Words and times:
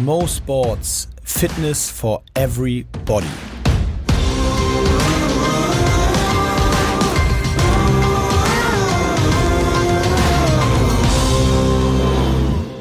Mo 0.00 0.26
Sports 0.26 1.06
Fitness 1.22 1.90
for 1.90 2.22
Everybody. 2.34 3.26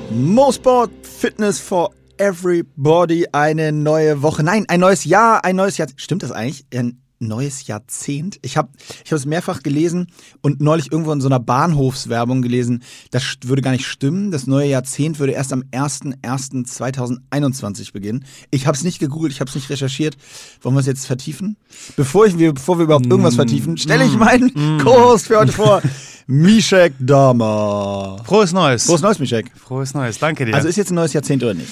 Mo 0.09 0.51
Sport 0.51 0.91
Fitness 1.03 1.59
for 1.59 1.89
Everybody. 2.17 3.25
Eine 3.33 3.73
neue 3.73 4.21
Woche. 4.21 4.43
Nein, 4.43 4.65
ein 4.69 4.79
neues 4.79 5.03
Jahr, 5.03 5.43
ein 5.43 5.57
neues 5.57 5.77
Jahr. 5.77 5.89
Stimmt 5.97 6.23
das 6.23 6.31
eigentlich? 6.31 6.65
Ein 6.73 7.00
neues 7.21 7.67
Jahrzehnt. 7.67 8.39
Ich 8.41 8.57
habe 8.57 8.69
ich 9.03 9.11
hab 9.11 9.17
es 9.17 9.25
mehrfach 9.25 9.63
gelesen 9.63 10.07
und 10.41 10.61
neulich 10.61 10.89
irgendwo 10.91 11.11
in 11.11 11.19
so 11.21 11.27
einer 11.27 11.39
Bahnhofswerbung 11.39 12.41
gelesen, 12.41 12.83
das 13.11 13.37
würde 13.43 13.61
gar 13.61 13.71
nicht 13.71 13.85
stimmen. 13.85 14.31
Das 14.31 14.47
neue 14.47 14.67
Jahrzehnt 14.67 15.19
würde 15.19 15.33
erst 15.33 15.53
am 15.53 15.63
01.01.2021 15.71 17.93
beginnen. 17.93 18.25
Ich 18.49 18.65
habe 18.67 18.75
es 18.75 18.83
nicht 18.83 18.99
gegoogelt, 18.99 19.31
ich 19.33 19.39
habe 19.39 19.49
es 19.49 19.55
nicht 19.55 19.69
recherchiert. 19.69 20.17
Wollen 20.61 20.75
wir 20.75 20.81
es 20.81 20.87
jetzt 20.87 21.05
vertiefen? 21.05 21.57
Bevor, 21.95 22.25
ich, 22.25 22.35
bevor 22.35 22.77
wir 22.77 22.83
überhaupt 22.85 23.05
irgendwas 23.05 23.35
vertiefen, 23.35 23.77
stelle 23.77 24.05
ich 24.05 24.17
meinen 24.17 24.79
Co-Host 24.83 25.27
für 25.27 25.37
heute 25.39 25.51
vor. 25.51 25.83
Mishek 26.27 26.93
Dama. 26.99 28.17
Frohes 28.23 28.53
Neues. 28.53 28.85
Frohes 28.85 29.01
Neues, 29.01 29.19
Mishek. 29.19 29.51
Frohes 29.55 29.93
Neues, 29.93 30.19
danke 30.19 30.45
dir. 30.45 30.55
Also 30.55 30.67
ist 30.67 30.77
jetzt 30.77 30.91
ein 30.91 30.95
neues 30.95 31.13
Jahrzehnt 31.13 31.43
oder 31.43 31.53
nicht? 31.53 31.69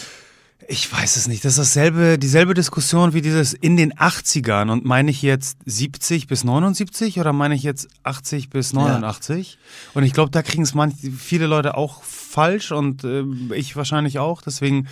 Ich 0.69 0.91
weiß 0.91 1.15
es 1.15 1.27
nicht. 1.27 1.43
Das 1.43 1.53
ist 1.53 1.59
dasselbe, 1.59 2.19
dieselbe 2.19 2.53
Diskussion 2.53 3.13
wie 3.13 3.21
dieses 3.21 3.53
in 3.53 3.75
den 3.75 3.91
80ern. 3.93 4.71
Und 4.71 4.85
meine 4.85 5.09
ich 5.09 5.23
jetzt 5.23 5.57
70 5.65 6.27
bis 6.27 6.43
79 6.43 7.19
oder 7.19 7.33
meine 7.33 7.55
ich 7.55 7.63
jetzt 7.63 7.87
80 8.03 8.51
bis 8.51 8.73
89? 8.73 9.53
Ja. 9.53 9.91
Und 9.95 10.03
ich 10.03 10.13
glaube, 10.13 10.29
da 10.29 10.43
kriegen 10.43 10.61
es 10.61 10.73
viele 11.17 11.47
Leute 11.47 11.75
auch 11.75 12.03
falsch 12.03 12.71
und 12.71 13.03
äh, 13.03 13.23
ich 13.55 13.75
wahrscheinlich 13.75 14.19
auch. 14.19 14.43
Deswegen 14.43 14.87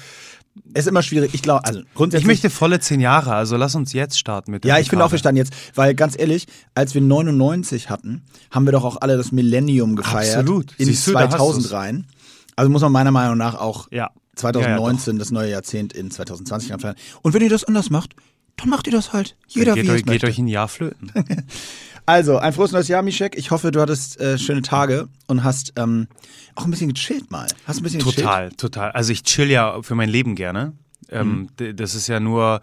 es 0.74 0.86
ist 0.86 0.88
immer 0.88 1.04
schwierig. 1.04 1.36
Ich 1.36 1.44
glaube, 1.44 1.64
also 1.66 1.82
grundsätzlich. 1.94 2.24
Ich 2.24 2.28
möchte 2.28 2.50
volle 2.50 2.80
zehn 2.80 3.00
Jahre, 3.00 3.36
also 3.36 3.58
lass 3.58 3.76
uns 3.76 3.94
jetzt 3.94 4.18
starten 4.18 4.50
mit 4.50 4.64
dem. 4.64 4.70
Ja, 4.70 4.80
ich 4.80 4.90
finde 4.90 5.06
auch, 5.06 5.12
wir 5.12 5.20
starten 5.20 5.38
jetzt. 5.38 5.54
Weil 5.76 5.94
ganz 5.94 6.18
ehrlich, 6.18 6.48
als 6.74 6.96
wir 6.96 7.02
99 7.02 7.92
hatten, 7.92 8.24
haben 8.50 8.66
wir 8.66 8.72
doch 8.72 8.84
auch 8.84 8.98
alle 9.02 9.18
das 9.18 9.32
Millennium 9.32 9.96
gefeiert. 9.96 10.38
Absolut. 10.38 10.74
In 10.80 10.88
Siehst 10.88 11.06
2000 11.06 11.72
rein. 11.72 12.08
Also 12.56 12.72
muss 12.72 12.82
man 12.82 12.92
meiner 12.92 13.12
Meinung 13.12 13.38
nach 13.38 13.54
auch 13.54 13.88
ja. 13.92 14.10
2019 14.38 15.16
ja, 15.16 15.20
das 15.20 15.32
neue 15.32 15.52
Jahrzehnt 15.52 15.94
in 15.94 16.12
2020 16.12 16.74
anfangen. 16.74 16.96
Und 17.22 17.34
wenn 17.34 17.42
ihr 17.42 17.50
das 17.50 17.64
anders 17.64 17.90
macht, 17.90 18.16
dann 18.58 18.70
macht 18.70 18.88
ihr 18.88 18.94
das 18.94 19.14
halt. 19.14 19.36
Jeder 19.48 19.76
geht 19.76 19.86
wie 19.86 19.92
euch. 19.92 20.06
Geht 20.06 20.24
euch 20.24 20.38
ein 20.40 20.48
Jahr 20.48 20.68
flöten. 20.68 21.12
also, 22.06 22.38
ein 22.38 22.54
frohes 22.54 22.72
neues 22.72 22.88
Jahr, 22.88 23.04
Mischek. 23.04 23.38
Ich 23.38 23.52
hoffe, 23.52 23.72
du 23.72 23.80
hattest 23.80 24.20
äh, 24.20 24.38
schöne 24.38 24.64
Tage 24.64 25.08
und 25.28 25.44
hast 25.44 25.74
ähm, 25.78 26.08
auch 26.56 26.66
ein 26.66 26.72
bisschen 26.72 26.94
gechillt 26.94 27.30
mal. 27.30 27.48
Hast 27.66 27.80
ein 27.80 27.84
bisschen 27.84 28.00
Total, 28.00 28.46
gechillt? 28.46 28.60
total. 28.60 28.92
Also 28.92 29.12
ich 29.12 29.24
chill 29.24 29.50
ja 29.50 29.82
für 29.84 29.96
mein 29.96 30.10
Leben 30.10 30.36
gerne. 30.36 30.74
Ähm, 31.10 31.50
mhm. 31.60 31.76
Das 31.76 31.96
ist 31.96 32.08
ja 32.08 32.20
nur 32.20 32.62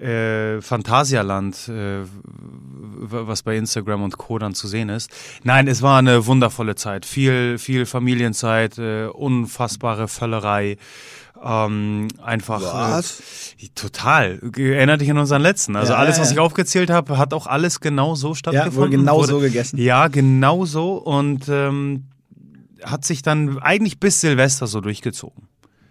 äh, 0.00 0.60
Phantasialand, 0.60 1.68
äh, 1.68 2.00
was 2.02 3.42
bei 3.42 3.56
Instagram 3.56 4.02
und 4.02 4.18
Co. 4.18 4.38
dann 4.38 4.54
zu 4.54 4.68
sehen 4.68 4.88
ist. 4.88 5.10
Nein, 5.42 5.68
es 5.68 5.82
war 5.82 5.98
eine 5.98 6.26
wundervolle 6.26 6.74
Zeit. 6.74 7.06
Viel, 7.06 7.58
viel 7.58 7.86
Familienzeit, 7.86 8.78
äh, 8.78 9.06
unfassbare 9.06 10.08
Völlerei. 10.08 10.76
Ähm, 11.42 12.08
einfach 12.22 12.60
äh, 12.60 12.64
was? 12.64 13.54
Äh, 13.58 13.68
total. 13.74 14.40
Erinnert 14.56 15.00
dich 15.00 15.10
an 15.10 15.18
unseren 15.18 15.42
letzten. 15.42 15.74
Also 15.76 15.94
ja, 15.94 15.98
alles, 15.98 16.20
was 16.20 16.30
ich 16.30 16.38
aufgezählt 16.38 16.90
habe, 16.90 17.16
hat 17.16 17.32
auch 17.32 17.46
alles 17.46 17.80
genau 17.80 18.14
so 18.14 18.34
stattgefunden. 18.34 18.72
Ja, 18.72 18.76
wurde 18.76 18.90
genau 18.90 19.16
wurde, 19.16 19.28
so 19.28 19.40
gegessen. 19.40 19.78
Ja, 19.78 20.08
genau 20.08 20.66
so 20.66 20.96
und 20.96 21.48
ähm, 21.48 22.04
hat 22.84 23.04
sich 23.04 23.22
dann 23.22 23.58
eigentlich 23.58 24.00
bis 24.00 24.20
Silvester 24.20 24.66
so 24.66 24.80
durchgezogen. 24.80 25.49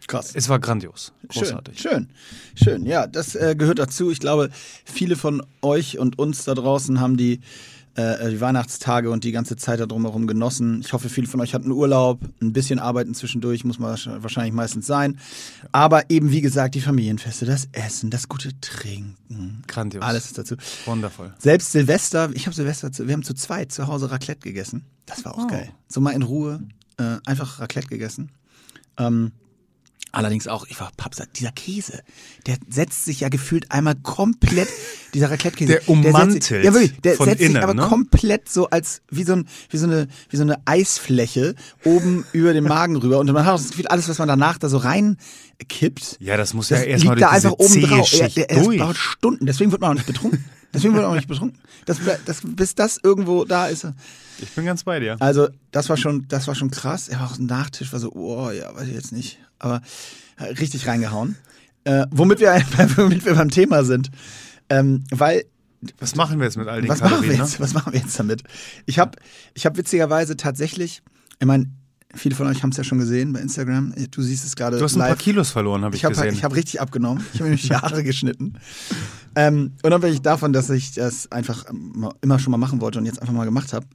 Krass. 0.09 0.31
Es 0.33 0.49
war 0.49 0.57
grandios. 0.57 1.13
Großartig. 1.27 1.79
Schön, 1.79 2.09
schön. 2.55 2.63
schön. 2.63 2.85
Ja, 2.87 3.05
das 3.05 3.35
äh, 3.35 3.55
gehört 3.55 3.77
dazu. 3.77 4.09
Ich 4.09 4.19
glaube, 4.19 4.49
viele 4.83 5.15
von 5.15 5.43
euch 5.61 5.99
und 5.99 6.17
uns 6.17 6.45
da 6.45 6.55
draußen 6.55 6.99
haben 6.99 7.15
die, 7.15 7.41
äh, 7.93 8.31
die 8.31 8.41
Weihnachtstage 8.41 9.11
und 9.11 9.23
die 9.23 9.31
ganze 9.31 9.55
Zeit 9.55 9.79
da 9.79 9.85
drumherum 9.85 10.25
genossen. 10.25 10.81
Ich 10.83 10.93
hoffe, 10.93 11.09
viele 11.09 11.27
von 11.27 11.39
euch 11.41 11.53
hatten 11.53 11.71
Urlaub. 11.71 12.21
Ein 12.41 12.53
bisschen 12.53 12.79
Arbeiten 12.79 13.13
zwischendurch 13.13 13.63
muss 13.65 13.77
man 13.77 13.91
wahrscheinlich 13.91 14.51
meistens 14.51 14.87
sein. 14.87 15.19
Aber 15.71 16.09
eben, 16.09 16.31
wie 16.31 16.41
gesagt, 16.41 16.73
die 16.73 16.81
Familienfeste, 16.81 17.45
das 17.45 17.69
Essen, 17.71 18.09
das 18.09 18.27
gute 18.27 18.59
Trinken. 18.61 19.61
Grandios. 19.67 20.03
Alles 20.03 20.25
ist 20.25 20.39
dazu. 20.39 20.55
Wundervoll. 20.87 21.35
Selbst 21.37 21.71
Silvester, 21.71 22.31
ich 22.33 22.47
habe 22.47 22.55
Silvester, 22.55 22.89
wir 22.97 23.13
haben 23.13 23.21
zu 23.21 23.35
zweit 23.35 23.71
zu 23.71 23.85
Hause 23.85 24.09
Raclette 24.09 24.41
gegessen. 24.41 24.87
Das 25.05 25.23
war 25.23 25.35
auch 25.35 25.43
oh. 25.43 25.47
geil. 25.47 25.69
So 25.87 26.01
mal 26.01 26.11
in 26.11 26.23
Ruhe, 26.23 26.63
äh, 26.97 27.17
einfach 27.27 27.59
Raclette 27.59 27.89
gegessen. 27.89 28.31
Ähm, 28.97 29.33
Allerdings 30.11 30.47
auch, 30.47 30.65
ich 30.67 30.79
war 30.79 30.91
Papsa, 30.97 31.25
dieser 31.35 31.51
Käse, 31.51 32.01
der 32.47 32.57
setzt 32.67 33.05
sich 33.05 33.19
ja 33.19 33.29
gefühlt 33.29 33.71
einmal 33.71 33.93
komplett, 33.95 34.67
dieser 35.13 35.29
Raclette-Käse. 35.29 35.73
Der 35.73 35.89
ummantelt. 35.89 36.49
Der, 36.49 36.63
ja, 36.63 36.73
wirklich, 36.73 36.99
der 37.01 37.15
setzt 37.15 37.41
innen, 37.41 37.53
sich 37.53 37.63
aber 37.63 37.75
ne? 37.75 37.83
komplett 37.83 38.49
so 38.49 38.69
als, 38.69 39.01
wie 39.11 39.23
so, 39.23 39.33
ein, 39.33 39.47
wie, 39.69 39.77
so 39.77 39.85
eine, 39.85 40.07
wie 40.29 40.37
so 40.37 40.43
eine 40.43 40.57
Eisfläche 40.65 41.53
oben 41.83 42.25
über 42.33 42.53
den 42.53 42.63
Magen 42.63 42.95
rüber. 42.95 43.19
Und 43.19 43.31
man 43.31 43.45
hat 43.45 43.53
auch 43.53 43.59
das 43.59 43.69
Gefühl, 43.69 43.87
alles, 43.87 44.09
was 44.09 44.17
man 44.17 44.27
danach 44.27 44.57
da 44.57 44.67
so 44.67 44.77
reinkippt. 44.77 46.17
Ja, 46.19 46.37
das 46.37 46.55
muss 46.55 46.69
das 46.69 46.79
ja 46.79 46.85
erstmal 46.85 47.15
liegt 47.15 47.23
da 47.23 47.29
einfach 47.29 47.51
oben 47.51 47.81
drauf. 47.81 48.11
Ja, 48.11 48.27
der, 48.29 48.47
der, 48.47 48.77
dauert 48.77 48.97
Stunden, 48.97 49.45
deswegen 49.45 49.71
wird 49.71 49.81
man 49.81 49.91
auch 49.91 49.95
nicht 49.95 50.07
betrunken. 50.07 50.43
Deswegen 50.73 50.93
wird 50.93 51.03
man 51.03 51.11
auch 51.11 51.15
nicht 51.15 51.27
betrunken. 51.27 51.59
Das, 51.85 51.97
das, 52.25 52.41
bis 52.43 52.75
das 52.75 52.99
irgendwo 53.01 53.45
da 53.45 53.67
ist. 53.67 53.87
Ich 54.41 54.51
bin 54.51 54.65
ganz 54.65 54.83
bei 54.83 54.99
dir. 54.99 55.17
Also, 55.19 55.49
das 55.71 55.89
war 55.89 55.97
schon, 55.97 56.27
das 56.27 56.47
war 56.47 56.55
schon 56.55 56.71
krass. 56.71 57.09
Er 57.09 57.19
war 57.19 57.31
auch 57.31 57.37
ein 57.37 57.45
Nachtisch, 57.45 57.91
war 57.91 57.99
so, 57.99 58.11
oh 58.13 58.49
ja, 58.51 58.73
weiß 58.75 58.87
ich 58.87 58.93
jetzt 58.93 59.11
nicht. 59.11 59.39
Aber 59.59 59.81
richtig 60.39 60.87
reingehauen. 60.87 61.35
Äh, 61.83 62.05
womit, 62.11 62.39
wir, 62.39 62.51
womit 62.95 63.25
wir 63.25 63.35
beim 63.35 63.49
Thema 63.49 63.83
sind. 63.83 64.11
Ähm, 64.69 65.03
weil. 65.11 65.45
Was 65.97 66.15
machen 66.15 66.39
wir 66.39 66.45
jetzt 66.45 66.57
mit 66.57 66.67
all 66.67 66.81
den 66.81 66.89
was 66.89 66.99
Kalorien? 66.99 67.21
Machen 67.21 67.29
wir 67.29 67.37
jetzt, 67.37 67.59
ne? 67.59 67.63
Was 67.63 67.73
machen 67.73 67.93
wir 67.93 67.99
jetzt 67.99 68.19
damit? 68.19 68.43
Ich 68.85 68.99
habe 68.99 69.17
ich 69.53 69.65
hab 69.65 69.77
witzigerweise 69.77 70.35
tatsächlich, 70.35 71.01
ich 71.39 71.47
meine, 71.47 71.71
viele 72.13 72.35
von 72.35 72.47
euch 72.47 72.63
haben 72.63 72.71
es 72.71 72.77
ja 72.77 72.83
schon 72.83 72.99
gesehen 72.99 73.31
bei 73.31 73.39
Instagram. 73.39 73.93
Du 74.11 74.21
siehst 74.21 74.45
es 74.45 74.55
gerade. 74.55 74.77
Du 74.77 74.83
hast 74.83 74.95
ein 74.95 74.99
live. 74.99 75.09
paar 75.09 75.17
Kilos 75.17 75.51
verloren, 75.51 75.83
habe 75.83 75.95
ich, 75.95 76.01
ich 76.01 76.05
hab, 76.05 76.13
gesehen. 76.13 76.33
Ich 76.33 76.43
habe 76.43 76.55
richtig 76.55 76.81
abgenommen. 76.81 77.25
Ich 77.33 77.39
habe 77.39 77.49
mir 77.49 77.55
die 77.55 77.73
Haare 77.73 78.03
geschnitten. 78.03 78.53
Ähm, 79.35 79.73
unabhängig 79.83 80.21
davon, 80.21 80.51
dass 80.51 80.69
ich 80.69 80.93
das 80.93 81.31
einfach 81.31 81.65
immer 82.21 82.39
schon 82.39 82.51
mal 82.51 82.57
machen 82.57 82.81
wollte 82.81 82.99
und 82.99 83.05
jetzt 83.05 83.21
einfach 83.21 83.33
mal 83.33 83.45
gemacht 83.45 83.71
habe, 83.71 83.85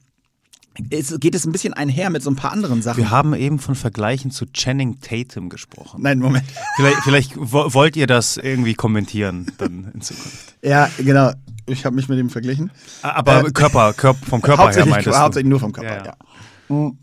es 0.89 1.17
geht 1.19 1.35
es 1.35 1.45
ein 1.45 1.51
bisschen 1.51 1.73
einher 1.73 2.09
mit 2.09 2.21
so 2.21 2.29
ein 2.29 2.35
paar 2.35 2.51
anderen 2.51 2.81
Sachen. 2.81 2.97
Wir 2.97 3.09
haben 3.09 3.33
eben 3.33 3.59
von 3.59 3.75
Vergleichen 3.75 4.31
zu 4.31 4.45
Channing 4.47 4.99
Tatum 4.99 5.49
gesprochen. 5.49 6.01
Nein, 6.01 6.19
Moment. 6.19 6.45
Vielleicht, 6.75 6.97
vielleicht 7.03 7.33
wollt 7.37 7.95
ihr 7.95 8.07
das 8.07 8.37
irgendwie 8.37 8.73
kommentieren 8.73 9.51
dann 9.57 9.91
in 9.93 10.01
Zukunft. 10.01 10.55
Ja, 10.61 10.89
genau. 10.97 11.31
Ich 11.67 11.85
habe 11.85 11.95
mich 11.95 12.09
mit 12.09 12.19
ihm 12.19 12.29
verglichen. 12.29 12.71
Aber 13.01 13.45
äh, 13.45 13.51
Körper, 13.51 13.93
Körper, 13.93 14.25
vom 14.25 14.41
Körper 14.41 14.71
her 14.71 14.85
meintest 14.85 15.15
du? 15.15 15.19
Hauptsächlich 15.19 15.49
nur 15.49 15.59
vom 15.59 15.71
Körper, 15.71 15.97
ja. 15.97 16.05
ja. 16.05 16.15
Mhm. 16.67 16.97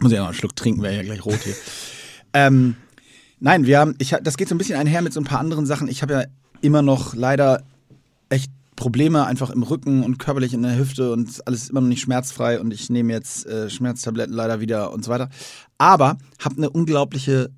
Muss 0.00 0.12
ich 0.12 0.18
auch 0.18 0.22
noch 0.22 0.28
einen 0.30 0.34
Schluck 0.34 0.56
trinken, 0.56 0.82
wäre 0.82 0.96
ja 0.96 1.02
gleich 1.02 1.24
rot 1.24 1.38
hier. 1.44 1.54
ähm, 2.34 2.74
nein, 3.38 3.64
wir 3.66 3.78
haben, 3.78 3.94
ich, 3.98 4.10
das 4.22 4.36
geht 4.36 4.48
so 4.48 4.54
ein 4.54 4.58
bisschen 4.58 4.76
einher 4.76 5.00
mit 5.00 5.12
so 5.12 5.20
ein 5.20 5.24
paar 5.24 5.38
anderen 5.38 5.64
Sachen. 5.64 5.88
Ich 5.88 6.02
habe 6.02 6.12
ja 6.12 6.24
immer 6.60 6.82
noch 6.82 7.14
leider 7.14 7.62
echt 8.28 8.50
Probleme 8.82 9.26
einfach 9.26 9.50
im 9.50 9.62
Rücken 9.62 10.02
und 10.02 10.18
körperlich 10.18 10.54
in 10.54 10.62
der 10.62 10.76
Hüfte 10.76 11.12
und 11.12 11.46
alles 11.46 11.70
immer 11.70 11.80
noch 11.80 11.86
nicht 11.86 12.00
schmerzfrei 12.00 12.60
und 12.60 12.74
ich 12.74 12.90
nehme 12.90 13.12
jetzt 13.12 13.46
äh, 13.46 13.70
Schmerztabletten 13.70 14.34
leider 14.34 14.58
wieder 14.58 14.92
und 14.92 15.04
so 15.04 15.12
weiter. 15.12 15.28
Aber 15.78 16.18
habe 16.40 16.56
eine 16.56 16.68
unglaubliche 16.68 17.52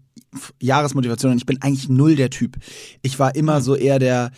Jahresmotivation 0.60 1.32
und 1.32 1.38
ich 1.38 1.46
bin 1.46 1.62
eigentlich 1.62 1.88
null 1.88 2.14
der 2.14 2.28
Typ. 2.28 2.58
Ich 3.00 3.18
war 3.18 3.34
immer 3.36 3.62
so 3.62 3.74
eher 3.74 3.98
der 3.98 4.32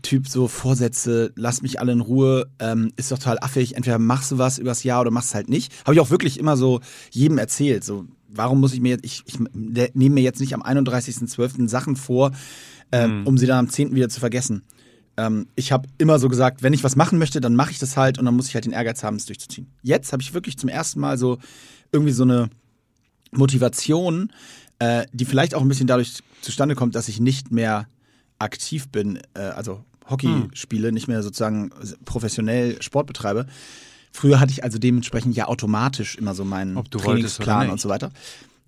Typ 0.00 0.28
so 0.28 0.48
Vorsätze, 0.48 1.30
lass 1.36 1.60
mich 1.60 1.78
alle 1.78 1.92
in 1.92 2.00
Ruhe, 2.00 2.46
ähm, 2.58 2.90
ist 2.96 3.12
doch 3.12 3.18
total 3.18 3.36
affig, 3.42 3.76
entweder 3.76 3.98
machst 3.98 4.32
du 4.32 4.38
was 4.38 4.56
übers 4.56 4.82
Jahr 4.82 5.02
oder 5.02 5.10
machst 5.10 5.28
es 5.28 5.34
halt 5.34 5.50
nicht. 5.50 5.70
Habe 5.84 5.92
ich 5.92 6.00
auch 6.00 6.08
wirklich 6.08 6.38
immer 6.38 6.56
so 6.56 6.80
jedem 7.10 7.36
erzählt, 7.36 7.84
so 7.84 8.06
warum 8.28 8.60
muss 8.60 8.72
ich 8.72 8.80
mir 8.80 8.92
jetzt, 8.92 9.04
ich, 9.04 9.24
ich 9.26 9.38
nehme 9.52 10.14
mir 10.14 10.22
jetzt 10.22 10.40
nicht 10.40 10.54
am 10.54 10.62
31.12. 10.62 11.68
Sachen 11.68 11.96
vor, 11.96 12.30
ähm, 12.92 13.20
mhm. 13.20 13.26
um 13.26 13.36
sie 13.36 13.44
dann 13.44 13.58
am 13.58 13.68
10. 13.68 13.94
wieder 13.94 14.08
zu 14.08 14.20
vergessen. 14.20 14.62
Ähm, 15.20 15.48
ich 15.54 15.70
habe 15.70 15.86
immer 15.98 16.18
so 16.18 16.30
gesagt, 16.30 16.62
wenn 16.62 16.72
ich 16.72 16.82
was 16.82 16.96
machen 16.96 17.18
möchte, 17.18 17.42
dann 17.42 17.54
mache 17.54 17.72
ich 17.72 17.78
das 17.78 17.96
halt 17.98 18.18
und 18.18 18.24
dann 18.24 18.34
muss 18.34 18.48
ich 18.48 18.54
halt 18.54 18.64
den 18.64 18.72
Ehrgeiz 18.72 19.02
haben, 19.02 19.16
es 19.16 19.26
durchzuziehen. 19.26 19.66
Jetzt 19.82 20.12
habe 20.12 20.22
ich 20.22 20.32
wirklich 20.32 20.56
zum 20.56 20.70
ersten 20.70 20.98
Mal 20.98 21.18
so 21.18 21.38
irgendwie 21.92 22.12
so 22.12 22.22
eine 22.22 22.48
Motivation, 23.30 24.32
äh, 24.78 25.04
die 25.12 25.26
vielleicht 25.26 25.54
auch 25.54 25.60
ein 25.60 25.68
bisschen 25.68 25.86
dadurch 25.86 26.22
zustande 26.40 26.74
kommt, 26.74 26.94
dass 26.94 27.08
ich 27.08 27.20
nicht 27.20 27.50
mehr 27.50 27.86
aktiv 28.38 28.88
bin, 28.88 29.18
äh, 29.34 29.40
also 29.40 29.84
Hockey 30.08 30.26
hm. 30.26 30.50
spiele, 30.54 30.90
nicht 30.90 31.06
mehr 31.06 31.22
sozusagen 31.22 31.70
professionell 32.06 32.80
Sport 32.80 33.06
betreibe. 33.06 33.46
Früher 34.12 34.40
hatte 34.40 34.52
ich 34.52 34.64
also 34.64 34.78
dementsprechend 34.78 35.36
ja 35.36 35.48
automatisch 35.48 36.16
immer 36.16 36.34
so 36.34 36.46
meinen 36.46 36.82
Trainingsplan 36.84 37.68
und 37.68 37.78
so 37.80 37.90
weiter. 37.90 38.10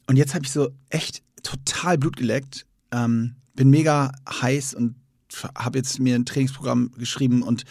Und 0.06 0.16
jetzt 0.16 0.34
habe 0.34 0.44
ich 0.44 0.52
so 0.52 0.68
echt 0.90 1.22
total 1.42 1.96
Blut 1.96 2.16
geleckt, 2.16 2.66
ähm, 2.92 3.36
bin 3.54 3.70
mega 3.70 4.12
heiß 4.28 4.74
und 4.74 4.96
habe 5.56 5.78
jetzt 5.78 5.98
mir 5.98 6.14
ein 6.16 6.24
Trainingsprogramm 6.24 6.92
geschrieben 6.98 7.42
und 7.42 7.64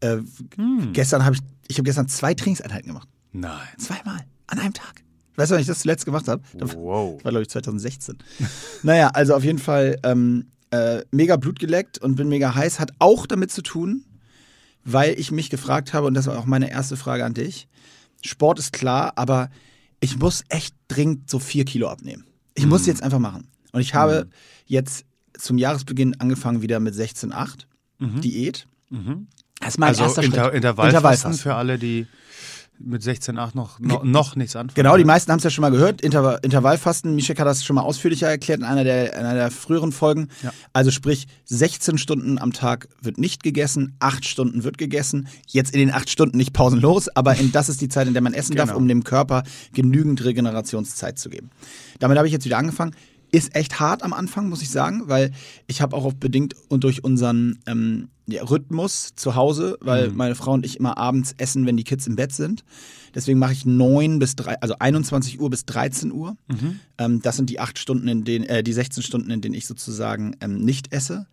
äh, 0.00 0.18
hm. 0.56 0.92
gestern 0.92 1.24
habe 1.24 1.36
ich, 1.36 1.42
ich 1.68 1.76
habe 1.78 1.84
gestern 1.84 2.08
zwei 2.08 2.34
Trainingseinheiten 2.34 2.88
gemacht. 2.88 3.08
Nein. 3.32 3.66
Zweimal 3.78 4.20
an 4.46 4.58
einem 4.58 4.72
Tag. 4.74 5.02
Weißt 5.36 5.50
du, 5.50 5.54
wann 5.54 5.60
ich 5.60 5.66
das 5.66 5.80
zuletzt 5.80 6.04
gemacht 6.04 6.28
habe? 6.28 6.42
Wow. 6.54 7.16
Das 7.16 7.24
war, 7.24 7.30
glaube 7.32 7.42
ich, 7.42 7.50
2016. 7.50 8.18
naja, 8.82 9.08
also 9.08 9.34
auf 9.34 9.44
jeden 9.44 9.58
Fall 9.58 9.98
ähm, 10.02 10.46
äh, 10.70 11.02
mega 11.10 11.36
Blut 11.36 11.58
geleckt 11.58 11.98
und 11.98 12.16
bin 12.16 12.28
mega 12.28 12.54
heiß. 12.54 12.80
Hat 12.80 12.92
auch 12.98 13.26
damit 13.26 13.50
zu 13.52 13.62
tun, 13.62 14.04
weil 14.84 15.18
ich 15.18 15.30
mich 15.32 15.50
gefragt 15.50 15.92
habe, 15.92 16.06
und 16.06 16.14
das 16.14 16.26
war 16.26 16.38
auch 16.38 16.46
meine 16.46 16.70
erste 16.70 16.96
Frage 16.96 17.24
an 17.24 17.34
dich. 17.34 17.68
Sport 18.24 18.58
ist 18.58 18.72
klar, 18.72 19.12
aber 19.16 19.50
ich 20.00 20.18
muss 20.18 20.44
echt 20.48 20.74
dringend 20.88 21.28
so 21.28 21.38
vier 21.38 21.64
Kilo 21.64 21.88
abnehmen. 21.88 22.24
Ich 22.54 22.64
Mhm. 22.64 22.70
muss 22.70 22.86
jetzt 22.86 23.02
einfach 23.02 23.18
machen. 23.18 23.48
Und 23.72 23.80
ich 23.80 23.94
habe 23.94 24.28
jetzt 24.66 25.04
zum 25.38 25.58
Jahresbeginn 25.58 26.20
angefangen 26.20 26.62
wieder 26.62 26.80
mit 26.80 26.94
16,8 26.94 27.66
Diät. 28.20 28.66
Das 29.60 29.68
ist 29.68 29.78
mein 29.78 29.88
Also 29.90 30.02
erster 30.04 30.22
Inter 30.22 30.44
Schritt. 30.44 30.54
Intervallfasten 30.54 31.34
für 31.34 31.54
alle, 31.54 31.78
die 31.78 32.06
mit 32.78 33.00
16,8 33.02 33.52
noch, 33.54 33.80
noch, 33.80 34.04
noch 34.04 34.36
nichts 34.36 34.54
anfangen. 34.54 34.74
Genau, 34.74 34.98
die 34.98 35.04
meisten 35.04 35.32
haben 35.32 35.38
es 35.38 35.44
ja 35.44 35.48
schon 35.50 35.62
mal 35.62 35.70
gehört. 35.70 36.02
Intervall, 36.02 36.38
Intervallfasten. 36.42 37.14
Mischek 37.14 37.40
hat 37.40 37.46
das 37.46 37.64
schon 37.64 37.74
mal 37.74 37.80
ausführlicher 37.80 38.28
erklärt 38.28 38.60
in 38.60 38.66
einer 38.66 38.84
der, 38.84 39.16
einer 39.16 39.32
der 39.32 39.50
früheren 39.50 39.92
Folgen. 39.92 40.28
Ja. 40.42 40.52
Also 40.74 40.90
sprich, 40.90 41.26
16 41.46 41.96
Stunden 41.96 42.38
am 42.38 42.52
Tag 42.52 42.88
wird 43.00 43.16
nicht 43.16 43.42
gegessen, 43.42 43.94
8 44.00 44.26
Stunden 44.26 44.62
wird 44.62 44.76
gegessen. 44.76 45.28
Jetzt 45.46 45.72
in 45.72 45.80
den 45.80 45.90
8 45.90 46.10
Stunden 46.10 46.36
nicht 46.36 46.52
pausenlos, 46.52 47.08
aber 47.08 47.34
in, 47.36 47.50
das 47.50 47.70
ist 47.70 47.80
die 47.80 47.88
Zeit, 47.88 48.08
in 48.08 48.12
der 48.12 48.22
man 48.22 48.34
essen 48.34 48.54
darf, 48.56 48.68
Genau. 48.68 48.78
um 48.78 48.88
dem 48.88 49.04
Körper 49.04 49.44
genügend 49.72 50.22
Regenerationszeit 50.22 51.18
zu 51.18 51.30
geben. 51.30 51.48
Damit 51.98 52.18
habe 52.18 52.26
ich 52.28 52.32
jetzt 52.34 52.44
wieder 52.44 52.58
angefangen. 52.58 52.94
Ist 53.32 53.54
echt 53.54 53.80
hart 53.80 54.02
am 54.02 54.12
Anfang, 54.12 54.48
muss 54.48 54.62
ich 54.62 54.70
sagen, 54.70 55.02
weil 55.06 55.32
ich 55.66 55.80
habe 55.82 55.96
auch 55.96 56.04
oft 56.04 56.20
bedingt 56.20 56.54
und 56.68 56.84
durch 56.84 57.02
unseren 57.04 57.58
ähm, 57.66 58.08
ja, 58.26 58.42
Rhythmus 58.44 59.14
zu 59.16 59.34
Hause, 59.34 59.76
weil 59.80 60.10
Mhm. 60.10 60.16
meine 60.16 60.34
Frau 60.34 60.52
und 60.52 60.64
ich 60.64 60.78
immer 60.78 60.96
abends 60.96 61.34
essen, 61.38 61.66
wenn 61.66 61.76
die 61.76 61.84
Kids 61.84 62.06
im 62.06 62.16
Bett 62.16 62.32
sind. 62.32 62.64
Deswegen 63.14 63.38
mache 63.38 63.52
ich 63.52 63.64
9 63.66 64.18
bis 64.18 64.36
3, 64.36 64.60
also 64.60 64.76
21 64.78 65.40
Uhr 65.40 65.50
bis 65.50 65.64
13 65.64 66.12
Uhr. 66.12 66.36
Mhm. 66.48 66.80
Ähm, 66.98 67.22
das 67.22 67.36
sind 67.36 67.50
die 67.50 67.60
acht 67.60 67.78
Stunden, 67.78 68.08
in 68.08 68.24
denen, 68.24 68.44
äh, 68.46 68.62
die 68.62 68.72
16 68.72 69.02
Stunden, 69.02 69.30
in 69.30 69.40
denen 69.40 69.54
ich 69.54 69.66
sozusagen 69.66 70.36
ähm, 70.40 70.58
nicht 70.64 70.92
esse. 70.92 71.26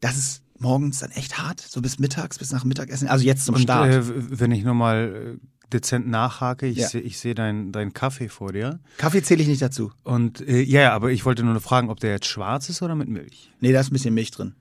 Das 0.00 0.16
ist 0.16 0.42
morgens 0.58 0.98
dann 1.00 1.10
echt 1.12 1.38
hart, 1.38 1.60
so 1.60 1.80
bis 1.80 1.98
mittags, 1.98 2.38
bis 2.38 2.50
nach 2.52 2.64
Mittagessen. 2.64 3.08
Also 3.08 3.24
jetzt 3.24 3.44
zum 3.44 3.54
Und 3.54 3.62
Start. 3.62 3.90
äh, 3.92 4.02
wenn 4.40 4.50
ich 4.52 4.64
nochmal 4.64 5.38
äh, 5.38 5.57
dezent 5.72 6.08
nachhake, 6.08 6.66
ich 6.66 6.78
Ja. 6.78 6.88
sehe 6.88 7.00
ich 7.00 7.18
seh 7.18 7.34
deinen 7.34 7.72
dein 7.72 7.92
Kaffee 7.92 8.28
vor 8.28 8.52
dir. 8.52 8.78
Kaffee 8.96 9.22
zähle 9.22 9.42
ich 9.42 9.48
nicht 9.48 9.62
dazu. 9.62 9.92
Und 10.04 10.40
äh, 10.46 10.60
ja, 10.62 10.92
aber 10.92 11.10
ich 11.10 11.24
wollte 11.24 11.42
nur 11.44 11.58
fragen, 11.60 11.90
ob 11.90 12.00
der 12.00 12.10
jetzt 12.12 12.26
schwarz 12.26 12.68
ist 12.68 12.82
oder 12.82 12.94
mit 12.94 13.08
Milch. 13.08 13.52
Nee, 13.60 13.72
da 13.72 13.80
ist 13.80 13.90
ein 13.90 13.92
bisschen 13.92 14.14
Milch 14.14 14.30
drin. 14.30 14.54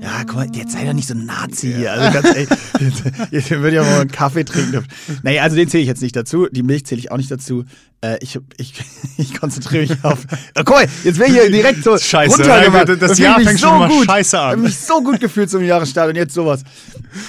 Ja, 0.00 0.24
guck 0.26 0.36
mal, 0.36 0.48
jetzt 0.54 0.72
sei 0.72 0.84
doch 0.86 0.94
nicht 0.94 1.06
so 1.06 1.14
ein 1.14 1.26
Nazi 1.26 1.72
hier. 1.72 1.92
Also 1.92 2.12
ganz 2.12 2.26
ehrlich, 2.34 2.48
jetzt, 2.80 3.02
jetzt 3.30 3.50
würde 3.50 3.76
ja 3.76 3.82
mal 3.82 4.00
einen 4.00 4.10
Kaffee 4.10 4.42
trinken 4.44 4.72
dürfen. 4.72 4.88
Naja, 5.22 5.42
also 5.42 5.54
den 5.54 5.68
zähle 5.68 5.82
ich 5.82 5.86
jetzt 5.88 6.00
nicht 6.02 6.16
dazu. 6.16 6.48
Die 6.50 6.62
Milch 6.62 6.86
zähle 6.86 6.98
ich 6.98 7.10
auch 7.12 7.18
nicht 7.18 7.30
dazu. 7.30 7.64
Äh, 8.00 8.16
ich, 8.22 8.38
ich, 8.56 8.74
ich 9.18 9.38
konzentriere 9.38 9.82
mich 9.86 10.02
auf. 10.04 10.26
Oh, 10.56 10.62
guck 10.64 10.70
mal, 10.70 10.86
jetzt 11.04 11.18
wäre 11.18 11.30
hier 11.30 11.50
direkt 11.50 11.84
so 11.84 11.96
Scheiße, 11.98 12.36
runtergemacht. 12.38 12.88
das 12.88 12.98
Da 12.98 13.08
fühl 13.14 13.24
Jahr 13.24 13.38
ich 13.40 13.46
fängt 13.46 13.60
so 13.60 13.66
schon 13.68 13.78
mal 13.78 13.88
gut. 13.88 14.06
scheiße 14.06 14.38
an. 14.40 14.46
Ich 14.46 14.52
habe 14.52 14.62
mich 14.62 14.78
so 14.78 15.02
gut 15.02 15.20
gefühlt 15.20 15.50
zum 15.50 15.62
Jahresstart 15.62 16.08
und 16.08 16.16
jetzt 16.16 16.34
sowas. 16.34 16.62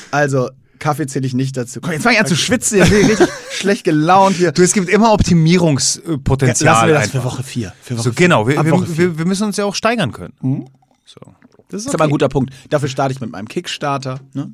Also, 0.10 0.50
Kaffee 0.86 1.08
zähle 1.08 1.26
ich 1.26 1.34
nicht 1.34 1.58
dazu. 1.58 1.82
Komm, 1.82 1.94
jetzt 1.94 2.04
fange 2.04 2.16
ich 2.16 2.22
an 2.22 2.28
zu 2.28 2.36
schwitzen. 2.36 2.78
Jetzt 2.78 2.90
bin 2.92 3.02
ich 3.02 3.10
richtig 3.10 3.30
schlecht 3.52 3.84
gelaunt 3.86 4.36
hier. 4.36 4.52
Du, 4.52 4.62
es 4.62 4.74
gibt 4.74 4.88
immer 4.90 5.12
Optimierungspotenzial. 5.14 6.74
Lassen 6.74 6.88
wir 6.88 6.94
das 6.94 7.04
einfach. 7.06 7.20
für 7.22 7.26
Woche 7.26 7.44
4. 7.44 7.74
Für 7.82 7.94
Woche 7.96 8.04
So, 8.04 8.12
vier. 8.12 8.16
genau, 8.28 8.48
wir, 8.48 8.64
wir, 8.64 8.98
wir, 8.98 9.18
wir 9.18 9.26
müssen 9.26 9.44
uns 9.46 9.58
ja 9.58 9.66
auch 9.66 9.76
steigern 9.76 10.12
können. 10.12 10.34
So. 11.06 11.20
Das 11.68 11.84
Das 11.84 11.86
ist 11.88 11.96
aber 11.96 12.04
ein 12.04 12.12
guter 12.12 12.30
Punkt. 12.30 12.54
Dafür 12.70 12.88
starte 12.90 13.12
ich 13.14 13.20
mit 13.22 13.32
meinem 13.32 13.48
Kickstarter. 13.48 14.20
Ne? 14.34 14.52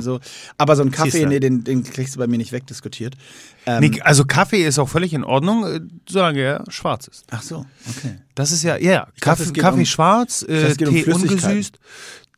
So. 0.00 0.18
Aber 0.56 0.74
so 0.74 0.82
ein 0.82 0.90
Kaffee, 0.90 1.24
nee, 1.24 1.38
den, 1.38 1.62
den 1.62 1.84
kriegst 1.84 2.16
du 2.16 2.18
bei 2.18 2.26
mir 2.26 2.36
nicht 2.36 2.50
wegdiskutiert. 2.50 3.14
Ähm, 3.64 3.80
Nee, 3.80 4.00
also 4.00 4.24
Kaffee 4.24 4.66
ist 4.66 4.78
auch 4.80 4.88
völlig 4.88 5.14
in 5.14 5.22
Ordnung, 5.22 5.64
äh, 5.64 5.80
solange 6.08 6.40
er 6.40 6.64
schwarz 6.68 7.06
ist. 7.06 7.24
ach 7.30 7.42
so, 7.42 7.64
okay. 7.88 8.18
Das 8.34 8.50
ist 8.50 8.64
ja, 8.64 8.76
ja, 8.76 8.90
ja. 8.90 9.00
glaub, 9.20 9.36
Kaffee, 9.38 9.52
geht 9.52 9.62
Kaffee 9.62 9.78
um- 9.80 9.86
schwarz, 9.86 10.44
äh, 10.48 10.66
um 10.70 10.76
Tee 10.76 11.02
Flüssigkeiten. 11.04 11.20
ungesüßt, 11.48 11.78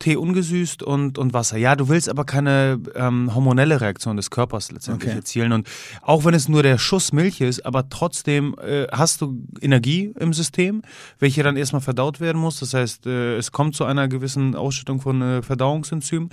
Tee 0.01 0.17
ungesüßt 0.17 0.83
und, 0.83 1.17
und 1.17 1.33
Wasser. 1.33 1.57
Ja, 1.57 1.75
du 1.75 1.87
willst 1.87 2.09
aber 2.09 2.25
keine 2.25 2.79
ähm, 2.95 3.33
hormonelle 3.33 3.79
Reaktion 3.79 4.17
des 4.17 4.29
Körpers 4.29 4.71
letztendlich 4.71 5.09
Okay. 5.11 5.17
erzielen. 5.19 5.51
Und 5.53 5.67
auch 6.01 6.25
wenn 6.25 6.33
es 6.33 6.49
nur 6.49 6.63
der 6.63 6.77
Schuss 6.77 7.13
Milch 7.13 7.39
ist, 7.39 7.65
aber 7.65 7.87
trotzdem 7.89 8.55
äh, 8.61 8.87
hast 8.91 9.21
du 9.21 9.43
Energie 9.61 10.13
im 10.19 10.33
System, 10.33 10.81
welche 11.19 11.43
dann 11.43 11.55
erstmal 11.55 11.81
verdaut 11.81 12.19
werden 12.19 12.41
muss. 12.41 12.59
Das 12.59 12.73
heißt, 12.73 13.05
äh, 13.05 13.37
es 13.37 13.51
kommt 13.51 13.75
zu 13.75 13.85
einer 13.85 14.07
gewissen 14.07 14.55
Ausschüttung 14.55 14.99
von 14.99 15.21
äh, 15.21 15.41
Verdauungsenzymen. 15.41 16.29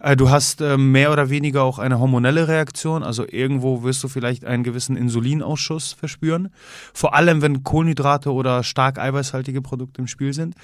Äh, 0.00 0.16
du 0.16 0.30
hast 0.30 0.60
äh, 0.60 0.76
mehr 0.76 1.12
oder 1.12 1.30
weniger 1.30 1.62
auch 1.62 1.78
eine 1.78 1.98
hormonelle 1.98 2.48
Reaktion. 2.48 3.02
Also 3.02 3.24
irgendwo 3.26 3.82
wirst 3.84 4.02
du 4.04 4.08
vielleicht 4.08 4.44
einen 4.44 4.64
gewissen 4.64 4.96
Insulinausschuss 4.96 5.92
verspüren. 5.92 6.50
Vor 6.92 7.14
allem, 7.14 7.42
wenn 7.42 7.62
Kohlenhydrate 7.62 8.32
oder 8.32 8.62
stark 8.64 8.98
eiweißhaltige 8.98 9.62
Produkte 9.62 10.00
im 10.00 10.08
Spiel 10.08 10.32
sind. 10.32 10.54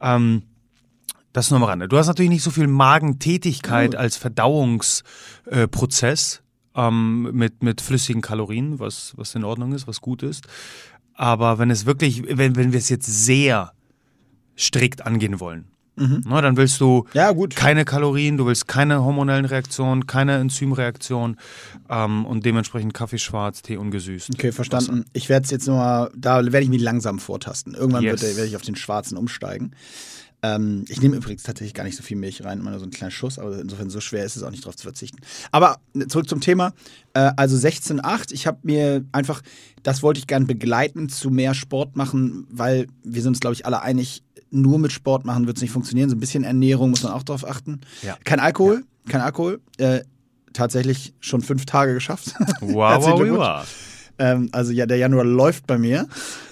Ähm, 0.00 0.42
das 1.32 1.50
nur 1.50 1.58
am 1.60 1.64
Rande. 1.64 1.88
Du 1.88 1.96
hast 1.96 2.08
natürlich 2.08 2.30
nicht 2.30 2.42
so 2.42 2.50
viel 2.50 2.66
Magentätigkeit 2.66 3.94
als 3.96 4.16
Verdauungsprozess 4.16 6.42
äh, 6.74 6.86
ähm, 6.88 7.30
mit, 7.32 7.62
mit 7.62 7.80
flüssigen 7.80 8.22
Kalorien, 8.22 8.78
was, 8.78 9.12
was 9.16 9.34
in 9.34 9.44
Ordnung 9.44 9.72
ist, 9.72 9.86
was 9.86 10.00
gut 10.00 10.22
ist. 10.22 10.46
Aber 11.14 11.58
wenn 11.58 11.70
es 11.70 11.86
wirklich, 11.86 12.22
wenn, 12.38 12.56
wenn 12.56 12.72
wir 12.72 12.78
es 12.78 12.88
jetzt 12.88 13.06
sehr 13.06 13.72
strikt 14.56 15.06
angehen 15.06 15.40
wollen, 15.40 15.66
na, 15.94 16.40
dann 16.40 16.56
willst 16.56 16.80
du 16.80 17.04
Ja, 17.12 17.32
gut. 17.32 17.54
keine 17.54 17.84
Kalorien, 17.84 18.38
du 18.38 18.46
willst 18.46 18.66
keine 18.66 19.04
hormonellen 19.04 19.44
Reaktionen, 19.44 20.06
keine 20.06 20.38
Enzymreaktion 20.38 21.36
ähm, 21.90 22.24
und 22.24 22.46
dementsprechend 22.46 22.94
Kaffee 22.94 23.18
schwarz, 23.18 23.60
Tee 23.60 23.76
ungesüßt. 23.76 24.30
Okay, 24.34 24.52
verstanden. 24.52 25.04
Ich 25.12 25.28
werde 25.28 25.44
es 25.44 25.50
jetzt 25.50 25.66
nur 25.68 25.76
mal, 25.76 26.10
da 26.16 26.36
werde 26.42 26.62
ich 26.62 26.70
mich 26.70 26.80
langsam 26.80 27.18
vortasten. 27.18 27.74
Irgendwann 27.74 28.04
Yes. 28.04 28.22
werde 28.22 28.46
ich 28.46 28.56
auf 28.56 28.62
den 28.62 28.74
schwarzen 28.74 29.18
umsteigen. 29.18 29.72
Ähm, 30.42 30.84
ich 30.88 31.00
nehme 31.00 31.16
übrigens 31.16 31.44
tatsächlich 31.44 31.74
gar 31.74 31.84
nicht 31.84 31.96
so 31.96 32.02
viel 32.02 32.16
Milch 32.16 32.44
rein, 32.44 32.58
immer 32.58 32.70
nur 32.70 32.80
so 32.80 32.84
einen 32.84 32.92
kleinen 32.92 33.12
Schuss, 33.12 33.38
aber 33.38 33.60
insofern 33.60 33.90
so 33.90 34.00
schwer 34.00 34.24
ist 34.24 34.36
es 34.36 34.42
auch 34.42 34.50
nicht 34.50 34.64
drauf 34.64 34.74
zu 34.74 34.82
verzichten. 34.82 35.18
Aber 35.52 35.78
äh, 35.94 36.06
zurück 36.08 36.28
zum 36.28 36.40
Thema. 36.40 36.72
Äh, 37.14 37.30
also 37.36 37.56
16,8. 37.56 38.32
Ich 38.32 38.46
habe 38.46 38.58
mir 38.62 39.04
einfach, 39.12 39.42
das 39.82 40.02
wollte 40.02 40.18
ich 40.18 40.26
gern 40.26 40.46
begleiten 40.46 41.08
zu 41.08 41.30
mehr 41.30 41.54
Sport 41.54 41.96
machen, 41.96 42.46
weil 42.50 42.88
wir 43.04 43.22
sind 43.22 43.30
uns, 43.30 43.40
glaube 43.40 43.54
ich, 43.54 43.66
alle 43.66 43.82
einig, 43.82 44.24
nur 44.50 44.78
mit 44.78 44.92
Sport 44.92 45.24
machen 45.24 45.46
wird 45.46 45.56
es 45.58 45.62
nicht 45.62 45.72
funktionieren. 45.72 46.10
So 46.10 46.16
ein 46.16 46.20
bisschen 46.20 46.44
Ernährung 46.44 46.90
muss 46.90 47.04
man 47.04 47.12
auch 47.12 47.22
drauf 47.22 47.46
achten. 47.48 47.80
Ja. 48.02 48.18
Kein 48.24 48.40
Alkohol, 48.40 48.84
kein 49.08 49.20
Alkohol. 49.20 49.60
Äh, 49.78 50.00
tatsächlich 50.52 51.14
schon 51.20 51.40
fünf 51.40 51.66
Tage 51.66 51.94
geschafft. 51.94 52.34
Wow, 52.60 53.04
wow, 53.04 53.38
wow. 53.38 53.66
Ähm, 54.22 54.50
also 54.52 54.72
ja, 54.72 54.86
der 54.86 54.98
Januar 54.98 55.24
läuft 55.24 55.66
bei 55.66 55.78
mir. 55.78 56.06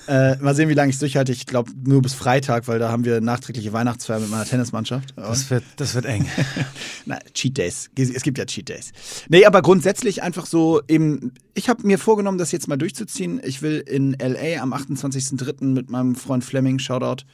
Äh, 0.09 0.37
mal 0.39 0.57
sehen, 0.57 0.69
wie 0.69 0.75
lange 0.75 0.91
ich 0.91 0.97
es 0.97 0.99
durchhalte. 0.99 1.31
Ich 1.31 1.47
glaube 1.47 1.71
nur 1.85 2.03
bis 2.03 2.15
Freitag, 2.15 2.67
weil 2.67 2.81
da 2.81 2.91
haben 2.91 3.05
wir 3.05 3.21
nachträgliche 3.21 3.73
Weihnachtsfeier 3.73 4.19
mit 4.19 4.29
meiner 4.29 4.45
Tennismannschaft. 4.45 5.15
Das 5.15 5.49
wird, 5.50 5.62
das 5.77 5.95
wird 5.95 6.05
eng. 6.05 6.27
Na, 7.07 7.21
Cheat 7.33 7.57
Days. 7.57 7.89
Es 7.97 8.25
gibt 8.25 8.39
ja 8.39 8.45
Cheat 8.45 8.69
Days. 8.69 8.91
Nee, 9.29 9.47
aber 9.47 9.62
grundsätzlich 9.62 10.21
einfach 10.25 10.47
so 10.47 10.81
eben, 10.89 11.33
ich 11.55 11.69
habe 11.69 11.87
mir 11.87 11.97
vorgenommen, 11.97 12.39
das 12.39 12.50
jetzt 12.50 12.67
mal 12.67 12.77
durchzuziehen. 12.77 13.41
Ich 13.45 13.62
will 13.62 13.79
in 13.87 14.17
LA 14.21 14.61
am 14.61 14.75
28.03. 14.75 15.65
mit 15.67 15.91
meinem 15.91 16.17
Freund 16.17 16.45
Fleming, 16.45 16.81
Shoutout, 16.81 17.25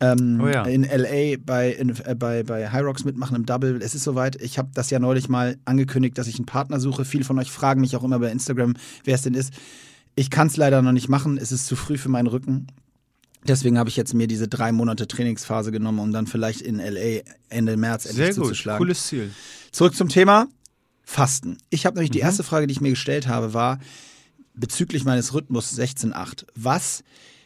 ähm, 0.00 0.40
Oh 0.42 0.48
ja. 0.48 0.64
in 0.64 0.82
LA 0.84 1.36
bei, 1.44 1.70
in, 1.72 1.90
äh, 2.04 2.14
bei, 2.14 2.42
bei 2.42 2.70
High 2.70 2.82
Rocks 2.84 3.04
mitmachen 3.04 3.36
im 3.36 3.46
Double. 3.46 3.80
Es 3.82 3.94
ist 3.94 4.04
soweit. 4.04 4.40
Ich 4.40 4.58
habe 4.58 4.70
das 4.74 4.90
ja 4.90 4.98
neulich 4.98 5.28
mal 5.28 5.56
angekündigt, 5.64 6.16
dass 6.18 6.26
ich 6.26 6.36
einen 6.36 6.46
Partner 6.46 6.80
suche. 6.80 7.04
Viele 7.04 7.24
von 7.24 7.38
euch 7.38 7.50
fragen 7.50 7.80
mich 7.80 7.94
auch 7.96 8.02
immer 8.04 8.18
bei 8.18 8.30
Instagram, 8.30 8.74
wer 9.04 9.14
es 9.14 9.22
denn 9.22 9.34
ist. 9.34 9.52
Ich 10.16 10.30
kann 10.30 10.46
es 10.48 10.56
leider 10.56 10.82
noch 10.82 10.92
nicht 10.92 11.08
machen. 11.08 11.38
Es 11.38 11.52
ist 11.52 11.66
zu 11.66 11.76
früh 11.76 11.96
für 11.98 12.08
meinen 12.08 12.26
Rücken. 12.26 12.66
Deswegen 13.46 13.78
habe 13.78 13.88
ich 13.88 13.96
jetzt 13.96 14.12
mir 14.12 14.26
diese 14.26 14.48
drei 14.48 14.70
Monate 14.72 15.06
Trainingsphase 15.08 15.72
genommen, 15.72 15.98
um 16.00 16.12
dann 16.12 16.26
vielleicht 16.26 16.60
in 16.60 16.76
LA 16.78 17.22
Ende 17.48 17.76
März 17.78 18.04
endlich 18.06 18.26
Sehr 18.26 18.34
gut, 18.34 18.44
zuzuschlagen. 18.44 18.78
cooles 18.78 19.06
Ziel. 19.06 19.30
Zurück 19.72 19.94
zum 19.94 20.08
Thema 20.10 20.46
Fasten. 21.04 21.56
Ich 21.70 21.86
habe 21.86 21.94
Mhm. 21.94 21.98
nämlich 22.00 22.10
die 22.10 22.18
erste 22.18 22.42
Frage, 22.42 22.66
die 22.66 22.72
ich 22.72 22.80
mir 22.82 22.90
gestellt 22.90 23.28
habe, 23.28 23.54
war 23.54 23.78
bezüglich 24.54 25.04
meines 25.04 25.32
Rhythmus 25.32 25.72
16.8. 25.74 26.44
Was, 26.54 27.02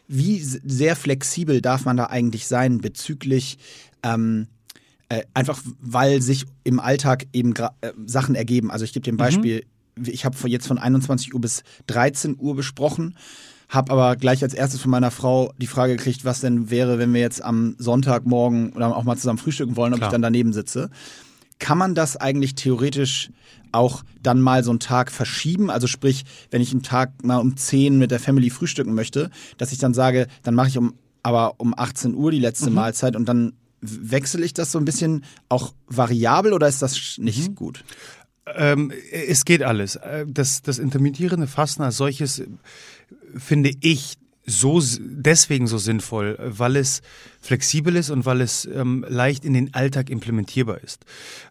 wie 0.08 0.38
sehr 0.40 0.96
flexibel 0.96 1.60
darf 1.60 1.84
man 1.84 1.96
da 1.96 2.06
eigentlich 2.06 2.46
sein 2.46 2.78
bezüglich 2.78 3.58
ähm, 4.02 4.48
äh, 5.08 5.22
einfach, 5.34 5.60
weil 5.80 6.22
sich 6.22 6.46
im 6.64 6.80
Alltag 6.80 7.26
eben 7.32 7.54
äh, 7.54 7.92
Sachen 8.06 8.34
ergeben. 8.34 8.70
Also 8.70 8.84
ich 8.84 8.92
gebe 8.92 9.04
dir 9.04 9.12
ein 9.12 9.18
Beispiel. 9.18 9.64
Ich 10.02 10.24
habe 10.24 10.36
jetzt 10.48 10.66
von 10.66 10.78
21 10.78 11.34
Uhr 11.34 11.40
bis 11.40 11.62
13 11.86 12.36
Uhr 12.38 12.56
besprochen. 12.56 13.16
Habe 13.68 13.92
aber 13.92 14.16
gleich 14.16 14.42
als 14.42 14.54
erstes 14.54 14.80
von 14.80 14.90
meiner 14.90 15.10
Frau 15.10 15.52
die 15.58 15.66
Frage 15.66 15.96
gekriegt, 15.96 16.24
was 16.24 16.40
denn 16.40 16.70
wäre, 16.70 16.98
wenn 16.98 17.12
wir 17.14 17.20
jetzt 17.20 17.42
am 17.42 17.76
Sonntagmorgen 17.78 18.72
oder 18.72 18.94
auch 18.94 19.04
mal 19.04 19.16
zusammen 19.16 19.38
frühstücken 19.38 19.76
wollen, 19.76 19.92
ob 19.94 20.00
Klar. 20.00 20.10
ich 20.10 20.12
dann 20.12 20.22
daneben 20.22 20.52
sitze. 20.52 20.90
Kann 21.58 21.78
man 21.78 21.94
das 21.94 22.16
eigentlich 22.16 22.54
theoretisch 22.54 23.30
auch 23.74 24.04
dann 24.22 24.40
mal 24.40 24.64
so 24.64 24.70
einen 24.70 24.80
Tag 24.80 25.10
verschieben? 25.10 25.70
Also 25.70 25.86
sprich, 25.86 26.24
wenn 26.50 26.62
ich 26.62 26.72
einen 26.72 26.82
Tag 26.82 27.24
mal 27.24 27.38
um 27.38 27.56
10 27.56 27.98
mit 27.98 28.10
der 28.10 28.20
Family 28.20 28.50
frühstücken 28.50 28.94
möchte, 28.94 29.30
dass 29.58 29.72
ich 29.72 29.78
dann 29.78 29.94
sage, 29.94 30.26
dann 30.42 30.54
mache 30.54 30.68
ich 30.68 30.78
um 30.78 30.94
aber 31.22 31.54
um 31.58 31.72
18 31.76 32.14
Uhr 32.14 32.30
die 32.30 32.38
letzte 32.38 32.68
Mahlzeit 32.70 33.16
und 33.16 33.26
dann 33.26 33.54
wechsle 33.80 34.44
ich 34.44 34.52
das 34.52 34.70
so 34.70 34.78
ein 34.78 34.84
bisschen 34.84 35.24
auch 35.48 35.72
variabel 35.86 36.52
oder 36.52 36.68
ist 36.68 36.82
das 36.82 37.16
nicht 37.18 37.54
gut? 37.54 37.82
Ähm, 38.46 38.92
es 39.10 39.44
geht 39.44 39.62
alles. 39.62 39.96
Äh, 39.96 40.26
das, 40.28 40.62
das 40.62 40.78
intermittierende 40.78 41.46
Fasten 41.46 41.82
als 41.82 41.96
solches 41.96 42.40
äh, 42.40 42.46
finde 43.36 43.72
ich 43.80 44.18
so 44.46 44.82
deswegen 44.98 45.66
so 45.66 45.78
sinnvoll, 45.78 46.36
weil 46.38 46.76
es 46.76 47.02
flexibel 47.40 47.96
ist 47.96 48.10
und 48.10 48.26
weil 48.26 48.40
es 48.40 48.66
ähm, 48.66 49.04
leicht 49.08 49.44
in 49.44 49.54
den 49.54 49.72
Alltag 49.74 50.10
implementierbar 50.10 50.82
ist. 50.82 51.04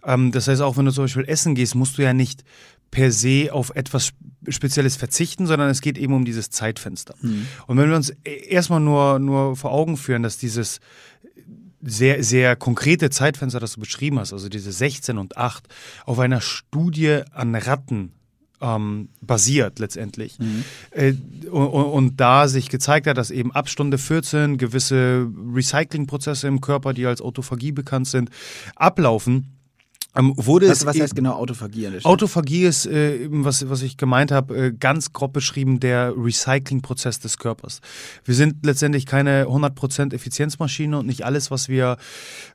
Ähm, 0.03 0.31
das 0.31 0.47
heißt, 0.47 0.61
auch 0.61 0.77
wenn 0.77 0.85
du 0.85 0.91
zum 0.91 1.05
Beispiel 1.05 1.25
essen 1.27 1.55
gehst, 1.55 1.75
musst 1.75 1.97
du 1.97 2.03
ja 2.03 2.13
nicht 2.13 2.43
per 2.91 3.11
se 3.11 3.49
auf 3.51 3.71
etwas 3.75 4.11
Spezielles 4.47 4.95
verzichten, 4.95 5.47
sondern 5.47 5.69
es 5.69 5.81
geht 5.81 5.97
eben 5.97 6.13
um 6.13 6.25
dieses 6.25 6.51
Zeitfenster. 6.51 7.15
Mhm. 7.21 7.47
Und 7.65 7.77
wenn 7.77 7.89
wir 7.89 7.95
uns 7.95 8.11
e-, 8.23 8.47
erstmal 8.49 8.79
nur, 8.79 9.17
nur 9.17 9.55
vor 9.55 9.71
Augen 9.71 9.97
führen, 9.97 10.21
dass 10.21 10.37
dieses 10.37 10.79
sehr, 11.81 12.23
sehr 12.23 12.55
konkrete 12.55 13.09
Zeitfenster, 13.09 13.59
das 13.59 13.73
du 13.73 13.79
beschrieben 13.79 14.19
hast, 14.19 14.31
also 14.31 14.47
diese 14.47 14.71
16 14.71 15.17
und 15.17 15.37
8, 15.37 15.67
auf 16.05 16.19
einer 16.19 16.39
Studie 16.39 17.21
an 17.31 17.55
Ratten 17.55 18.13
ähm, 18.63 19.09
basiert 19.21 19.77
letztendlich. 19.79 20.39
Mhm. 20.39 20.63
Äh, 20.91 21.13
und, 21.49 21.67
und, 21.67 22.17
da 22.17 22.47
sich 22.47 22.69
gezeigt 22.69 23.05
hat, 23.05 23.17
dass 23.17 23.29
eben 23.29 23.51
ab 23.51 23.69
Stunde 23.69 23.97
14 23.97 24.57
gewisse 24.57 25.27
Recyclingprozesse 25.53 26.47
im 26.47 26.61
Körper, 26.61 26.93
die 26.93 27.05
als 27.05 27.21
Autophagie 27.21 27.73
bekannt 27.73 28.07
sind, 28.07 28.29
ablaufen 28.75 29.52
ähm, 30.15 30.33
wurde 30.35 30.69
was, 30.69 30.85
was 30.85 30.99
heißt 30.99 31.15
genau 31.15 31.33
Autophagie? 31.33 31.89
Autophagie 32.03 32.65
ist, 32.65 32.85
äh, 32.85 33.27
was, 33.31 33.67
was 33.69 33.81
ich 33.81 33.97
gemeint 33.97 34.31
habe, 34.31 34.67
äh, 34.67 34.71
ganz 34.71 35.11
grob 35.11 35.33
beschrieben 35.33 35.79
der 35.79 36.13
Recyclingprozess 36.15 37.19
des 37.19 37.39
Körpers. 37.39 37.81
Wir 38.23 38.35
sind 38.35 38.63
letztendlich 38.63 39.07
keine 39.07 39.45
100% 39.45 40.13
Effizienzmaschine 40.13 40.99
und 40.99 41.07
nicht 41.07 41.25
alles, 41.25 41.49
was 41.49 41.67
wir 41.67 41.97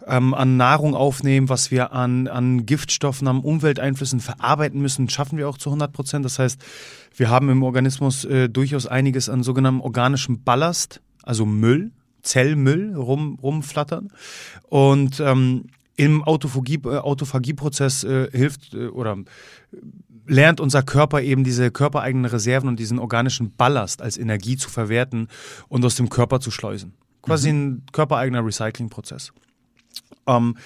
ähm, 0.07 0.35
an 0.35 0.57
Nahrung 0.57 0.95
aufnehmen, 0.95 1.49
was 1.49 1.73
wir 1.73 1.93
an, 1.93 2.29
an 2.29 2.65
Giftstoffen, 2.65 3.27
an 3.27 3.41
Umwelteinflüssen 3.41 4.21
verarbeiten 4.21 4.81
müssen, 4.81 5.09
schaffen 5.09 5.37
wir 5.37 5.49
auch 5.49 5.59
zu 5.59 5.71
100%. 5.71 6.23
Das 6.23 6.39
heißt, 6.39 6.61
wir 7.17 7.29
haben 7.29 7.51
im 7.51 7.65
Organismus 7.65 8.25
äh, 8.25 8.49
durchaus 8.49 8.87
einiges 8.87 9.29
an 9.29 9.43
sogenanntem 9.43 9.81
organischem 9.81 10.45
Ballast, 10.45 11.01
also 11.25 11.45
Müll, 11.45 11.91
Zellmüll 12.23 12.95
rum, 12.95 13.39
rumflattern. 13.43 14.13
Und 14.69 15.19
ähm, 15.19 15.65
im 15.99 16.23
Autophagie, 16.23 16.81
äh, 16.85 16.97
Autophagieprozess 16.97 18.05
äh, 18.05 18.31
hilft 18.31 18.73
äh, 18.73 18.87
oder 18.87 19.17
lernt 20.27 20.61
unser 20.61 20.83
Körper 20.83 21.23
eben 21.23 21.43
diese 21.43 21.71
körpereigenen 21.73 22.31
Reserven 22.31 22.69
und 22.69 22.79
diesen 22.79 23.01
organischen 23.01 23.55
Ballast 23.57 24.01
als 24.01 24.17
Energie 24.17 24.57
zu 24.57 24.71
verwerten 24.71 25.29
und 25.69 25.85
aus 25.85 25.97
dem 25.97 26.09
Körper 26.09 26.39
zu 26.39 26.51
schleusen. 26.51 26.95
Quasi 27.23 27.53
mhm. 27.53 27.59
ein 27.59 27.83
körpereigener 27.93 28.45
Recyclingprozess. 28.47 29.33
Ähm, 30.27 30.57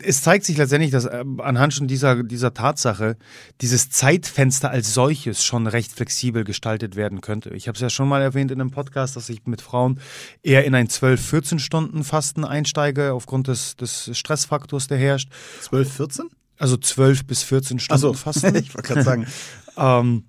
es 0.00 0.22
zeigt 0.22 0.44
sich 0.44 0.56
letztendlich, 0.56 0.90
dass 0.90 1.04
äh, 1.04 1.24
anhand 1.38 1.74
schon 1.74 1.86
dieser, 1.86 2.22
dieser 2.22 2.54
Tatsache 2.54 3.16
dieses 3.60 3.90
Zeitfenster 3.90 4.70
als 4.70 4.94
solches 4.94 5.44
schon 5.44 5.66
recht 5.66 5.92
flexibel 5.92 6.44
gestaltet 6.44 6.96
werden 6.96 7.20
könnte. 7.20 7.50
Ich 7.50 7.68
habe 7.68 7.76
es 7.76 7.82
ja 7.82 7.90
schon 7.90 8.08
mal 8.08 8.22
erwähnt 8.22 8.50
in 8.50 8.60
einem 8.60 8.70
Podcast, 8.70 9.16
dass 9.16 9.28
ich 9.28 9.46
mit 9.46 9.60
Frauen 9.60 10.00
eher 10.42 10.64
in 10.64 10.74
ein 10.74 10.88
12-14 10.88 11.58
Stunden 11.58 12.04
Fasten 12.04 12.44
einsteige, 12.44 13.12
aufgrund 13.12 13.48
des, 13.48 13.76
des 13.76 14.10
Stressfaktors, 14.16 14.86
der 14.86 14.98
herrscht. 14.98 15.28
12, 15.60 15.92
14? 15.92 16.28
Also 16.58 16.76
12 16.76 17.26
bis 17.26 17.42
14 17.42 17.78
Stunden 17.78 18.00
so. 18.00 18.12
Fasten. 18.14 18.54
ich 18.56 18.74
wollte 18.74 18.88
gerade 18.88 19.02
sagen. 19.02 19.26
ähm, 19.76 20.24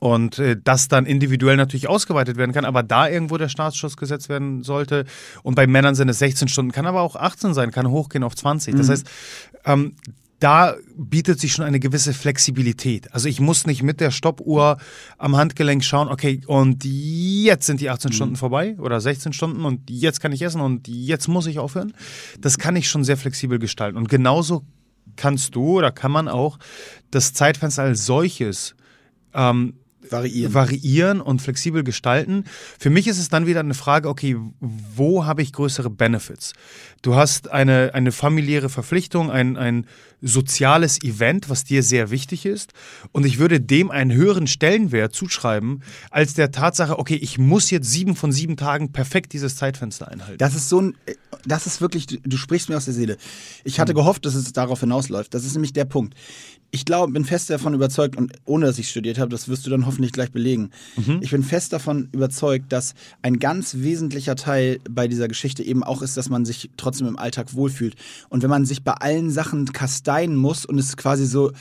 und 0.00 0.38
äh, 0.38 0.56
das 0.62 0.88
dann 0.88 1.06
individuell 1.06 1.56
natürlich 1.56 1.88
ausgeweitet 1.88 2.36
werden 2.36 2.52
kann, 2.52 2.64
aber 2.64 2.82
da 2.82 3.08
irgendwo 3.08 3.36
der 3.36 3.48
Startschuss 3.48 3.96
gesetzt 3.96 4.28
werden 4.28 4.62
sollte. 4.62 5.04
Und 5.42 5.54
bei 5.54 5.66
Männern 5.66 5.94
sind 5.94 6.08
es 6.08 6.18
16 6.18 6.48
Stunden, 6.48 6.72
kann 6.72 6.86
aber 6.86 7.02
auch 7.02 7.16
18 7.16 7.54
sein, 7.54 7.70
kann 7.70 7.88
hochgehen 7.88 8.24
auf 8.24 8.34
20. 8.34 8.74
Das 8.76 8.86
mhm. 8.86 8.92
heißt, 8.92 9.10
ähm, 9.64 9.96
da 10.40 10.76
bietet 10.96 11.40
sich 11.40 11.52
schon 11.52 11.64
eine 11.64 11.80
gewisse 11.80 12.14
Flexibilität. 12.14 13.12
Also 13.12 13.28
ich 13.28 13.40
muss 13.40 13.66
nicht 13.66 13.82
mit 13.82 14.00
der 14.00 14.12
Stoppuhr 14.12 14.78
am 15.18 15.36
Handgelenk 15.36 15.84
schauen, 15.84 16.08
okay, 16.08 16.40
und 16.46 16.84
jetzt 16.84 17.66
sind 17.66 17.80
die 17.80 17.90
18 17.90 18.10
mhm. 18.10 18.14
Stunden 18.14 18.36
vorbei 18.36 18.76
oder 18.78 19.00
16 19.00 19.32
Stunden 19.32 19.64
und 19.64 19.90
jetzt 19.90 20.20
kann 20.20 20.32
ich 20.32 20.42
essen 20.42 20.60
und 20.60 20.86
jetzt 20.86 21.26
muss 21.26 21.46
ich 21.46 21.58
aufhören. 21.58 21.92
Das 22.40 22.58
kann 22.58 22.76
ich 22.76 22.88
schon 22.88 23.02
sehr 23.02 23.16
flexibel 23.16 23.58
gestalten. 23.58 23.98
Und 23.98 24.08
genauso 24.08 24.64
kannst 25.16 25.56
du 25.56 25.78
oder 25.78 25.90
kann 25.90 26.12
man 26.12 26.28
auch 26.28 26.58
das 27.10 27.32
Zeitfenster 27.32 27.82
als 27.82 28.06
solches 28.06 28.76
ähm, 29.34 29.74
variieren. 30.10 30.54
variieren 30.54 31.20
und 31.20 31.42
flexibel 31.42 31.84
gestalten. 31.84 32.44
Für 32.78 32.90
mich 32.90 33.06
ist 33.06 33.18
es 33.18 33.28
dann 33.28 33.46
wieder 33.46 33.60
eine 33.60 33.74
Frage, 33.74 34.08
okay, 34.08 34.36
wo 34.60 35.24
habe 35.24 35.42
ich 35.42 35.52
größere 35.52 35.90
Benefits? 35.90 36.52
Du 37.02 37.14
hast 37.14 37.50
eine, 37.50 37.92
eine 37.94 38.12
familiäre 38.12 38.68
Verpflichtung, 38.68 39.30
ein, 39.30 39.56
ein 39.56 39.86
soziales 40.20 41.00
Event, 41.02 41.48
was 41.48 41.64
dir 41.64 41.82
sehr 41.82 42.10
wichtig 42.10 42.44
ist. 42.44 42.72
Und 43.12 43.24
ich 43.24 43.38
würde 43.38 43.60
dem 43.60 43.90
einen 43.90 44.12
höheren 44.12 44.46
Stellenwert 44.46 45.14
zuschreiben, 45.14 45.82
als 46.10 46.34
der 46.34 46.50
Tatsache, 46.50 46.98
okay, 46.98 47.14
ich 47.14 47.38
muss 47.38 47.70
jetzt 47.70 47.90
sieben 47.90 48.16
von 48.16 48.32
sieben 48.32 48.56
Tagen 48.56 48.92
perfekt 48.92 49.32
dieses 49.32 49.56
Zeitfenster 49.56 50.08
einhalten. 50.08 50.38
Das 50.38 50.54
ist 50.54 50.68
so 50.68 50.80
ein, 50.80 50.96
das 51.46 51.66
ist 51.66 51.80
wirklich, 51.80 52.06
du, 52.06 52.36
sprichst 52.36 52.68
mir 52.68 52.76
aus 52.76 52.86
der 52.86 52.94
Seele. 52.94 53.16
Ich 53.64 53.78
hatte 53.78 53.90
hm. 53.90 53.96
gehofft, 53.98 54.26
dass 54.26 54.34
es 54.34 54.52
darauf 54.52 54.80
hinausläuft. 54.80 55.32
Das 55.34 55.44
ist 55.44 55.54
nämlich 55.54 55.72
der 55.72 55.84
Punkt 55.84 56.14
ich 56.70 56.84
glaube, 56.84 57.12
bin 57.12 57.24
fest 57.24 57.48
davon 57.50 57.74
überzeugt, 57.74 58.16
und 58.16 58.32
ohne 58.44 58.66
dass 58.66 58.78
ich 58.78 58.90
studiert 58.90 59.18
habe, 59.18 59.30
das 59.30 59.48
wirst 59.48 59.64
du 59.66 59.70
dann 59.70 59.86
hoffentlich 59.86 59.97
gleich 60.12 60.30
belegen. 60.30 60.70
Mhm. 60.96 61.20
Ich 61.22 61.30
bin 61.30 61.42
fest 61.42 61.72
davon 61.72 62.08
überzeugt, 62.12 62.72
dass 62.72 62.94
ein 63.22 63.38
ganz 63.38 63.76
wesentlicher 63.78 64.36
Teil 64.36 64.78
bei 64.88 65.08
dieser 65.08 65.28
Geschichte 65.28 65.62
eben 65.62 65.82
auch 65.82 66.02
ist, 66.02 66.16
dass 66.16 66.28
man 66.28 66.44
sich 66.44 66.70
trotzdem 66.76 67.06
im 67.06 67.18
Alltag 67.18 67.54
wohlfühlt. 67.54 67.94
Und 68.28 68.42
wenn 68.42 68.50
man 68.50 68.64
sich 68.64 68.82
bei 68.84 68.92
allen 68.92 69.30
Sachen 69.30 69.72
kasteien 69.72 70.36
muss 70.36 70.64
und 70.64 70.78
es 70.78 70.96
quasi 70.96 71.26
so 71.26 71.52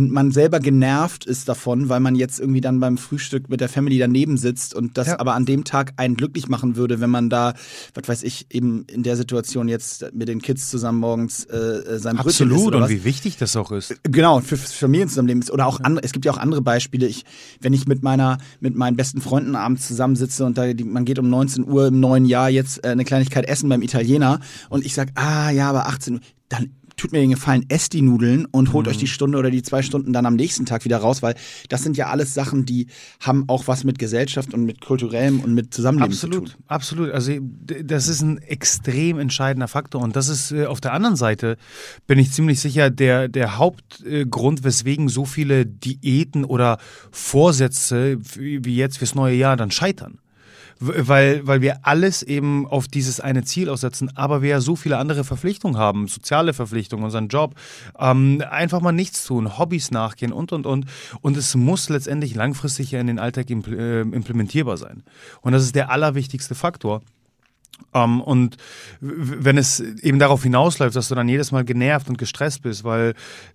man 0.00 0.32
selber 0.32 0.60
genervt 0.60 1.24
ist 1.24 1.48
davon, 1.48 1.88
weil 1.88 2.00
man 2.00 2.14
jetzt 2.14 2.40
irgendwie 2.40 2.60
dann 2.60 2.80
beim 2.80 2.98
Frühstück 2.98 3.48
mit 3.48 3.60
der 3.60 3.68
Family 3.68 3.98
daneben 3.98 4.36
sitzt 4.36 4.74
und 4.74 4.96
das 4.98 5.08
ja. 5.08 5.20
aber 5.20 5.34
an 5.34 5.44
dem 5.44 5.64
Tag 5.64 5.92
einen 5.96 6.16
glücklich 6.16 6.48
machen 6.48 6.76
würde, 6.76 7.00
wenn 7.00 7.10
man 7.10 7.28
da, 7.30 7.54
was 7.94 8.08
weiß 8.08 8.22
ich, 8.22 8.46
eben 8.50 8.84
in 8.90 9.02
der 9.02 9.16
Situation 9.16 9.68
jetzt 9.68 10.12
mit 10.12 10.28
den 10.28 10.40
Kids 10.40 10.70
zusammen 10.70 10.98
morgens 10.98 11.44
äh, 11.44 11.56
äh 11.56 11.98
sein 11.98 12.16
Brötchen 12.16 12.48
Absolut, 12.48 12.58
isst 12.58 12.74
und 12.74 12.80
was. 12.82 12.90
wie 12.90 13.04
wichtig 13.04 13.36
das 13.36 13.56
auch 13.56 13.72
ist. 13.72 13.90
Äh, 13.90 13.96
genau, 14.04 14.40
für, 14.40 14.56
für 14.56 14.66
Familien 14.68 15.08
zusammenleben 15.08 15.42
oder 15.50 15.66
auch 15.66 15.80
andere, 15.80 16.04
es 16.04 16.12
gibt 16.12 16.24
ja 16.24 16.32
auch 16.32 16.38
andere 16.38 16.62
Beispiele. 16.62 17.06
Ich, 17.06 17.24
wenn 17.60 17.72
ich 17.72 17.86
mit 17.86 18.02
meiner, 18.02 18.38
mit 18.60 18.74
meinen 18.74 18.96
besten 18.96 19.20
Freunden 19.20 19.56
abends 19.56 19.86
zusammensitze 19.86 20.44
und 20.44 20.58
da, 20.58 20.72
die, 20.72 20.84
man 20.84 21.04
geht 21.04 21.18
um 21.18 21.28
19 21.28 21.68
Uhr 21.68 21.88
im 21.88 22.00
neuen 22.00 22.24
Jahr 22.24 22.50
jetzt 22.50 22.84
äh, 22.84 22.88
eine 22.88 23.04
Kleinigkeit 23.04 23.46
essen 23.46 23.68
beim 23.68 23.82
Italiener 23.82 24.40
und 24.68 24.84
ich 24.84 24.94
sag, 24.94 25.08
ah 25.14 25.50
ja, 25.50 25.68
aber 25.68 25.86
18 25.86 26.14
Uhr, 26.14 26.20
dann 26.48 26.70
tut 27.02 27.10
mir 27.10 27.18
den 27.18 27.30
Gefallen, 27.30 27.66
esst 27.68 27.94
die 27.94 28.02
Nudeln 28.02 28.46
und 28.46 28.72
holt 28.72 28.86
mhm. 28.86 28.92
euch 28.92 28.98
die 28.98 29.08
Stunde 29.08 29.36
oder 29.36 29.50
die 29.50 29.62
zwei 29.62 29.82
Stunden 29.82 30.12
dann 30.12 30.24
am 30.24 30.36
nächsten 30.36 30.66
Tag 30.66 30.84
wieder 30.84 30.98
raus, 30.98 31.20
weil 31.20 31.34
das 31.68 31.82
sind 31.82 31.96
ja 31.96 32.06
alles 32.06 32.32
Sachen, 32.32 32.64
die 32.64 32.86
haben 33.18 33.44
auch 33.48 33.66
was 33.66 33.82
mit 33.82 33.98
Gesellschaft 33.98 34.54
und 34.54 34.64
mit 34.64 34.80
kulturellem 34.80 35.40
und 35.40 35.52
mit 35.52 35.74
Zusammenleben 35.74 36.12
absolut, 36.12 36.48
zu 36.48 36.54
tun. 36.54 36.64
Absolut, 36.68 37.10
also 37.10 37.32
das 37.40 38.06
ist 38.06 38.22
ein 38.22 38.38
extrem 38.38 39.18
entscheidender 39.18 39.66
Faktor 39.66 40.00
und 40.00 40.14
das 40.14 40.28
ist 40.28 40.52
äh, 40.52 40.66
auf 40.66 40.80
der 40.80 40.92
anderen 40.92 41.16
Seite, 41.16 41.56
bin 42.06 42.20
ich 42.20 42.30
ziemlich 42.30 42.60
sicher, 42.60 42.88
der, 42.88 43.26
der 43.26 43.58
Hauptgrund, 43.58 44.62
weswegen 44.62 45.08
so 45.08 45.24
viele 45.24 45.66
Diäten 45.66 46.44
oder 46.44 46.78
Vorsätze 47.10 48.18
wie 48.20 48.76
jetzt 48.76 48.98
fürs 48.98 49.16
neue 49.16 49.34
Jahr 49.34 49.56
dann 49.56 49.72
scheitern 49.72 50.21
weil, 50.80 51.46
weil 51.46 51.60
wir 51.60 51.86
alles 51.86 52.22
eben 52.22 52.66
auf 52.66 52.88
dieses 52.88 53.20
eine 53.20 53.44
Ziel 53.44 53.68
aussetzen, 53.68 54.10
aber 54.16 54.42
wir 54.42 54.50
ja 54.50 54.60
so 54.60 54.76
viele 54.76 54.98
andere 54.98 55.24
Verpflichtungen 55.24 55.76
haben, 55.76 56.08
soziale 56.08 56.52
Verpflichtungen, 56.52 57.04
unseren 57.04 57.28
Job, 57.28 57.54
ähm, 57.98 58.42
einfach 58.50 58.80
mal 58.80 58.92
nichts 58.92 59.24
tun, 59.24 59.58
Hobbys 59.58 59.90
nachgehen 59.90 60.32
und, 60.32 60.52
und, 60.52 60.66
und. 60.66 60.86
Und 61.20 61.36
es 61.36 61.54
muss 61.54 61.88
letztendlich 61.88 62.34
langfristig 62.34 62.90
ja 62.90 63.00
in 63.00 63.06
den 63.06 63.18
Alltag 63.18 63.50
äh, 63.50 64.00
implementierbar 64.00 64.76
sein. 64.76 65.02
Und 65.40 65.52
das 65.52 65.62
ist 65.62 65.74
der 65.74 65.90
allerwichtigste 65.90 66.54
Faktor. 66.54 67.02
Um, 67.94 68.00
ähm, 68.00 68.20
und 68.22 68.56
wenn 69.00 69.58
es 69.58 69.80
eben 69.80 70.18
darauf 70.18 70.42
hinausläuft, 70.42 70.96
dass 70.96 71.08
du 71.08 71.14
dann 71.14 71.28
jedes 71.28 71.52
Mal 71.52 71.64
genervt 71.64 72.08
und 72.08 72.16
gestresst 72.16 72.62
bist, 72.62 72.84
weil 72.84 73.12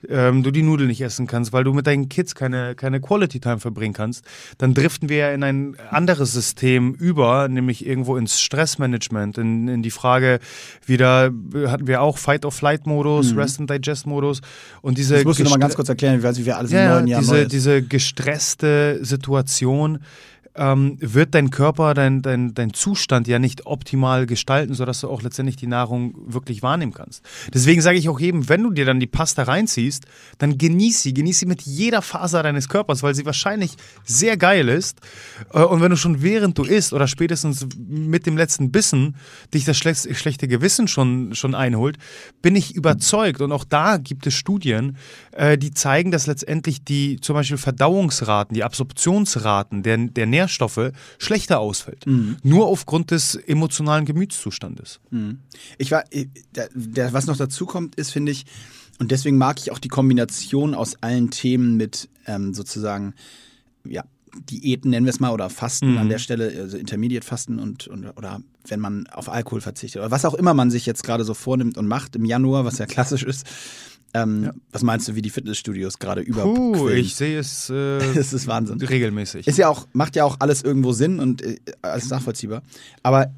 ähm, 0.07 0.43
du 0.43 0.51
die 0.51 0.61
Nudeln 0.61 0.89
nicht 0.89 1.01
essen 1.01 1.25
kannst, 1.25 1.53
weil 1.53 1.63
du 1.63 1.73
mit 1.73 1.87
deinen 1.87 2.07
Kids 2.07 2.35
keine, 2.35 2.75
keine 2.75 3.01
Quality 3.01 3.39
Time 3.39 3.59
verbringen 3.59 3.93
kannst, 3.93 4.25
dann 4.59 4.75
driften 4.75 5.09
wir 5.09 5.17
ja 5.17 5.31
in 5.31 5.43
ein 5.43 5.75
anderes 5.89 6.33
System 6.33 6.93
über, 6.93 7.47
nämlich 7.47 7.85
irgendwo 7.85 8.15
ins 8.15 8.39
Stressmanagement, 8.39 9.39
in, 9.39 9.67
in 9.67 9.81
die 9.81 9.91
Frage, 9.91 10.39
wieder 10.85 11.31
hatten 11.67 11.87
wir 11.87 12.01
auch 12.01 12.19
Fight-or-Flight-Modus, 12.19 13.33
mhm. 13.33 13.39
Rest- 13.39 13.59
and 13.59 13.69
Digest-Modus 13.69 14.41
und 14.81 14.99
diese... 14.99 15.15
Das 15.15 15.25
musst 15.25 15.39
du 15.39 15.45
nochmal 15.45 15.59
ganz 15.59 15.75
kurz 15.75 15.89
erklären, 15.89 16.21
wie 16.21 16.45
wir 16.45 16.57
alles 16.57 16.71
ja, 16.71 16.83
im 16.83 16.91
neuen 16.91 17.07
Jahr 17.07 17.21
diese, 17.21 17.47
diese 17.47 17.81
gestresste 17.81 18.99
Situation, 19.01 19.99
ähm, 20.57 20.97
wird 20.99 21.35
dein 21.35 21.49
Körper, 21.49 21.93
dein, 21.93 22.21
dein, 22.21 22.53
dein 22.53 22.73
Zustand 22.73 23.27
ja 23.27 23.39
nicht 23.39 23.65
optimal 23.65 24.25
gestalten, 24.25 24.73
sodass 24.73 25.01
du 25.01 25.09
auch 25.09 25.21
letztendlich 25.21 25.55
die 25.55 25.67
Nahrung 25.67 26.15
wirklich 26.25 26.63
wahrnehmen 26.63 26.93
kannst. 26.93 27.23
Deswegen 27.53 27.81
sage 27.81 27.97
ich 27.97 28.09
auch 28.09 28.19
eben, 28.19 28.49
wenn 28.49 28.63
du 28.63 28.71
dir 28.71 28.85
dann 28.85 28.99
die 28.99 29.07
Pasta 29.07 29.43
reinziehst, 29.43 30.05
dann 30.37 30.57
genieß 30.57 31.03
sie, 31.03 31.13
genieß 31.13 31.39
sie 31.39 31.45
mit 31.45 31.61
jeder 31.61 32.01
Faser 32.01 32.43
deines 32.43 32.69
Körpers, 32.69 33.03
weil 33.03 33.15
sie 33.15 33.25
wahrscheinlich 33.25 33.75
sehr 34.03 34.37
geil 34.37 34.67
ist. 34.69 34.99
Äh, 35.53 35.61
und 35.63 35.81
wenn 35.81 35.91
du 35.91 35.97
schon 35.97 36.21
während 36.21 36.57
du 36.57 36.63
isst 36.63 36.93
oder 36.93 37.07
spätestens 37.07 37.67
mit 37.77 38.25
dem 38.25 38.37
letzten 38.37 38.71
Bissen 38.71 39.15
dich 39.53 39.65
das 39.65 39.77
schlechte 39.77 40.47
Gewissen 40.47 40.87
schon, 40.87 41.35
schon 41.35 41.55
einholt, 41.55 41.97
bin 42.41 42.55
ich 42.55 42.75
überzeugt. 42.75 43.41
Und 43.41 43.51
auch 43.51 43.63
da 43.63 43.97
gibt 43.97 44.27
es 44.27 44.33
Studien, 44.33 44.97
äh, 45.31 45.57
die 45.57 45.71
zeigen, 45.71 46.11
dass 46.11 46.27
letztendlich 46.27 46.83
die 46.83 47.19
zum 47.21 47.35
Beispiel 47.35 47.57
Verdauungsraten, 47.57 48.53
die 48.53 48.63
Absorptionsraten 48.63 49.83
der, 49.83 49.97
der 49.97 50.25
Nährstoffe 50.25 50.46
schlechter 50.47 51.59
ausfällt. 51.59 52.05
Mhm. 52.05 52.37
Nur 52.43 52.67
aufgrund 52.67 53.11
des 53.11 53.35
emotionalen 53.35 54.05
Gemütszustandes. 54.05 54.99
Mhm. 55.09 55.39
Ich 55.77 55.91
war, 55.91 56.03
äh, 56.11 56.27
der, 56.55 56.69
der, 56.73 57.13
was 57.13 57.27
noch 57.27 57.37
dazu 57.37 57.65
kommt, 57.65 57.95
ist, 57.95 58.11
finde 58.11 58.31
ich, 58.31 58.45
und 58.99 59.11
deswegen 59.11 59.37
mag 59.37 59.59
ich 59.59 59.71
auch 59.71 59.79
die 59.79 59.89
Kombination 59.89 60.73
aus 60.73 60.95
allen 61.01 61.29
Themen 61.29 61.77
mit 61.77 62.09
ähm, 62.25 62.53
sozusagen, 62.53 63.13
ja, 63.85 64.03
Diäten 64.49 64.91
nennen 64.91 65.05
wir 65.05 65.11
es 65.11 65.19
mal 65.19 65.31
oder 65.31 65.49
Fasten 65.49 65.93
mhm. 65.93 65.97
an 65.97 66.09
der 66.09 66.19
Stelle, 66.19 66.53
also 66.59 66.77
Intermediate 66.77 67.25
Fasten 67.25 67.59
und, 67.59 67.87
und 67.87 68.05
oder 68.17 68.41
wenn 68.67 68.79
man 68.79 69.07
auf 69.07 69.29
Alkohol 69.29 69.61
verzichtet 69.61 70.01
oder 70.01 70.11
was 70.11 70.25
auch 70.25 70.33
immer 70.33 70.53
man 70.53 70.69
sich 70.69 70.85
jetzt 70.85 71.03
gerade 71.03 71.23
so 71.23 71.33
vornimmt 71.33 71.77
und 71.77 71.87
macht 71.87 72.15
im 72.15 72.25
Januar, 72.25 72.65
was 72.65 72.77
ja 72.77 72.85
klassisch 72.85 73.23
ist, 73.23 73.47
ähm, 74.13 74.43
ja. 74.45 74.53
Was 74.71 74.83
meinst 74.83 75.07
du, 75.07 75.15
wie 75.15 75.21
die 75.21 75.29
Fitnessstudios 75.29 75.99
gerade 75.99 76.21
über? 76.21 76.43
Puh, 76.43 76.89
ich 76.89 77.15
sehe 77.15 77.39
es. 77.39 77.69
Äh, 77.77 77.99
das 78.15 78.33
ist 78.33 78.47
Wahnsinn. 78.47 78.79
Regelmäßig. 78.79 79.47
Ist 79.47 79.57
ja 79.57 79.67
auch, 79.67 79.87
macht 79.93 80.15
ja 80.15 80.23
auch 80.23 80.37
alles 80.39 80.63
irgendwo 80.63 80.93
Sinn 80.93 81.19
und 81.19 81.41
äh, 81.41 81.57
alles 81.81 82.09
nachvollziehbar. 82.09 82.63
Aber 83.03 83.31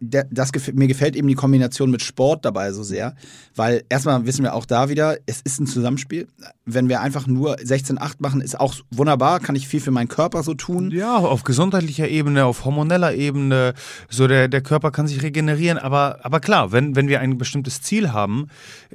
das, 0.00 0.50
mir 0.72 0.88
gefällt 0.88 1.16
eben 1.16 1.28
die 1.28 1.34
Kombination 1.34 1.90
mit 1.90 2.02
Sport 2.02 2.44
dabei 2.44 2.72
so 2.72 2.82
sehr, 2.82 3.14
weil 3.54 3.84
erstmal 3.88 4.26
wissen 4.26 4.42
wir 4.42 4.54
auch 4.54 4.66
da 4.66 4.88
wieder, 4.88 5.16
es 5.26 5.40
ist 5.40 5.60
ein 5.60 5.66
Zusammenspiel. 5.66 6.26
Wenn 6.64 6.88
wir 6.88 7.00
einfach 7.00 7.26
nur 7.26 7.56
16,8 7.56 8.16
machen, 8.18 8.40
ist 8.40 8.58
auch 8.58 8.74
wunderbar, 8.90 9.40
kann 9.40 9.56
ich 9.56 9.68
viel 9.68 9.80
für 9.80 9.90
meinen 9.90 10.08
Körper 10.08 10.42
so 10.42 10.54
tun. 10.54 10.90
Ja, 10.90 11.16
auf 11.16 11.44
gesundheitlicher 11.44 12.08
Ebene, 12.08 12.44
auf 12.44 12.64
hormoneller 12.64 13.14
Ebene, 13.14 13.74
so 14.08 14.26
der, 14.26 14.48
der 14.48 14.60
Körper 14.60 14.90
kann 14.90 15.06
sich 15.06 15.22
regenerieren, 15.22 15.78
aber, 15.78 16.18
aber 16.22 16.40
klar, 16.40 16.72
wenn, 16.72 16.96
wenn 16.96 17.08
wir 17.08 17.20
ein 17.20 17.38
bestimmtes 17.38 17.82
Ziel 17.82 18.12
haben, 18.12 18.48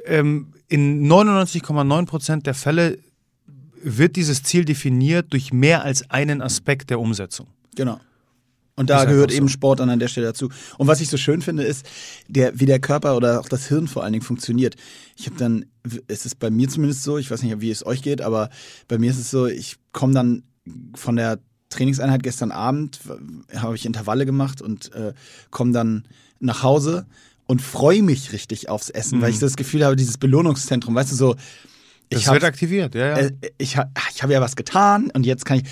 ähm, 0.05 0.53
in 0.67 1.05
99,9 1.07 2.05
Prozent 2.05 2.47
der 2.47 2.53
Fälle 2.53 2.97
wird 3.83 4.15
dieses 4.15 4.43
Ziel 4.43 4.65
definiert 4.65 5.33
durch 5.33 5.51
mehr 5.51 5.83
als 5.83 6.09
einen 6.09 6.41
Aspekt 6.41 6.89
der 6.89 6.99
Umsetzung. 6.99 7.47
Genau. 7.75 7.99
Und 8.75 8.89
da 8.89 9.05
gehört 9.05 9.31
eben 9.31 9.47
so. 9.47 9.53
Sport 9.53 9.81
an 9.81 9.99
der 9.99 10.07
Stelle 10.07 10.27
dazu. 10.27 10.49
Und 10.77 10.87
was 10.87 10.99
ich 10.99 11.09
so 11.09 11.17
schön 11.17 11.41
finde, 11.41 11.63
ist, 11.63 11.85
der, 12.27 12.59
wie 12.59 12.65
der 12.65 12.79
Körper 12.79 13.15
oder 13.15 13.39
auch 13.39 13.47
das 13.47 13.67
Hirn 13.67 13.87
vor 13.87 14.03
allen 14.03 14.13
Dingen 14.13 14.25
funktioniert. 14.25 14.75
Ich 15.15 15.27
habe 15.27 15.37
dann, 15.37 15.65
es 16.07 16.25
ist 16.25 16.39
bei 16.39 16.49
mir 16.49 16.67
zumindest 16.69 17.03
so, 17.03 17.17
ich 17.17 17.29
weiß 17.29 17.43
nicht, 17.43 17.61
wie 17.61 17.69
es 17.69 17.85
euch 17.85 18.01
geht, 18.01 18.21
aber 18.21 18.49
bei 18.87 18.97
mir 18.97 19.11
ist 19.11 19.19
es 19.19 19.29
so, 19.29 19.45
ich 19.45 19.77
komme 19.91 20.13
dann 20.13 20.43
von 20.95 21.15
der 21.15 21.39
Trainingseinheit 21.69 22.23
gestern 22.23 22.51
Abend, 22.51 22.99
habe 23.55 23.75
ich 23.75 23.85
Intervalle 23.85 24.25
gemacht 24.25 24.61
und 24.61 24.91
äh, 24.93 25.13
komme 25.51 25.71
dann 25.71 26.07
nach 26.39 26.63
Hause 26.63 27.05
und 27.45 27.61
freue 27.61 28.01
mich 28.01 28.31
richtig 28.31 28.69
aufs 28.69 28.89
Essen, 28.89 29.19
mhm. 29.19 29.23
weil 29.23 29.31
ich 29.31 29.39
das 29.39 29.55
Gefühl 29.55 29.85
habe, 29.85 29.95
dieses 29.95 30.17
Belohnungszentrum, 30.17 30.95
weißt 30.95 31.11
du, 31.11 31.15
so, 31.15 31.35
das 32.09 32.31
wird 32.31 32.43
aktiviert, 32.43 32.95
ja, 32.95 33.07
ja. 33.07 33.17
Äh, 33.17 33.31
ich 33.57 33.77
ich 34.13 34.23
habe 34.23 34.33
ja 34.33 34.41
was 34.41 34.55
getan 34.55 35.09
und 35.13 35.25
jetzt 35.25 35.45
kann 35.45 35.57
ich. 35.57 35.63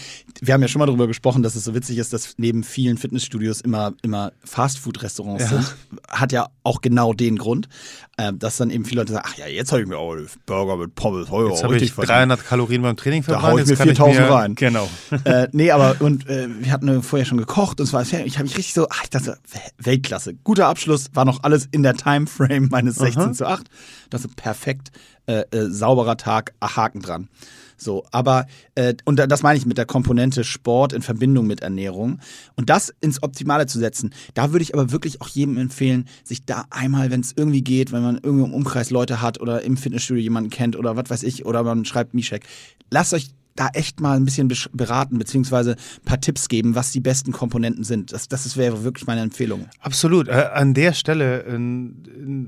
Wir 0.42 0.54
haben 0.54 0.62
ja 0.62 0.68
schon 0.68 0.80
mal 0.80 0.86
darüber 0.86 1.08
gesprochen, 1.08 1.44
dass 1.44 1.56
es 1.56 1.64
so 1.64 1.76
witzig 1.76 1.98
ist, 1.98 2.14
dass 2.14 2.36
neben 2.38 2.64
vielen 2.64 2.98
Fitnessstudios 2.98 3.62
immer, 3.62 3.94
immer 4.02 4.32
Fastfood-Restaurants 4.44 5.44
ja. 5.44 5.50
sind. 5.50 5.76
Hat 6.10 6.32
ja 6.32 6.48
auch 6.64 6.82
genau 6.82 7.14
den 7.14 7.38
Grund, 7.38 7.70
äh, 8.18 8.34
dass 8.34 8.58
dann 8.58 8.70
eben 8.70 8.86
viele 8.86 9.02
Leute 9.02 9.14
sagen: 9.14 9.26
Ach 9.28 9.38
ja, 9.38 9.48
jetzt 9.48 9.72
habe 9.72 9.82
ich 9.82 9.88
mir 9.88 9.98
auch 9.98 10.16
Burger 10.46 10.78
mit 10.78 10.96
Pommes. 10.96 11.30
Oh, 11.30 11.48
jetzt 11.50 11.64
habe 11.64 11.78
ich 11.78 11.94
300 11.94 12.40
verdient. 12.40 12.48
Kalorien 12.48 12.82
beim 12.82 12.98
Training 12.98 13.24
verbrannt. 13.24 13.46
Da 13.46 13.52
hau 13.52 13.58
ich 13.58 13.68
mir 13.68 13.78
4000 13.78 14.30
rein. 14.30 14.56
Genau. 14.56 14.90
Äh, 15.24 15.48
nee, 15.52 15.70
aber 15.72 15.98
und 16.00 16.28
äh, 16.30 16.48
wir 16.62 16.72
hatten 16.72 17.04
vorher 17.04 17.26
schon 17.26 17.38
gekocht 17.38 17.80
und 17.80 17.86
es 17.86 17.94
war 17.94 18.02
Ich 18.02 18.14
habe 18.14 18.44
mich 18.44 18.58
richtig 18.58 18.74
so, 18.74 18.88
ach, 18.90 19.04
ich 19.04 19.10
dachte, 19.10 19.38
Weltklasse. 19.78 20.34
Guter 20.34 20.68
Abschluss, 20.68 21.10
war 21.14 21.26
noch 21.26 21.44
alles 21.44 21.68
in 21.72 21.84
der 21.84 21.96
Timeframe 21.96 22.70
meines 22.70 22.96
16 22.96 23.22
Aha. 23.22 23.34
zu 23.34 23.46
8. 23.46 23.68
Das 24.10 24.26
ist 24.26 24.36
perfekt 24.36 24.92
äh, 25.28 25.44
äh, 25.52 25.70
sauberer 25.70 26.18
Tag, 26.18 26.54
Haken 26.62 27.02
dran. 27.02 27.30
So, 27.78 28.04
aber, 28.12 28.46
äh, 28.76 28.94
und 29.06 29.18
das 29.18 29.42
meine 29.42 29.58
ich 29.58 29.66
mit 29.66 29.78
der 29.78 29.86
Komponente 29.86 30.44
Sport 30.44 30.94
in 30.94 31.02
Verbindung 31.02 31.48
mit 31.48 31.62
Ernährung. 31.62 32.20
Und 32.56 32.70
das 32.70 32.94
ins 33.02 33.24
Optimale 33.24 33.66
zu 33.66 33.80
setzen, 33.80 34.14
da 34.36 34.52
würde 34.52 34.62
ich 34.62 34.76
aber 34.76 34.92
wirklich 34.92 35.20
auch 35.22 35.28
jedem 35.28 35.58
empfehlen, 35.58 36.08
sich 36.24 36.46
da 36.46 36.66
einmal, 36.70 37.10
wenn 37.10 37.22
es 37.22 37.34
irgendwie 37.36 37.64
geht, 37.64 37.92
wenn 37.92 38.04
man 38.04 38.20
irgendwie 38.22 38.46
im 38.46 38.54
Umkreis 38.54 38.92
Leute 38.92 39.22
hat 39.22 39.42
oder 39.42 39.64
im 39.64 39.78
Fitnessstudio 39.78 40.22
jemanden 40.22 40.52
kennt 40.52 40.76
oder 40.76 40.96
was 40.96 41.10
weiß 41.10 41.24
ich, 41.24 41.46
oder 41.46 41.64
man 41.64 41.84
schreibt 41.86 42.14
Mishek, 42.14 42.46
lasst 42.92 43.14
euch 43.14 43.32
da 43.56 43.70
echt 43.74 44.00
mal 44.00 44.16
ein 44.16 44.26
bisschen 44.26 44.52
beraten, 44.74 45.18
beziehungsweise 45.18 45.72
ein 45.72 46.06
paar 46.06 46.22
Tipps 46.22 46.48
geben, 46.48 46.76
was 46.76 46.92
die 46.92 47.00
besten 47.00 47.32
Komponenten 47.32 47.84
sind. 47.84 48.14
Das, 48.14 48.28
das 48.28 48.56
wäre 48.58 48.84
wirklich 48.84 49.08
meine 49.08 49.22
Empfehlung. 49.22 49.68
Absolut. 49.80 50.28
Äh, 50.28 50.50
an 50.54 50.74
der 50.74 50.94
Stelle 50.94 51.44
äh, 51.44 51.56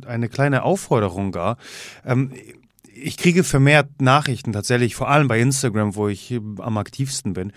eine 0.07 0.29
kleine 0.29 0.63
Aufforderung 0.63 1.31
gar. 1.31 1.57
Ähm, 2.05 2.31
ich 2.95 3.17
kriege 3.17 3.43
vermehrt 3.43 4.01
Nachrichten 4.01 4.53
tatsächlich, 4.53 4.95
vor 4.95 5.09
allem 5.09 5.27
bei 5.27 5.39
Instagram, 5.39 5.95
wo 5.95 6.07
ich 6.07 6.39
am 6.59 6.77
aktivsten 6.77 7.33
bin. 7.33 7.51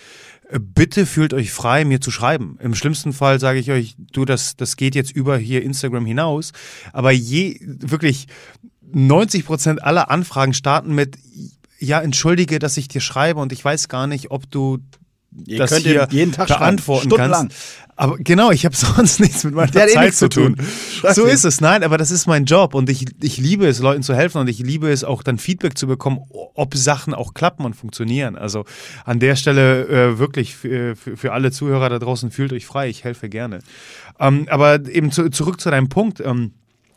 Äh, 0.48 0.58
bitte 0.60 1.06
fühlt 1.06 1.34
euch 1.34 1.52
frei, 1.52 1.84
mir 1.84 2.00
zu 2.00 2.10
schreiben. 2.10 2.58
Im 2.60 2.74
schlimmsten 2.74 3.12
Fall 3.12 3.40
sage 3.40 3.58
ich 3.58 3.70
euch, 3.70 3.96
du, 3.98 4.24
das, 4.24 4.56
das 4.56 4.76
geht 4.76 4.94
jetzt 4.94 5.10
über 5.10 5.36
hier 5.36 5.62
Instagram 5.62 6.06
hinaus. 6.06 6.52
Aber 6.92 7.10
je, 7.10 7.58
wirklich 7.60 8.26
90 8.92 9.44
Prozent 9.44 9.82
aller 9.82 10.10
Anfragen 10.10 10.54
starten 10.54 10.94
mit, 10.94 11.18
ja, 11.78 12.00
entschuldige, 12.00 12.58
dass 12.58 12.76
ich 12.76 12.88
dir 12.88 13.00
schreibe 13.00 13.40
und 13.40 13.52
ich 13.52 13.64
weiß 13.64 13.88
gar 13.88 14.06
nicht, 14.06 14.30
ob 14.30 14.50
du 14.50 14.78
Ihr 15.44 15.58
das 15.58 15.76
hier 15.76 16.08
jeden 16.10 16.32
Tag 16.32 16.48
beantworten 16.48 17.10
kannst. 17.10 17.54
Aber 17.96 18.18
genau, 18.18 18.50
ich 18.50 18.64
habe 18.64 18.76
sonst 18.76 19.20
nichts 19.20 19.42
mit 19.44 19.54
meiner 19.54 19.70
Der 19.70 19.88
Zeit 19.88 20.14
zu 20.14 20.28
tun. 20.28 20.56
tun. 20.56 20.66
So 21.14 21.24
ist 21.24 21.44
es. 21.44 21.60
Nein, 21.60 21.82
aber 21.82 21.96
das 21.96 22.10
ist 22.10 22.26
mein 22.26 22.44
Job 22.44 22.74
und 22.74 22.88
ich, 22.90 23.06
ich 23.22 23.38
liebe 23.38 23.66
es, 23.66 23.80
Leuten 23.80 24.02
zu 24.02 24.14
helfen 24.14 24.38
und 24.38 24.48
ich 24.48 24.58
liebe 24.58 24.90
es 24.90 25.02
auch 25.02 25.22
dann 25.22 25.38
Feedback 25.38 25.76
zu 25.76 25.86
bekommen, 25.86 26.20
ob 26.54 26.74
Sachen 26.74 27.14
auch 27.14 27.34
klappen 27.34 27.64
und 27.64 27.74
funktionieren. 27.74 28.36
Also 28.36 28.64
an 29.04 29.18
der 29.18 29.34
Stelle 29.36 29.86
äh, 29.88 30.18
wirklich 30.18 30.54
für, 30.54 30.94
für, 30.94 31.32
alle 31.32 31.50
Zuhörer 31.50 31.88
da 31.88 31.98
draußen 31.98 32.30
fühlt 32.30 32.52
euch 32.52 32.66
frei. 32.66 32.88
Ich 32.88 33.04
helfe 33.04 33.28
gerne. 33.28 33.60
Ähm, 34.20 34.46
aber 34.50 34.86
eben 34.88 35.10
zu, 35.10 35.30
zurück 35.30 35.60
zu 35.60 35.70
deinem 35.70 35.88
Punkt. 35.88 36.20
Ähm, 36.20 36.52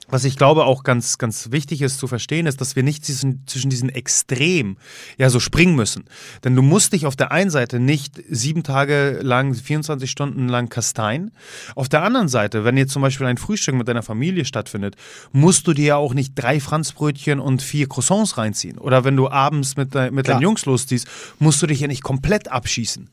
was 0.09 0.23
ich 0.23 0.37
glaube 0.37 0.65
auch 0.65 0.83
ganz, 0.83 1.17
ganz 1.17 1.51
wichtig 1.51 1.81
ist 1.81 1.99
zu 1.99 2.07
verstehen, 2.07 2.45
ist, 2.45 2.61
dass 2.61 2.75
wir 2.75 2.83
nicht 2.83 3.05
zwischen, 3.05 3.43
zwischen 3.47 3.69
diesen 3.69 3.89
Extrem 3.89 4.77
ja 5.17 5.29
so 5.29 5.39
springen 5.39 5.75
müssen. 5.75 6.05
Denn 6.43 6.55
du 6.55 6.61
musst 6.61 6.93
dich 6.93 7.05
auf 7.05 7.15
der 7.15 7.31
einen 7.31 7.49
Seite 7.49 7.79
nicht 7.79 8.21
sieben 8.29 8.63
Tage 8.63 9.19
lang, 9.21 9.53
24 9.53 10.09
Stunden 10.09 10.47
lang 10.47 10.69
kasteien. 10.69 11.31
Auf 11.75 11.89
der 11.89 12.03
anderen 12.03 12.27
Seite, 12.27 12.63
wenn 12.65 12.77
jetzt 12.77 12.93
zum 12.93 13.01
Beispiel 13.01 13.27
ein 13.27 13.37
Frühstück 13.37 13.75
mit 13.75 13.87
deiner 13.87 14.03
Familie 14.03 14.45
stattfindet, 14.45 14.95
musst 15.31 15.67
du 15.67 15.73
dir 15.73 15.85
ja 15.85 15.95
auch 15.97 16.13
nicht 16.13 16.33
drei 16.35 16.59
Franzbrötchen 16.59 17.39
und 17.39 17.61
vier 17.61 17.87
Croissants 17.87 18.37
reinziehen. 18.37 18.77
Oder 18.77 19.03
wenn 19.03 19.15
du 19.15 19.29
abends 19.29 19.77
mit, 19.77 19.93
mit 20.11 20.27
deinen 20.27 20.41
Jungs 20.41 20.65
losziehst, 20.65 21.07
musst 21.39 21.61
du 21.61 21.67
dich 21.67 21.79
ja 21.81 21.87
nicht 21.87 22.03
komplett 22.03 22.51
abschießen 22.51 23.09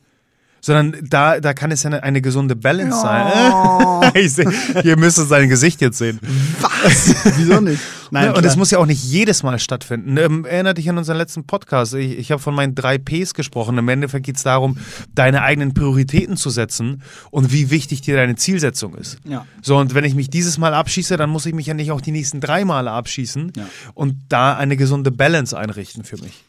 sondern 0.61 0.95
da, 1.07 1.39
da 1.39 1.53
kann 1.53 1.71
es 1.71 1.83
ja 1.83 1.89
eine, 1.89 2.03
eine 2.03 2.21
gesunde 2.21 2.55
Balance 2.55 2.97
oh. 2.99 4.01
sein. 4.13 4.29
seh, 4.29 4.81
hier 4.81 4.97
müsst 4.97 5.17
ihr 5.17 5.25
sein 5.25 5.49
Gesicht 5.49 5.81
jetzt 5.81 5.97
sehen. 5.97 6.19
Was? 6.61 7.15
Wieso 7.37 7.61
nicht? 7.61 7.81
Nein, 8.11 8.33
und 8.33 8.45
es 8.45 8.55
muss 8.55 8.71
ja 8.71 8.79
auch 8.79 8.85
nicht 8.85 9.03
jedes 9.03 9.43
Mal 9.43 9.59
stattfinden. 9.59 10.17
Ähm, 10.17 10.45
erinnere 10.45 10.75
dich 10.75 10.89
an 10.89 10.97
unseren 10.97 11.17
letzten 11.17 11.45
Podcast. 11.45 11.93
Ich, 11.93 12.17
ich 12.17 12.31
habe 12.31 12.41
von 12.41 12.55
meinen 12.55 12.75
drei 12.75 12.97
Ps 12.97 13.33
gesprochen. 13.33 13.77
Im 13.77 13.89
Endeffekt 13.89 14.25
geht 14.25 14.37
es 14.37 14.43
darum, 14.43 14.77
deine 15.13 15.41
eigenen 15.41 15.73
Prioritäten 15.73 16.37
zu 16.37 16.49
setzen 16.49 17.03
und 17.31 17.51
wie 17.51 17.69
wichtig 17.69 18.01
dir 18.01 18.15
deine 18.15 18.35
Zielsetzung 18.35 18.95
ist. 18.95 19.17
Ja. 19.25 19.45
So, 19.61 19.77
und 19.77 19.93
wenn 19.93 20.05
ich 20.05 20.15
mich 20.15 20.29
dieses 20.29 20.57
Mal 20.57 20.73
abschieße, 20.73 21.17
dann 21.17 21.29
muss 21.29 21.45
ich 21.45 21.53
mich 21.53 21.67
ja 21.67 21.73
nicht 21.73 21.91
auch 21.91 22.01
die 22.01 22.11
nächsten 22.11 22.39
drei 22.39 22.65
Male 22.65 22.91
abschießen 22.91 23.53
ja. 23.55 23.67
und 23.93 24.15
da 24.29 24.55
eine 24.55 24.77
gesunde 24.77 25.11
Balance 25.11 25.57
einrichten 25.57 26.03
für 26.03 26.17
mich. 26.17 26.43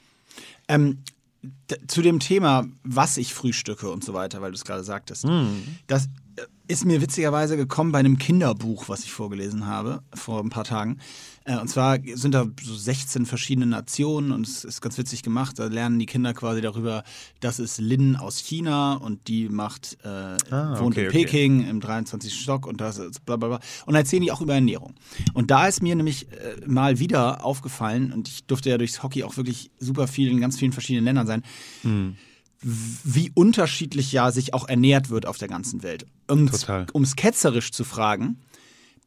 Ähm, 0.68 0.98
zu 1.86 2.02
dem 2.02 2.20
Thema, 2.20 2.66
was 2.82 3.16
ich 3.16 3.34
frühstücke 3.34 3.90
und 3.90 4.04
so 4.04 4.14
weiter, 4.14 4.40
weil 4.40 4.50
du 4.50 4.56
es 4.56 4.64
gerade 4.64 4.82
sagtest. 4.82 5.26
Mm. 5.26 5.46
Das 5.86 6.06
äh, 6.36 6.42
ist 6.66 6.84
mir 6.84 7.00
witzigerweise 7.00 7.56
gekommen 7.56 7.92
bei 7.92 7.98
einem 7.98 8.18
Kinderbuch, 8.18 8.88
was 8.88 9.04
ich 9.04 9.12
vorgelesen 9.12 9.66
habe 9.66 10.02
vor 10.14 10.40
ein 10.40 10.50
paar 10.50 10.64
Tagen. 10.64 10.98
Äh, 11.48 11.58
und 11.58 11.68
zwar 11.68 11.98
sind 12.14 12.34
da 12.34 12.46
so 12.62 12.76
16 12.76 13.26
verschiedene 13.26 13.66
Nationen 13.66 14.32
und 14.32 14.46
es 14.46 14.64
ist 14.64 14.80
ganz 14.80 14.98
witzig 14.98 15.22
gemacht. 15.22 15.58
Da 15.58 15.66
lernen 15.66 15.98
die 15.98 16.06
Kinder 16.06 16.34
quasi 16.34 16.60
darüber, 16.60 17.02
das 17.40 17.58
ist 17.58 17.78
Lin 17.78 18.16
aus 18.16 18.38
China 18.38 18.94
und 18.94 19.28
die 19.28 19.48
macht, 19.48 19.96
äh, 20.04 20.08
ah, 20.08 20.78
wohnt 20.78 20.96
okay, 20.96 21.06
in 21.06 21.12
Peking 21.12 21.60
okay. 21.60 21.70
im 21.70 21.80
23. 21.80 22.38
Stock 22.38 22.66
und 22.66 22.80
das 22.80 22.98
ist 22.98 23.24
bla 23.24 23.36
bla 23.36 23.48
bla. 23.48 23.60
Und 23.86 23.94
erzählen 23.94 24.22
die 24.22 24.30
auch 24.30 24.42
über 24.42 24.54
Ernährung. 24.54 24.94
Und 25.32 25.50
da 25.50 25.66
ist 25.66 25.82
mir 25.82 25.96
nämlich 25.96 26.30
äh, 26.32 26.66
mal 26.66 26.98
wieder 26.98 27.44
aufgefallen, 27.44 28.12
und 28.12 28.28
ich 28.28 28.44
durfte 28.44 28.68
ja 28.68 28.78
durchs 28.78 29.02
Hockey 29.02 29.24
auch 29.24 29.36
wirklich 29.36 29.70
super 29.78 30.06
viel 30.06 30.30
in 30.30 30.40
ganz 30.40 30.58
vielen 30.58 30.72
verschiedenen 30.72 31.04
Ländern 31.04 31.26
sein. 31.26 31.42
Mhm 31.82 32.16
wie 32.60 33.30
unterschiedlich 33.34 34.10
ja 34.10 34.32
sich 34.32 34.52
auch 34.52 34.68
ernährt 34.68 35.10
wird 35.10 35.26
auf 35.26 35.38
der 35.38 35.46
ganzen 35.46 35.84
Welt. 35.84 36.06
Um 36.92 37.04
es 37.04 37.14
ketzerisch 37.14 37.70
zu 37.70 37.84
fragen, 37.84 38.38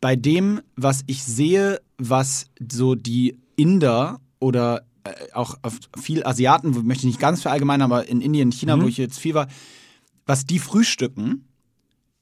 bei 0.02 0.16
dem, 0.16 0.62
was 0.76 1.04
ich 1.06 1.24
sehe, 1.24 1.80
was 1.98 2.48
so 2.72 2.96
die 2.96 3.38
Inder 3.56 4.20
oder 4.40 4.82
äh, 5.04 5.12
auch 5.34 5.56
viel 6.00 6.26
Asiaten, 6.26 6.72
möchte 6.86 7.02
ich 7.02 7.14
nicht 7.14 7.20
ganz 7.20 7.42
verallgemeinern, 7.44 7.92
aber 7.92 8.08
in 8.08 8.20
Indien, 8.20 8.52
China, 8.52 8.76
mhm. 8.76 8.84
wo 8.84 8.88
ich 8.88 8.98
jetzt 8.98 9.20
viel 9.20 9.36
war, 9.36 9.48
was 10.26 10.46
die 10.46 10.60
frühstücken, 10.60 11.46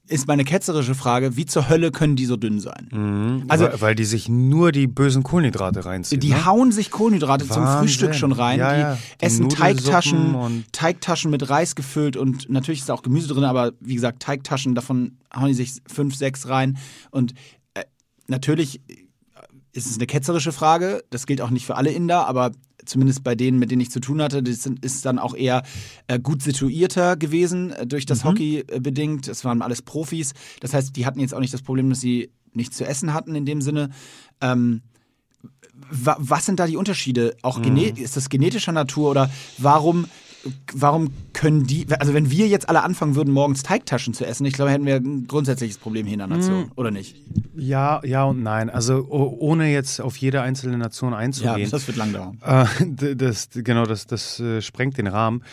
ist 0.09 0.27
meine 0.27 0.43
ketzerische 0.43 0.95
Frage, 0.95 1.37
wie 1.37 1.45
zur 1.45 1.69
Hölle 1.69 1.91
können 1.91 2.15
die 2.15 2.25
so 2.25 2.35
dünn 2.35 2.59
sein? 2.59 2.89
Mhm, 2.91 3.43
also, 3.47 3.65
weil, 3.65 3.81
weil, 3.81 3.95
die 3.95 4.05
sich 4.05 4.27
nur 4.27 4.71
die 4.71 4.87
bösen 4.87 5.23
Kohlenhydrate 5.23 5.85
reinziehen. 5.85 6.19
Die 6.19 6.31
ne? 6.31 6.45
hauen 6.45 6.71
sich 6.71 6.89
Kohlenhydrate 6.89 7.47
Wahnsinn. 7.47 7.63
zum 7.63 7.79
Frühstück 7.79 8.15
schon 8.15 8.31
rein. 8.31 8.59
Ja, 8.59 8.73
die, 8.73 8.81
ja. 8.81 8.97
essen 9.19 9.49
Teigtaschen, 9.49 10.65
Teigtaschen 10.71 11.29
mit 11.29 11.49
Reis 11.49 11.75
gefüllt 11.75 12.17
und 12.17 12.49
natürlich 12.49 12.79
ist 12.79 12.89
da 12.89 12.95
auch 12.95 13.03
Gemüse 13.03 13.27
drin, 13.27 13.43
aber 13.43 13.73
wie 13.79 13.95
gesagt, 13.95 14.21
Teigtaschen, 14.21 14.73
davon 14.73 15.17
hauen 15.35 15.47
die 15.47 15.53
sich 15.53 15.73
fünf, 15.85 16.15
sechs 16.15 16.47
rein. 16.49 16.77
Und 17.11 17.33
natürlich 18.29 18.81
ist 19.71 19.85
es 19.85 19.97
eine 19.97 20.07
ketzerische 20.07 20.51
Frage, 20.51 21.03
das 21.09 21.25
gilt 21.25 21.41
auch 21.41 21.49
nicht 21.49 21.65
für 21.65 21.75
alle 21.75 21.91
Inder, 21.91 22.27
aber 22.27 22.51
zumindest 22.85 23.23
bei 23.23 23.35
denen, 23.35 23.59
mit 23.59 23.71
denen 23.71 23.81
ich 23.81 23.91
zu 23.91 23.99
tun 23.99 24.21
hatte, 24.21 24.41
das 24.41 24.65
ist 24.81 25.05
dann 25.05 25.19
auch 25.19 25.35
eher 25.35 25.63
äh, 26.07 26.19
gut 26.19 26.41
situierter 26.41 27.17
gewesen, 27.17 27.71
äh, 27.71 27.85
durch 27.85 28.05
das 28.05 28.23
mhm. 28.23 28.29
Hockey 28.29 28.63
äh, 28.67 28.79
bedingt. 28.79 29.27
Es 29.27 29.45
waren 29.45 29.61
alles 29.61 29.81
Profis. 29.81 30.33
Das 30.59 30.73
heißt, 30.73 30.95
die 30.95 31.05
hatten 31.05 31.19
jetzt 31.19 31.33
auch 31.33 31.39
nicht 31.39 31.53
das 31.53 31.61
Problem, 31.61 31.89
dass 31.89 32.01
sie 32.01 32.31
nichts 32.53 32.77
zu 32.77 32.85
essen 32.85 33.13
hatten 33.13 33.35
in 33.35 33.45
dem 33.45 33.61
Sinne. 33.61 33.89
Ähm, 34.41 34.81
was 35.91 36.45
sind 36.45 36.59
da 36.59 36.67
die 36.67 36.75
Unterschiede? 36.75 37.37
Auch 37.41 37.59
mhm. 37.59 37.77
ist 37.77 38.17
das 38.17 38.29
genetischer 38.29 38.73
Natur 38.73 39.11
oder 39.11 39.29
warum 39.57 40.07
warum 40.73 41.11
können 41.33 41.67
die, 41.67 41.85
also 41.99 42.13
wenn 42.13 42.31
wir 42.31 42.47
jetzt 42.47 42.69
alle 42.69 42.83
anfangen 42.83 43.15
würden, 43.15 43.33
morgens 43.33 43.63
Teigtaschen 43.63 44.13
zu 44.13 44.25
essen, 44.25 44.45
ich 44.45 44.53
glaube, 44.53 44.71
hätten 44.71 44.85
wir 44.85 44.95
ein 44.95 45.27
grundsätzliches 45.27 45.77
Problem 45.77 46.05
hier 46.05 46.13
in 46.13 46.19
der 46.19 46.27
Nation, 46.27 46.67
mm. 46.67 46.71
oder 46.75 46.91
nicht? 46.91 47.15
Ja, 47.55 48.01
ja 48.03 48.23
und 48.23 48.43
nein. 48.43 48.69
Also 48.69 49.05
ohne 49.09 49.71
jetzt 49.71 49.99
auf 49.99 50.17
jede 50.17 50.41
einzelne 50.41 50.77
Nation 50.77 51.13
einzugehen. 51.13 51.59
Ja, 51.59 51.69
das 51.69 51.87
wird 51.87 51.97
lang 51.97 52.13
dauern. 52.13 52.37
Äh, 52.41 53.15
das, 53.15 53.49
genau, 53.53 53.85
das, 53.85 54.07
das 54.07 54.39
äh, 54.39 54.61
sprengt 54.61 54.97
den 54.97 55.07
Rahmen. 55.07 55.43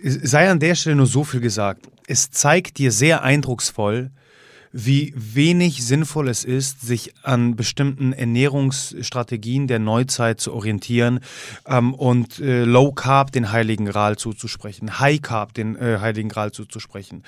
Sei 0.00 0.48
an 0.48 0.60
der 0.60 0.74
Stelle 0.74 0.96
nur 0.96 1.06
so 1.06 1.24
viel 1.24 1.40
gesagt. 1.40 1.88
Es 2.06 2.30
zeigt 2.30 2.78
dir 2.78 2.92
sehr 2.92 3.22
eindrucksvoll, 3.22 4.10
wie 4.72 5.12
wenig 5.16 5.84
sinnvoll 5.84 6.28
es 6.28 6.44
ist, 6.44 6.80
sich 6.80 7.14
an 7.22 7.56
bestimmten 7.56 8.12
Ernährungsstrategien 8.12 9.66
der 9.66 9.78
Neuzeit 9.78 10.40
zu 10.40 10.52
orientieren 10.52 11.20
ähm, 11.66 11.94
und 11.94 12.38
äh, 12.40 12.64
Low 12.64 12.92
Carb 12.92 13.32
den 13.32 13.52
Heiligen 13.52 13.86
Gral 13.86 14.16
zuzusprechen, 14.16 15.00
High 15.00 15.22
Carb 15.22 15.54
den 15.54 15.76
äh, 15.76 15.98
Heiligen 16.00 16.28
Gral 16.28 16.52
zuzusprechen. 16.52 17.22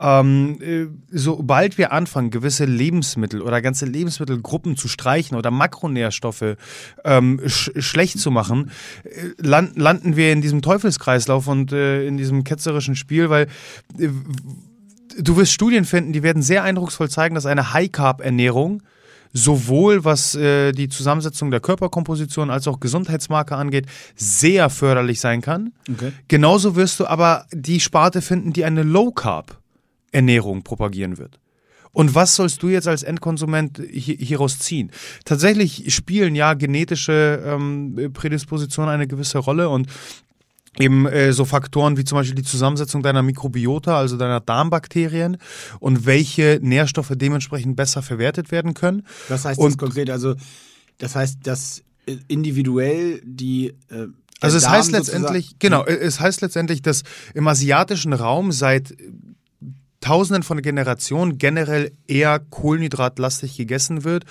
Ähm, 0.00 0.58
äh, 0.60 0.86
sobald 1.10 1.78
wir 1.78 1.92
anfangen, 1.92 2.30
gewisse 2.30 2.64
Lebensmittel 2.64 3.42
oder 3.42 3.60
ganze 3.62 3.86
Lebensmittelgruppen 3.86 4.76
zu 4.76 4.88
streichen 4.88 5.36
oder 5.36 5.50
Makronährstoffe 5.50 6.56
ähm, 7.04 7.40
sch 7.46 7.70
schlecht 7.78 8.18
zu 8.18 8.30
machen, 8.30 8.70
äh, 9.04 9.28
land 9.38 9.76
landen 9.76 10.16
wir 10.16 10.32
in 10.32 10.40
diesem 10.40 10.62
Teufelskreislauf 10.62 11.46
und 11.48 11.72
äh, 11.72 12.06
in 12.06 12.16
diesem 12.16 12.44
ketzerischen 12.44 12.96
Spiel, 12.96 13.30
weil 13.30 13.48
äh, 13.98 14.08
du 15.18 15.36
wirst 15.36 15.52
Studien 15.52 15.84
finden, 15.84 16.12
die 16.12 16.22
werden 16.22 16.42
sehr 16.42 16.62
eindrucksvoll 16.62 17.08
zeigen, 17.10 17.34
dass 17.34 17.46
eine 17.46 17.72
High-Carb-Ernährung 17.72 18.82
sowohl 19.32 20.04
was 20.04 20.34
äh, 20.34 20.72
die 20.72 20.88
Zusammensetzung 20.88 21.50
der 21.50 21.60
Körperkomposition 21.60 22.50
als 22.50 22.66
auch 22.66 22.80
Gesundheitsmarker 22.80 23.56
angeht, 23.56 23.86
sehr 24.14 24.70
förderlich 24.70 25.20
sein 25.20 25.42
kann. 25.42 25.72
Okay. 25.90 26.12
Genauso 26.28 26.74
wirst 26.74 27.00
du 27.00 27.06
aber 27.06 27.46
die 27.52 27.80
Sparte 27.80 28.22
finden, 28.22 28.52
die 28.52 28.64
eine 28.64 28.82
Low-Carb-Ernährung 28.82 30.62
propagieren 30.62 31.18
wird. 31.18 31.38
Und 31.92 32.14
was 32.14 32.36
sollst 32.36 32.62
du 32.62 32.68
jetzt 32.68 32.88
als 32.88 33.02
Endkonsument 33.02 33.80
hieraus 33.88 34.58
ziehen? 34.58 34.90
Tatsächlich 35.24 35.94
spielen 35.94 36.34
ja 36.34 36.52
genetische 36.52 37.42
ähm, 37.42 38.10
Prädispositionen 38.12 38.92
eine 38.92 39.06
gewisse 39.06 39.38
Rolle 39.38 39.70
und 39.70 39.86
eben 40.78 41.06
äh, 41.06 41.32
so 41.32 41.44
Faktoren 41.44 41.96
wie 41.96 42.04
zum 42.04 42.18
Beispiel 42.18 42.34
die 42.34 42.42
Zusammensetzung 42.42 43.02
deiner 43.02 43.22
Mikrobiota, 43.22 43.98
also 43.98 44.16
deiner 44.16 44.40
Darmbakterien 44.40 45.38
und 45.80 46.06
welche 46.06 46.58
Nährstoffe 46.62 47.12
dementsprechend 47.14 47.76
besser 47.76 48.02
verwertet 48.02 48.50
werden 48.50 48.74
können. 48.74 49.06
Was 49.28 49.44
heißt 49.44 49.58
und, 49.58 49.70
das 49.70 49.78
konkret? 49.78 50.10
Also 50.10 50.34
das 50.98 51.14
heißt, 51.14 51.38
dass 51.44 51.82
äh, 52.06 52.16
individuell 52.28 53.20
die 53.24 53.74
äh, 53.90 54.08
also 54.40 54.58
es 54.58 54.64
Darm 54.64 54.74
heißt 54.74 54.92
letztendlich, 54.92 55.58
genau, 55.58 55.84
es 55.86 56.20
heißt 56.20 56.42
letztendlich, 56.42 56.82
dass 56.82 57.04
im 57.32 57.48
asiatischen 57.48 58.12
Raum 58.12 58.52
seit 58.52 58.94
Tausenden 60.06 60.44
von 60.44 60.62
Generationen 60.62 61.36
generell 61.36 61.90
eher 62.06 62.38
kohlenhydratlastig 62.38 63.56
gegessen 63.56 64.04
wird 64.04 64.24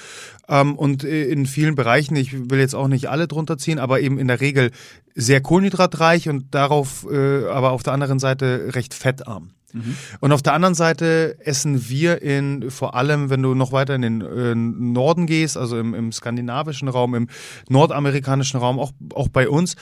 ähm, 0.47 0.77
und 0.77 1.03
äh, 1.03 1.25
in 1.25 1.45
vielen 1.45 1.75
Bereichen, 1.75 2.15
ich 2.15 2.49
will 2.49 2.59
jetzt 2.59 2.75
auch 2.75 2.87
nicht 2.87 3.09
alle 3.09 3.27
drunter 3.27 3.57
ziehen, 3.57 3.77
aber 3.77 3.99
eben 3.99 4.17
in 4.17 4.29
der 4.29 4.39
Regel 4.39 4.71
sehr 5.15 5.41
kohlenhydratreich 5.41 6.29
und 6.29 6.55
darauf 6.55 7.05
äh, 7.11 7.47
aber 7.49 7.73
auf 7.73 7.83
der 7.83 7.91
anderen 7.91 8.19
Seite 8.19 8.69
recht 8.73 8.93
fettarm. 8.93 9.49
Mhm. 9.73 9.97
Und 10.21 10.31
auf 10.31 10.41
der 10.41 10.53
anderen 10.53 10.75
Seite 10.75 11.35
essen 11.41 11.89
wir 11.89 12.21
in, 12.21 12.71
vor 12.71 12.95
allem, 12.95 13.29
wenn 13.29 13.41
du 13.41 13.53
noch 13.53 13.73
weiter 13.73 13.95
in 13.95 14.01
den 14.01 14.21
äh, 14.21 14.55
Norden 14.55 15.27
gehst, 15.27 15.57
also 15.57 15.77
im, 15.77 15.93
im 15.93 16.13
skandinavischen 16.13 16.87
Raum, 16.87 17.15
im 17.15 17.27
nordamerikanischen 17.67 18.61
Raum, 18.61 18.79
auch, 18.79 18.93
auch 19.13 19.27
bei 19.27 19.49
uns, 19.49 19.75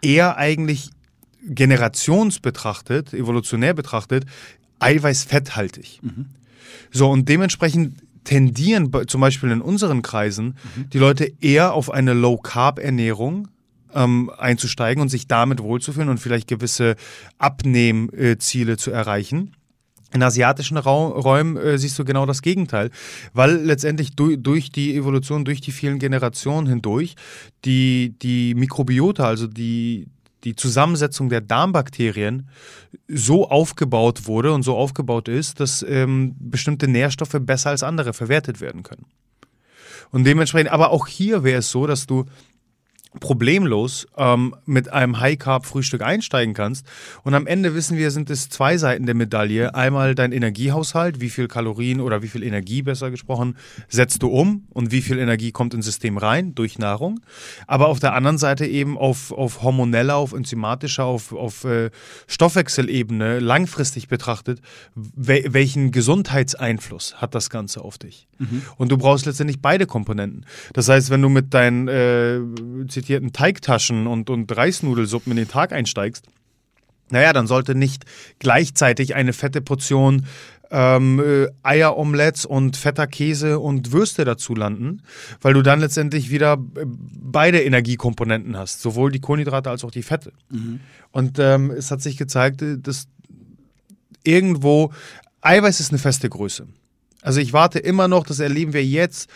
eher 0.00 0.36
eigentlich 0.36 0.90
generationsbetrachtet, 1.42 3.14
evolutionär 3.14 3.74
betrachtet, 3.74 4.26
eiweißfetthaltig. 4.80 6.00
Mhm. 6.02 6.26
So, 6.90 7.08
und 7.08 7.28
dementsprechend 7.28 8.02
tendieren 8.24 8.90
zum 9.06 9.20
Beispiel 9.20 9.50
in 9.50 9.60
unseren 9.60 10.02
Kreisen 10.02 10.56
mhm. 10.76 10.90
die 10.90 10.98
Leute 10.98 11.32
eher 11.40 11.72
auf 11.72 11.90
eine 11.90 12.12
Low-Carb-Ernährung 12.12 13.48
ähm, 13.94 14.30
einzusteigen 14.36 15.00
und 15.02 15.08
sich 15.08 15.26
damit 15.26 15.60
wohlzufühlen 15.60 16.08
und 16.08 16.18
vielleicht 16.18 16.48
gewisse 16.48 16.96
Abnehmziele 17.38 18.76
zu 18.76 18.90
erreichen. 18.90 19.56
In 20.12 20.22
asiatischen 20.24 20.76
Raum, 20.76 21.12
Räumen 21.12 21.56
äh, 21.56 21.78
siehst 21.78 21.96
du 21.98 22.04
genau 22.04 22.26
das 22.26 22.42
Gegenteil, 22.42 22.90
weil 23.32 23.56
letztendlich 23.56 24.16
du, 24.16 24.36
durch 24.36 24.72
die 24.72 24.96
Evolution, 24.96 25.44
durch 25.44 25.60
die 25.60 25.70
vielen 25.70 26.00
Generationen 26.00 26.66
hindurch, 26.66 27.14
die, 27.64 28.16
die 28.20 28.54
Mikrobiota, 28.56 29.24
also 29.24 29.46
die, 29.46 30.08
die 30.44 30.56
Zusammensetzung 30.56 31.28
der 31.28 31.40
Darmbakterien 31.40 32.48
so 33.08 33.48
aufgebaut 33.48 34.26
wurde 34.26 34.52
und 34.52 34.62
so 34.62 34.76
aufgebaut 34.76 35.28
ist, 35.28 35.60
dass 35.60 35.82
ähm, 35.82 36.34
bestimmte 36.38 36.88
Nährstoffe 36.88 37.36
besser 37.40 37.70
als 37.70 37.82
andere 37.82 38.12
verwertet 38.12 38.60
werden 38.60 38.82
können. 38.82 39.06
Und 40.10 40.24
dementsprechend, 40.24 40.72
aber 40.72 40.90
auch 40.90 41.06
hier 41.06 41.44
wäre 41.44 41.58
es 41.60 41.70
so, 41.70 41.86
dass 41.86 42.06
du 42.06 42.24
problemlos 43.18 44.06
ähm, 44.16 44.54
mit 44.66 44.92
einem 44.92 45.18
High-Carb-Frühstück 45.18 46.00
einsteigen 46.00 46.54
kannst. 46.54 46.86
Und 47.24 47.34
am 47.34 47.48
Ende 47.48 47.74
wissen 47.74 47.98
wir, 47.98 48.12
sind 48.12 48.30
es 48.30 48.48
zwei 48.48 48.76
Seiten 48.76 49.06
der 49.06 49.16
Medaille. 49.16 49.74
Einmal 49.74 50.14
dein 50.14 50.30
Energiehaushalt, 50.30 51.20
wie 51.20 51.30
viel 51.30 51.48
Kalorien 51.48 52.00
oder 52.00 52.22
wie 52.22 52.28
viel 52.28 52.44
Energie 52.44 52.82
besser 52.82 53.10
gesprochen 53.10 53.56
setzt 53.88 54.22
du 54.22 54.28
um 54.28 54.66
und 54.70 54.92
wie 54.92 55.02
viel 55.02 55.18
Energie 55.18 55.50
kommt 55.50 55.74
ins 55.74 55.86
System 55.86 56.18
rein 56.18 56.54
durch 56.54 56.78
Nahrung. 56.78 57.20
Aber 57.66 57.88
auf 57.88 57.98
der 57.98 58.14
anderen 58.14 58.38
Seite 58.38 58.64
eben 58.66 58.96
auf, 58.96 59.32
auf 59.32 59.62
hormoneller, 59.62 60.14
auf 60.14 60.32
enzymatischer, 60.32 61.04
auf, 61.04 61.32
auf 61.32 61.64
äh, 61.64 61.90
Stoffwechselebene 62.28 63.40
langfristig 63.40 64.06
betrachtet, 64.06 64.60
we 64.94 65.42
welchen 65.48 65.90
Gesundheitseinfluss 65.90 67.16
hat 67.16 67.34
das 67.34 67.50
Ganze 67.50 67.82
auf 67.82 67.98
dich. 67.98 68.28
Mhm. 68.38 68.62
Und 68.76 68.92
du 68.92 68.98
brauchst 68.98 69.26
letztendlich 69.26 69.60
beide 69.60 69.86
Komponenten. 69.86 70.46
Das 70.74 70.88
heißt, 70.88 71.10
wenn 71.10 71.22
du 71.22 71.28
mit 71.28 71.52
deinen 71.54 71.88
äh, 71.88 72.40
zitierten 73.00 73.32
Teigtaschen 73.32 74.06
und, 74.06 74.30
und 74.30 74.54
Reisnudelsuppen 74.54 75.32
in 75.32 75.36
den 75.36 75.48
Tag 75.48 75.72
einsteigst, 75.72 76.26
naja, 77.10 77.32
dann 77.32 77.46
sollte 77.46 77.74
nicht 77.74 78.04
gleichzeitig 78.38 79.14
eine 79.14 79.32
fette 79.32 79.60
Portion 79.60 80.26
ähm, 80.70 81.20
äh, 81.20 81.48
Eieromelettes 81.62 82.46
und 82.46 82.76
fetter 82.76 83.08
Käse 83.08 83.58
und 83.58 83.90
Würste 83.90 84.24
dazu 84.24 84.54
landen, 84.54 85.02
weil 85.40 85.54
du 85.54 85.62
dann 85.62 85.80
letztendlich 85.80 86.30
wieder 86.30 86.52
äh, 86.76 86.84
beide 86.86 87.62
Energiekomponenten 87.62 88.56
hast, 88.56 88.80
sowohl 88.80 89.10
die 89.10 89.20
Kohlenhydrate 89.20 89.68
als 89.68 89.84
auch 89.84 89.90
die 89.90 90.04
Fette. 90.04 90.32
Mhm. 90.50 90.80
Und 91.10 91.38
ähm, 91.40 91.72
es 91.72 91.90
hat 91.90 92.00
sich 92.02 92.16
gezeigt, 92.16 92.62
äh, 92.62 92.78
dass 92.78 93.08
irgendwo 94.22 94.92
Eiweiß 95.40 95.80
ist 95.80 95.90
eine 95.90 95.98
feste 95.98 96.28
Größe. 96.28 96.68
Also 97.22 97.40
ich 97.40 97.52
warte 97.52 97.80
immer 97.80 98.06
noch, 98.06 98.24
das 98.24 98.38
erleben 98.38 98.72
wir 98.72 98.84
jetzt, 98.84 99.28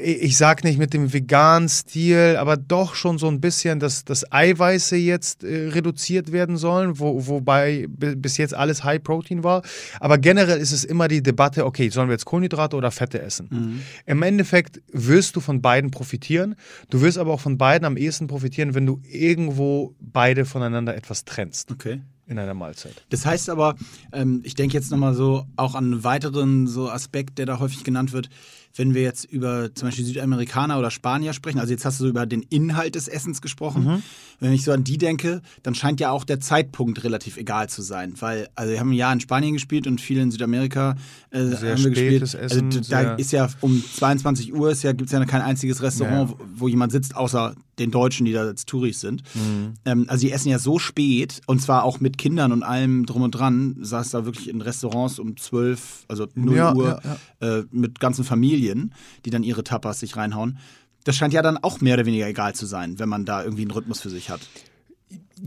ich 0.00 0.36
sag 0.36 0.64
nicht 0.64 0.78
mit 0.78 0.92
dem 0.92 1.12
veganen 1.12 1.68
Stil, 1.68 2.36
aber 2.38 2.56
doch 2.56 2.94
schon 2.94 3.16
so 3.18 3.28
ein 3.28 3.40
bisschen, 3.40 3.78
dass 3.78 4.04
das 4.04 4.30
Eiweiße 4.30 4.96
jetzt 4.96 5.44
äh, 5.44 5.68
reduziert 5.68 6.32
werden 6.32 6.56
sollen, 6.56 6.98
wo, 6.98 7.26
wobei 7.26 7.86
bis 7.88 8.36
jetzt 8.38 8.54
alles 8.54 8.82
High 8.82 9.02
Protein 9.02 9.44
war. 9.44 9.62
Aber 10.00 10.18
generell 10.18 10.58
ist 10.58 10.72
es 10.72 10.84
immer 10.84 11.06
die 11.06 11.22
Debatte, 11.22 11.64
okay, 11.64 11.88
sollen 11.90 12.08
wir 12.08 12.14
jetzt 12.14 12.24
Kohlenhydrate 12.24 12.76
oder 12.76 12.90
Fette 12.90 13.22
essen? 13.22 13.48
Mhm. 13.50 13.82
Im 14.04 14.22
Endeffekt 14.22 14.82
wirst 14.92 15.36
du 15.36 15.40
von 15.40 15.62
beiden 15.62 15.90
profitieren. 15.90 16.56
Du 16.90 17.00
wirst 17.00 17.16
aber 17.16 17.32
auch 17.32 17.40
von 17.40 17.56
beiden 17.56 17.86
am 17.86 17.96
ehesten 17.96 18.26
profitieren, 18.26 18.74
wenn 18.74 18.86
du 18.86 19.00
irgendwo 19.08 19.94
beide 20.00 20.44
voneinander 20.44 20.96
etwas 20.96 21.24
trennst. 21.24 21.70
Okay 21.70 22.00
in 22.28 22.40
einer 22.40 22.54
Mahlzeit. 22.54 23.04
Das 23.10 23.24
heißt 23.24 23.48
aber, 23.50 23.76
ähm, 24.12 24.40
ich 24.42 24.56
denke 24.56 24.74
jetzt 24.74 24.90
nochmal 24.90 25.14
so 25.14 25.46
auch 25.54 25.76
an 25.76 25.84
einen 25.84 26.04
weiteren 26.04 26.66
so 26.66 26.90
Aspekt, 26.90 27.38
der 27.38 27.46
da 27.46 27.60
häufig 27.60 27.84
genannt 27.84 28.12
wird 28.12 28.30
wenn 28.76 28.94
wir 28.94 29.02
jetzt 29.02 29.24
über 29.24 29.74
zum 29.74 29.88
Beispiel 29.88 30.04
Südamerikaner 30.04 30.78
oder 30.78 30.90
Spanier 30.90 31.32
sprechen, 31.32 31.58
also 31.58 31.72
jetzt 31.72 31.84
hast 31.84 32.00
du 32.00 32.04
so 32.04 32.10
über 32.10 32.26
den 32.26 32.42
Inhalt 32.42 32.94
des 32.94 33.08
Essens 33.08 33.40
gesprochen. 33.40 33.84
Mhm. 33.84 34.02
Wenn 34.38 34.52
ich 34.52 34.64
so 34.64 34.72
an 34.72 34.84
die 34.84 34.98
denke, 34.98 35.40
dann 35.62 35.74
scheint 35.74 35.98
ja 35.98 36.10
auch 36.10 36.24
der 36.24 36.40
Zeitpunkt 36.40 37.02
relativ 37.04 37.36
egal 37.36 37.68
zu 37.68 37.82
sein, 37.82 38.14
weil 38.20 38.48
also 38.54 38.72
wir 38.72 38.80
haben 38.80 38.90
ein 38.90 38.94
Jahr 38.94 39.12
in 39.12 39.20
Spanien 39.20 39.54
gespielt 39.54 39.86
und 39.86 40.00
viel 40.00 40.18
in 40.18 40.30
Südamerika 40.30 40.96
äh, 41.30 41.38
haben 41.38 41.60
wir 41.60 41.90
gespielt. 41.90 42.22
Also 42.22 42.38
Essen, 42.38 42.66
also 42.66 42.80
da 42.90 43.14
ist 43.14 43.32
ja 43.32 43.48
um 43.60 43.82
22 43.82 44.54
Uhr 44.54 44.72
ja, 44.72 44.92
gibt 44.92 45.06
es 45.06 45.12
ja 45.12 45.24
kein 45.24 45.42
einziges 45.42 45.82
Restaurant, 45.82 46.30
ja. 46.30 46.36
wo, 46.38 46.64
wo 46.64 46.68
jemand 46.68 46.92
sitzt, 46.92 47.16
außer 47.16 47.54
den 47.78 47.90
Deutschen, 47.90 48.24
die 48.24 48.32
da 48.32 48.42
als 48.42 48.64
Touris 48.64 49.00
sind. 49.00 49.22
Mhm. 49.34 49.74
Ähm, 49.84 50.04
also 50.08 50.26
die 50.26 50.32
essen 50.32 50.48
ja 50.48 50.58
so 50.58 50.78
spät 50.78 51.40
und 51.46 51.60
zwar 51.60 51.84
auch 51.84 52.00
mit 52.00 52.18
Kindern 52.18 52.52
und 52.52 52.62
allem 52.62 53.06
drum 53.06 53.22
und 53.22 53.32
dran. 53.32 53.76
Saß 53.80 54.10
da 54.10 54.24
wirklich 54.24 54.48
in 54.48 54.60
Restaurants 54.60 55.18
um 55.18 55.36
12, 55.36 56.04
also 56.08 56.26
0 56.34 56.56
ja, 56.56 56.74
Uhr 56.74 57.00
ja, 57.40 57.58
äh, 57.58 57.64
mit 57.70 58.00
ganzen 58.00 58.24
Familien, 58.24 58.94
die 59.24 59.30
dann 59.30 59.42
ihre 59.42 59.64
Tapas 59.64 60.00
sich 60.00 60.16
reinhauen. 60.16 60.58
Das 61.04 61.16
scheint 61.16 61.32
ja 61.32 61.42
dann 61.42 61.58
auch 61.58 61.80
mehr 61.80 61.94
oder 61.94 62.06
weniger 62.06 62.26
egal 62.26 62.54
zu 62.54 62.66
sein, 62.66 62.98
wenn 62.98 63.08
man 63.08 63.24
da 63.24 63.44
irgendwie 63.44 63.62
einen 63.62 63.70
Rhythmus 63.70 64.00
für 64.00 64.10
sich 64.10 64.28
hat. 64.30 64.40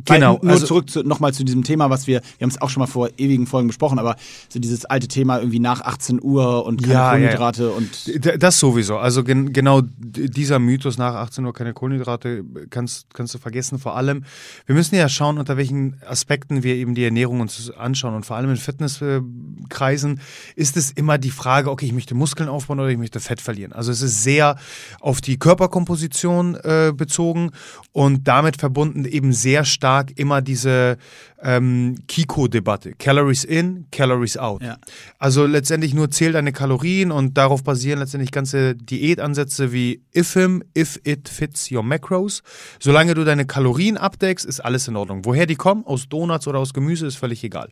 Genau. 0.05 0.35
Weil, 0.35 0.39
nur 0.43 0.51
also, 0.51 0.67
zurück 0.67 0.89
zu, 0.89 1.01
nochmal 1.01 1.33
zu 1.33 1.43
diesem 1.43 1.63
Thema, 1.63 1.89
was 1.89 2.05
wir, 2.05 2.21
wir 2.37 2.45
haben 2.45 2.51
es 2.51 2.61
auch 2.61 2.69
schon 2.69 2.81
mal 2.81 2.87
vor 2.87 3.09
ewigen 3.17 3.47
Folgen 3.47 3.67
besprochen, 3.67 3.97
aber 3.97 4.17
so 4.47 4.59
dieses 4.59 4.85
alte 4.85 5.07
Thema 5.07 5.39
irgendwie 5.39 5.59
nach 5.59 5.81
18 5.81 6.21
Uhr 6.21 6.63
und 6.65 6.83
keine 6.83 6.93
ja, 6.93 7.09
Kohlenhydrate 7.09 7.63
ja, 7.63 7.69
ja. 7.69 7.75
und. 7.75 8.43
Das 8.43 8.59
sowieso. 8.59 8.97
Also 8.97 9.23
gen, 9.23 9.51
genau 9.51 9.81
dieser 9.81 10.59
Mythos 10.59 10.99
nach 10.99 11.15
18 11.15 11.43
Uhr 11.43 11.53
keine 11.53 11.73
Kohlenhydrate 11.73 12.43
kannst, 12.69 13.15
kannst 13.15 13.33
du 13.33 13.39
vergessen. 13.39 13.79
Vor 13.79 13.95
allem, 13.95 14.25
wir 14.67 14.75
müssen 14.75 14.93
ja 14.93 15.09
schauen, 15.09 15.39
unter 15.39 15.57
welchen 15.57 15.99
Aspekten 16.05 16.61
wir 16.61 16.75
eben 16.75 16.93
die 16.93 17.03
Ernährung 17.03 17.41
uns 17.41 17.71
anschauen. 17.71 18.13
Und 18.13 18.27
vor 18.27 18.37
allem 18.37 18.51
in 18.51 18.57
Fitnesskreisen 18.57 20.21
ist 20.55 20.77
es 20.77 20.91
immer 20.91 21.17
die 21.17 21.31
Frage, 21.31 21.71
okay, 21.71 21.87
ich 21.87 21.93
möchte 21.93 22.13
Muskeln 22.13 22.47
aufbauen 22.47 22.79
oder 22.79 22.89
ich 22.89 22.97
möchte 22.99 23.19
Fett 23.19 23.41
verlieren. 23.41 23.73
Also 23.73 23.91
es 23.91 24.03
ist 24.03 24.23
sehr 24.23 24.57
auf 24.99 25.19
die 25.19 25.39
Körperkomposition 25.39 26.55
äh, 26.55 26.93
bezogen 26.95 27.49
und 27.91 28.27
damit 28.27 28.57
verbunden 28.57 29.05
eben 29.05 29.33
sehr 29.33 29.65
stark 29.65 29.78
stark 29.79 30.11
immer 30.19 30.41
diese 30.41 30.97
ähm, 31.41 31.95
Kiko-Debatte. 32.07 32.91
Calories 32.99 33.45
in, 33.45 33.85
Calories 33.91 34.35
out. 34.35 34.61
Ja. 34.61 34.77
Also 35.19 35.45
letztendlich 35.45 35.93
nur 35.93 36.11
zähl 36.11 36.33
deine 36.33 36.51
Kalorien 36.51 37.11
und 37.11 37.37
darauf 37.37 37.63
basieren 37.63 37.99
letztendlich 37.99 38.31
ganze 38.31 38.75
Diätansätze 38.75 39.71
wie 39.71 40.03
IFIM, 40.13 40.63
if 40.77 40.99
it 41.05 41.29
fits 41.29 41.71
your 41.71 41.81
macros. 41.81 42.43
Solange 42.79 43.13
du 43.13 43.23
deine 43.23 43.45
Kalorien 43.45 43.95
abdeckst, 43.95 44.45
ist 44.45 44.59
alles 44.59 44.89
in 44.89 44.97
Ordnung. 44.97 45.23
Woher 45.23 45.45
die 45.45 45.55
kommen, 45.55 45.85
aus 45.85 46.09
Donuts 46.09 46.45
oder 46.47 46.59
aus 46.59 46.73
Gemüse, 46.73 47.07
ist 47.07 47.15
völlig 47.15 47.41
egal. 47.45 47.69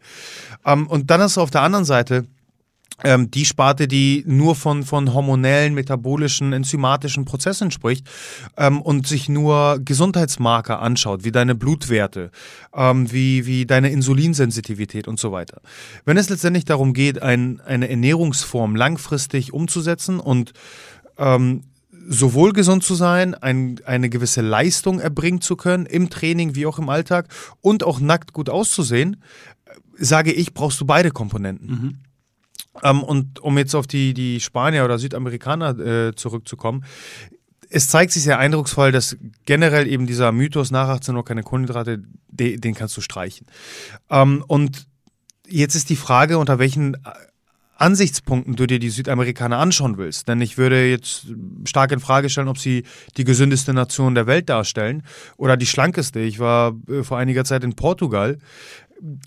Ähm, 0.65 0.87
und 0.87 1.11
dann 1.11 1.19
hast 1.19 1.35
du 1.35 1.41
auf 1.41 1.51
der 1.51 1.61
anderen 1.61 1.85
Seite 1.85 2.25
ähm, 3.03 3.29
die 3.31 3.45
Sparte, 3.45 3.87
die 3.87 4.23
nur 4.25 4.55
von, 4.55 4.83
von 4.83 5.13
hormonellen, 5.13 5.73
metabolischen, 5.73 6.53
enzymatischen 6.53 7.25
Prozessen 7.25 7.71
spricht 7.71 8.07
ähm, 8.57 8.81
und 8.81 9.07
sich 9.07 9.29
nur 9.29 9.79
Gesundheitsmarker 9.83 10.81
anschaut, 10.81 11.23
wie 11.23 11.31
deine 11.31 11.55
Blutwerte, 11.55 12.31
ähm, 12.73 13.11
wie, 13.11 13.45
wie 13.45 13.65
deine 13.65 13.89
Insulinsensitivität 13.89 15.07
und 15.07 15.19
so 15.19 15.31
weiter. 15.31 15.61
Wenn 16.05 16.17
es 16.17 16.29
letztendlich 16.29 16.65
darum 16.65 16.93
geht, 16.93 17.21
ein, 17.21 17.61
eine 17.61 17.89
Ernährungsform 17.89 18.75
langfristig 18.75 19.53
umzusetzen 19.53 20.19
und 20.19 20.53
ähm, 21.17 21.63
sowohl 22.09 22.53
gesund 22.53 22.83
zu 22.83 22.95
sein, 22.95 23.35
ein, 23.35 23.79
eine 23.85 24.09
gewisse 24.09 24.41
Leistung 24.41 24.99
erbringen 24.99 25.41
zu 25.41 25.55
können, 25.55 25.85
im 25.85 26.09
Training 26.09 26.55
wie 26.55 26.65
auch 26.65 26.79
im 26.79 26.89
Alltag 26.89 27.27
und 27.61 27.83
auch 27.83 27.99
nackt 27.99 28.33
gut 28.33 28.49
auszusehen, 28.49 29.17
sage 29.97 30.31
ich, 30.31 30.53
brauchst 30.53 30.79
du 30.79 30.85
beide 30.85 31.11
Komponenten. 31.11 31.67
Mhm. 31.67 31.97
Ähm, 32.83 33.03
und 33.03 33.39
um 33.39 33.57
jetzt 33.57 33.75
auf 33.75 33.87
die, 33.87 34.13
die 34.13 34.39
Spanier 34.39 34.85
oder 34.85 34.99
Südamerikaner 34.99 35.79
äh, 35.79 36.15
zurückzukommen, 36.15 36.85
es 37.69 37.89
zeigt 37.89 38.11
sich 38.11 38.23
sehr 38.23 38.39
eindrucksvoll, 38.39 38.91
dass 38.91 39.17
generell 39.45 39.87
eben 39.87 40.07
dieser 40.07 40.31
Mythos 40.31 40.71
nach 40.71 40.87
18 40.87 41.15
Uhr 41.15 41.25
keine 41.25 41.43
Kohlenhydrate, 41.43 42.03
den, 42.27 42.61
den 42.61 42.75
kannst 42.75 42.95
du 42.95 43.01
streichen. 43.01 43.47
Ähm, 44.09 44.43
und 44.47 44.87
jetzt 45.47 45.75
ist 45.75 45.89
die 45.89 45.95
Frage, 45.95 46.37
unter 46.37 46.59
welchen 46.59 46.95
äh, 46.95 46.97
Ansichtspunkten 47.75 48.55
du 48.55 48.65
dir 48.65 48.79
die 48.79 48.89
Südamerikaner 48.89 49.57
anschauen 49.57 49.97
willst. 49.97 50.27
Denn 50.27 50.41
ich 50.41 50.57
würde 50.57 50.89
jetzt 50.89 51.27
stark 51.65 51.91
in 51.91 51.99
Frage 51.99 52.29
stellen, 52.29 52.47
ob 52.47 52.57
sie 52.57 52.83
die 53.17 53.23
gesündeste 53.23 53.73
Nation 53.73 54.15
der 54.15 54.27
Welt 54.27 54.49
darstellen 54.49 55.03
oder 55.37 55.57
die 55.57 55.67
schlankeste. 55.67 56.19
Ich 56.19 56.39
war 56.39 56.73
äh, 56.89 57.03
vor 57.03 57.17
einiger 57.17 57.45
Zeit 57.45 57.63
in 57.63 57.75
Portugal. 57.75 58.37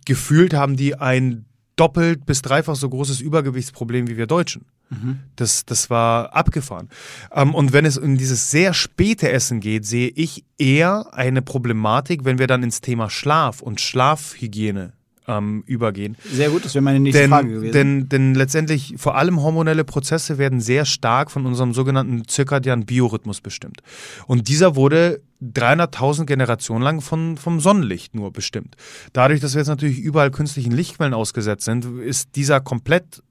Gefühlt 0.05 0.55
haben 0.55 0.77
die 0.77 0.97
ein 0.97 1.47
doppelt 1.81 2.27
bis 2.27 2.43
dreifach 2.43 2.77
so 2.77 2.89
großes 2.89 3.21
Übergewichtsproblem 3.21 4.07
wie 4.07 4.17
wir 4.19 4.27
Deutschen. 4.27 4.67
Mhm. 4.91 5.21
Das, 5.37 5.65
das 5.65 5.89
war 5.89 6.35
abgefahren. 6.35 6.91
Ähm, 7.33 7.55
und 7.55 7.73
wenn 7.73 7.87
es 7.87 7.97
um 7.97 8.19
dieses 8.19 8.51
sehr 8.51 8.75
späte 8.75 9.31
Essen 9.31 9.61
geht, 9.61 9.87
sehe 9.87 10.09
ich 10.09 10.45
eher 10.59 11.15
eine 11.15 11.43
Problematik, 11.43 12.25
wenn 12.25 12.39
wir 12.39 12.47
dann 12.47 12.63
ins 12.63 12.81
Thema 12.81 13.09
Schlaf 13.09 13.63
und 13.63 13.81
Schlafhygiene 13.81 14.93
ähm, 15.27 15.63
übergehen. 15.67 16.17
Sehr 16.25 16.51
gut, 16.51 16.65
das 16.65 16.75
wäre 16.75 16.83
meine 16.83 17.01
nächste 17.01 17.23
denn, 17.23 17.31
Frage 17.31 17.49
gewesen. 17.49 17.73
Denn, 17.73 18.09
denn 18.09 18.35
letztendlich, 18.35 18.95
vor 18.97 19.17
allem 19.17 19.41
hormonelle 19.43 19.85
Prozesse 19.85 20.39
werden 20.39 20.61
sehr 20.61 20.85
stark 20.85 21.31
von 21.31 21.47
unserem 21.47 21.73
sogenannten 21.73 22.27
zirkadianen 22.27 22.87
Biorhythmus 22.87 23.41
bestimmt. 23.41 23.83
Und 24.27 24.49
dieser 24.49 24.77
wurde 24.77 25.21
300.000 25.43 26.27
Generationen 26.27 26.83
lang 26.83 27.01
von, 27.01 27.37
vom 27.37 27.61
Sonnenlicht 27.61 28.15
nur 28.15 28.33
bestimmt. 28.33 28.77
Dadurch, 29.13 29.41
dass 29.41 29.55
wir 29.55 29.61
jetzt 29.61 29.69
natürlich 29.69 29.99
überall 29.99 30.31
künstlichen 30.31 30.73
Lichtquellen 30.73 31.15
ausgesetzt 31.15 31.65
sind, 31.65 31.85
ist 32.01 32.37
dieser 32.37 32.61
komplett 32.61 33.23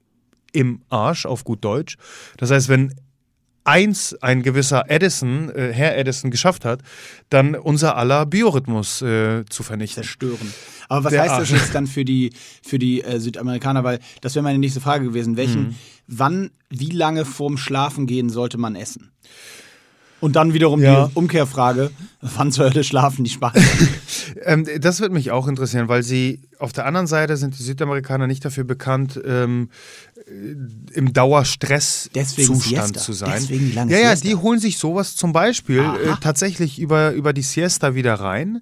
im 0.52 0.82
Arsch, 0.88 1.26
auf 1.26 1.44
gut 1.44 1.64
Deutsch. 1.64 1.96
Das 2.36 2.50
heißt, 2.50 2.68
wenn 2.68 2.94
eins 3.64 4.14
ein 4.20 4.42
gewisser 4.42 4.84
Edison, 4.88 5.50
äh, 5.50 5.72
Herr 5.72 5.96
Edison, 5.96 6.30
geschafft 6.30 6.64
hat, 6.64 6.80
dann 7.28 7.54
unser 7.54 7.96
aller 7.96 8.26
Biorhythmus 8.26 9.02
äh, 9.02 9.44
zu 9.48 9.62
vernichten. 9.62 10.02
Zerstören. 10.02 10.52
Aber 10.88 11.04
was 11.04 11.12
Der 11.12 11.22
heißt 11.22 11.32
Arsch. 11.32 11.50
das 11.50 11.60
jetzt 11.60 11.74
dann 11.74 11.86
für 11.86 12.04
die, 12.04 12.32
für 12.62 12.78
die 12.78 13.02
äh, 13.02 13.20
Südamerikaner? 13.20 13.84
Weil 13.84 14.00
das 14.20 14.34
wäre 14.34 14.42
meine 14.42 14.58
nächste 14.58 14.80
Frage 14.80 15.04
gewesen. 15.04 15.36
Welchen, 15.36 15.68
mhm. 15.68 15.74
wann, 16.08 16.50
wie 16.68 16.90
lange 16.90 17.24
vorm 17.24 17.56
Schlafen 17.56 18.06
gehen 18.06 18.30
sollte 18.30 18.58
man 18.58 18.74
essen? 18.74 19.12
Und 20.20 20.36
dann 20.36 20.52
wiederum 20.52 20.80
ja. 20.80 21.06
die 21.06 21.14
Umkehrfrage, 21.14 21.90
wann 22.20 22.52
zur 22.52 22.66
Hölle 22.66 22.84
schlafen 22.84 23.24
die 23.24 23.30
Spanier? 23.30 23.62
ähm, 24.44 24.66
das 24.80 25.00
wird 25.00 25.12
mich 25.12 25.30
auch 25.30 25.48
interessieren, 25.48 25.88
weil 25.88 26.02
sie 26.02 26.40
auf 26.58 26.72
der 26.72 26.86
anderen 26.86 27.06
Seite 27.06 27.36
sind 27.36 27.58
die 27.58 27.62
Südamerikaner 27.62 28.26
nicht 28.26 28.44
dafür 28.44 28.64
bekannt, 28.64 29.20
ähm, 29.24 29.70
im 30.92 31.12
Dauerstresszustand 31.12 32.98
zu 32.98 33.12
sein. 33.12 33.32
Deswegen 33.34 33.74
lange 33.74 33.92
ja, 33.92 33.98
ja, 33.98 34.14
die 34.14 34.36
holen 34.36 34.60
sich 34.60 34.78
sowas 34.78 35.16
zum 35.16 35.32
Beispiel 35.32 35.80
äh, 35.80 36.14
tatsächlich 36.20 36.78
über, 36.78 37.12
über 37.12 37.32
die 37.32 37.42
Siesta 37.42 37.94
wieder 37.94 38.14
rein. 38.14 38.60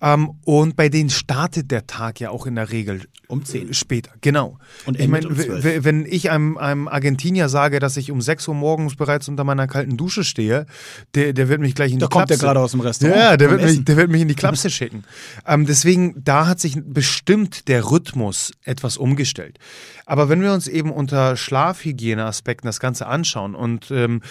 Ähm, 0.00 0.30
und 0.44 0.76
bei 0.76 0.88
denen 0.88 1.10
startet 1.10 1.70
der 1.70 1.86
Tag 1.86 2.20
ja 2.20 2.30
auch 2.30 2.46
in 2.46 2.54
der 2.54 2.70
Regel 2.70 3.02
um 3.28 3.44
10 3.44 3.74
später. 3.74 4.10
Genau. 4.20 4.58
Und 4.86 4.98
ich 4.98 5.06
meine, 5.06 5.28
um 5.28 5.36
wenn 5.36 6.06
ich 6.06 6.30
einem, 6.30 6.56
einem 6.56 6.88
Argentinier 6.88 7.48
sage, 7.48 7.78
dass 7.78 7.96
ich 7.96 8.10
um 8.10 8.20
6 8.20 8.48
Uhr 8.48 8.54
morgens 8.54 8.96
bereits 8.96 9.28
unter 9.28 9.44
meiner 9.44 9.66
kalten 9.66 9.96
Dusche 9.96 10.24
stehe, 10.24 10.66
der, 11.14 11.32
der 11.32 11.48
wird 11.48 11.60
mich 11.60 11.74
gleich 11.74 11.92
in 11.92 11.98
da 11.98 12.06
die 12.06 12.10
Klapse. 12.10 12.26
Da 12.26 12.34
kommt 12.34 12.42
der 12.42 12.46
gerade 12.46 12.60
aus 12.60 12.70
dem 12.70 12.80
Restaurant. 12.80 13.18
Ja, 13.18 13.36
der 13.36 13.50
wird, 13.50 13.62
mich, 13.62 13.84
der 13.84 13.96
wird 13.96 14.10
mich 14.10 14.22
in 14.22 14.28
die 14.28 14.34
Klapse 14.34 14.70
schicken. 14.70 15.04
Ähm, 15.46 15.66
deswegen, 15.66 16.22
da 16.24 16.46
hat 16.46 16.58
sich 16.60 16.76
bestimmt 16.82 17.68
der 17.68 17.90
Rhythmus 17.90 18.52
etwas 18.64 18.96
umgestellt. 18.96 19.58
Aber 20.06 20.28
wenn 20.28 20.40
wir 20.40 20.52
uns 20.52 20.68
eben 20.68 20.90
unter 20.90 21.36
Schlafhygieneaspekten 21.36 22.66
das 22.66 22.80
Ganze 22.80 23.06
anschauen 23.06 23.54
und 23.54 23.90
ähm, 23.90 24.22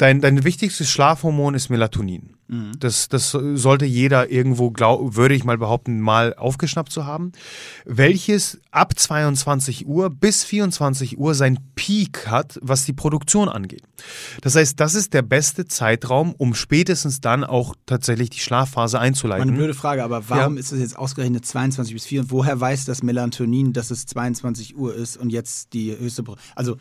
dein, 0.00 0.20
dein 0.20 0.44
wichtigstes 0.44 0.88
Schlafhormon 0.90 1.54
ist 1.54 1.68
Melatonin. 1.68 2.36
Mhm. 2.48 2.72
Das, 2.78 3.08
das 3.08 3.30
sollte 3.30 3.84
jeder 3.84 4.30
irgendwo, 4.30 4.70
glaub, 4.70 5.14
würde 5.14 5.34
ich 5.34 5.44
mal 5.44 5.58
behaupten, 5.58 6.00
mal 6.00 6.34
aufgeschnappt 6.34 6.90
zu 6.90 7.06
haben. 7.06 7.32
Welches 7.84 8.60
ab 8.70 8.98
22 8.98 9.86
Uhr 9.86 10.10
bis 10.10 10.42
24 10.44 11.18
Uhr 11.18 11.34
sein 11.34 11.58
Peak 11.74 12.26
hat, 12.26 12.58
was 12.62 12.84
die 12.84 12.92
Produktion 12.92 13.48
angeht. 13.48 13.82
Das 14.40 14.56
heißt, 14.56 14.80
das 14.80 14.94
ist 14.94 15.12
der 15.12 15.22
beste 15.22 15.66
Zeitraum, 15.66 16.34
um 16.36 16.54
spätestens 16.54 17.20
dann 17.20 17.44
auch 17.44 17.76
tatsächlich 17.86 18.30
die 18.30 18.40
Schlafphase 18.40 18.98
einzuleiten. 18.98 19.48
Eine 19.48 19.56
blöde 19.56 19.74
Frage, 19.74 20.02
aber 20.02 20.28
warum 20.28 20.54
ja. 20.54 20.60
ist 20.60 20.72
es 20.72 20.80
jetzt 20.80 20.98
ausgerechnet 20.98 21.44
22 21.44 21.94
bis 21.94 22.06
4? 22.06 22.30
Woher 22.30 22.58
weiß 22.58 22.84
das 22.86 23.02
Melatonin, 23.02 23.72
dass 23.72 23.90
es 23.90 24.06
22 24.06 24.76
Uhr 24.76 24.94
ist 24.94 25.18
und 25.18 25.30
jetzt 25.30 25.72
die 25.74 25.96
höchste. 25.96 26.22
Pro 26.22 26.36
also 26.56 26.76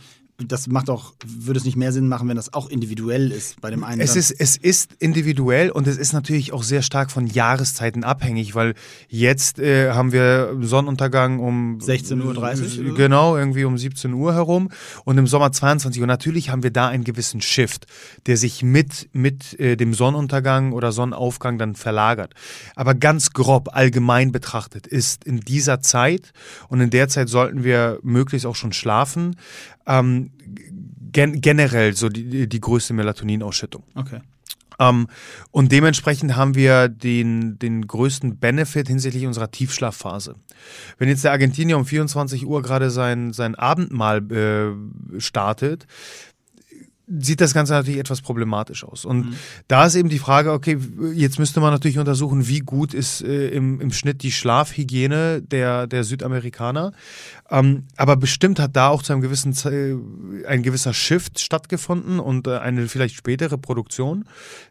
das 0.48 0.68
macht 0.68 0.90
auch, 0.90 1.14
würde 1.26 1.60
es 1.60 1.66
nicht 1.66 1.76
mehr 1.76 1.92
Sinn 1.92 2.08
machen, 2.08 2.28
wenn 2.30 2.36
das 2.36 2.54
auch 2.54 2.70
individuell 2.70 3.32
ist 3.32 3.60
bei 3.62 3.70
dem 3.70 3.84
einen? 3.84 4.02
Es 4.02 4.16
ist, 4.16 4.32
es 4.32 4.58
ist 4.58 4.94
individuell 5.00 5.70
und 5.70 5.88
es 5.88 5.98
ist 5.98 6.14
natürlich 6.14 6.54
auch 6.54 6.64
sehr 6.64 6.82
stark 6.82 7.12
von 7.12 7.28
Jahreszeiten 7.28 8.04
abhängig, 8.04 8.56
weil 8.56 8.74
jetzt 9.08 9.60
äh, 9.60 9.92
haben 9.92 10.12
wir 10.12 10.56
Sonnenuntergang 10.62 11.40
um 11.40 11.80
16.30 11.80 12.86
Uhr? 12.86 12.96
Genau, 12.96 13.38
irgendwie 13.38 13.66
um 13.66 13.78
17 13.78 14.14
Uhr 14.14 14.34
herum 14.34 14.70
und 15.04 15.18
im 15.18 15.28
Sommer 15.28 15.52
22 15.52 16.02
Uhr. 16.02 16.08
Natürlich 16.08 16.50
haben 16.50 16.64
wir 16.64 16.72
da 16.72 16.88
einen 16.88 17.04
gewissen 17.04 17.42
Shift, 17.42 17.86
der 18.26 18.38
sich 18.38 18.64
mit, 18.64 19.10
mit 19.12 19.60
äh, 19.60 19.76
dem 19.76 19.94
Sonnenuntergang 19.94 20.72
oder 20.72 20.92
Sonnenaufgang 20.92 21.58
dann 21.58 21.76
verlagert. 21.76 22.34
Aber 22.76 22.96
ganz 22.96 23.32
grob, 23.32 23.70
allgemein 23.74 24.32
betrachtet, 24.32 24.88
ist 24.88 25.24
in 25.26 25.42
dieser 25.42 25.82
Zeit 25.82 26.32
und 26.70 26.80
in 26.82 26.90
der 26.90 27.10
Zeit 27.10 27.30
sollten 27.30 27.64
wir 27.64 28.00
möglichst 28.04 28.46
auch 28.46 28.56
schon 28.56 28.74
schlafen, 28.74 29.36
ähm, 29.90 30.32
gen 31.12 31.42
generell 31.42 31.94
so 31.96 32.08
die, 32.08 32.48
die 32.48 32.62
größte 32.62 32.94
Melatoninausschüttung. 32.94 33.84
Okay. 33.96 34.22
Ähm, 34.80 35.08
und 35.52 35.72
dementsprechend 35.72 36.36
haben 36.36 36.56
wir 36.56 36.88
den, 36.88 37.60
den 37.60 37.86
größten 37.86 38.40
Benefit 38.40 38.88
hinsichtlich 38.88 39.28
unserer 39.28 39.52
Tiefschlafphase. 39.52 40.36
Wenn 40.98 41.10
jetzt 41.10 41.26
der 41.26 41.32
Argentinier 41.32 41.78
um 41.78 41.86
24 41.86 42.46
Uhr 42.46 42.62
gerade 42.62 42.90
sein, 42.90 43.34
sein 43.34 43.56
Abendmahl 43.56 44.32
äh, 44.32 45.20
startet, 45.20 45.86
sieht 47.10 47.42
das 47.42 47.54
Ganze 47.54 47.74
natürlich 47.74 48.00
etwas 48.00 48.22
problematisch 48.22 48.84
aus. 48.84 49.04
Und 49.04 49.36
da 49.68 49.86
ist 49.86 49.96
eben 49.96 50.10
die 50.10 50.20
Frage, 50.20 50.52
okay, 50.52 50.78
jetzt 51.14 51.40
müsste 51.40 51.60
man 51.60 51.72
natürlich 51.74 51.98
untersuchen, 51.98 52.48
wie 52.48 52.60
gut 52.60 52.94
ist 52.94 53.22
äh, 53.22 53.50
im, 53.50 53.82
im 53.82 53.92
Schnitt 53.92 54.22
die 54.22 54.32
Schlafhygiene 54.32 55.42
der, 55.42 55.88
der 55.88 56.04
Südamerikaner. 56.04 56.92
Ähm, 57.50 57.88
aber 57.98 58.16
bestimmt 58.16 58.60
hat 58.60 58.76
da 58.76 58.90
auch 58.90 59.02
zu 59.02 59.14
einem 59.14 59.22
gewissen 59.22 59.54
Ze 59.54 60.00
ein 60.48 60.62
gewisser 60.62 60.94
Shift 60.94 61.40
stattgefunden 61.40 62.20
und 62.20 62.46
äh, 62.48 62.58
eine 62.58 62.88
vielleicht 62.88 63.16
spätere 63.16 63.58
Produktion. 63.58 64.26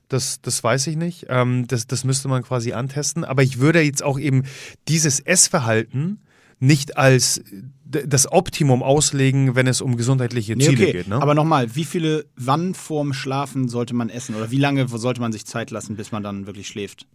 Das, 0.09 0.41
das 0.41 0.63
weiß 0.63 0.87
ich 0.87 0.97
nicht. 0.97 1.27
Ähm, 1.29 1.67
das, 1.67 1.89
das 1.89 2.05
müsste 2.05 2.29
man 2.29 2.45
quasi 2.45 2.73
antesten. 2.73 3.25
Aber 3.25 3.43
ich 3.43 3.59
würde 3.59 3.81
jetzt 3.81 4.03
auch 4.03 4.19
eben 4.19 4.45
dieses 4.87 5.19
Essverhalten 5.19 6.21
nicht 6.61 6.97
als 6.97 7.43
das 7.89 8.31
Optimum 8.31 8.83
auslegen, 8.83 9.55
wenn 9.55 9.67
es 9.67 9.81
um 9.81 9.97
gesundheitliche 9.97 10.55
Nee, 10.57 10.65
Ziele 10.65 10.83
okay. 10.83 10.93
geht. 10.93 11.09
Ne? 11.09 11.21
Aber 11.21 11.35
nochmal, 11.35 11.75
wie 11.75 11.85
viele, 11.85 12.27
wann 12.37 12.75
vorm 12.75 13.13
Schlafen 13.13 13.69
sollte 13.69 13.95
man 13.95 14.11
essen? 14.11 14.35
Oder 14.35 14.51
wie 14.51 14.59
lange 14.59 14.87
sollte 14.89 15.21
man 15.21 15.33
sich 15.33 15.47
Zeit 15.47 15.71
lassen, 15.71 15.97
bis 15.97 16.13
man 16.13 16.23
dann 16.23 16.47
wirklich 16.47 16.69
schläft? 16.69 17.07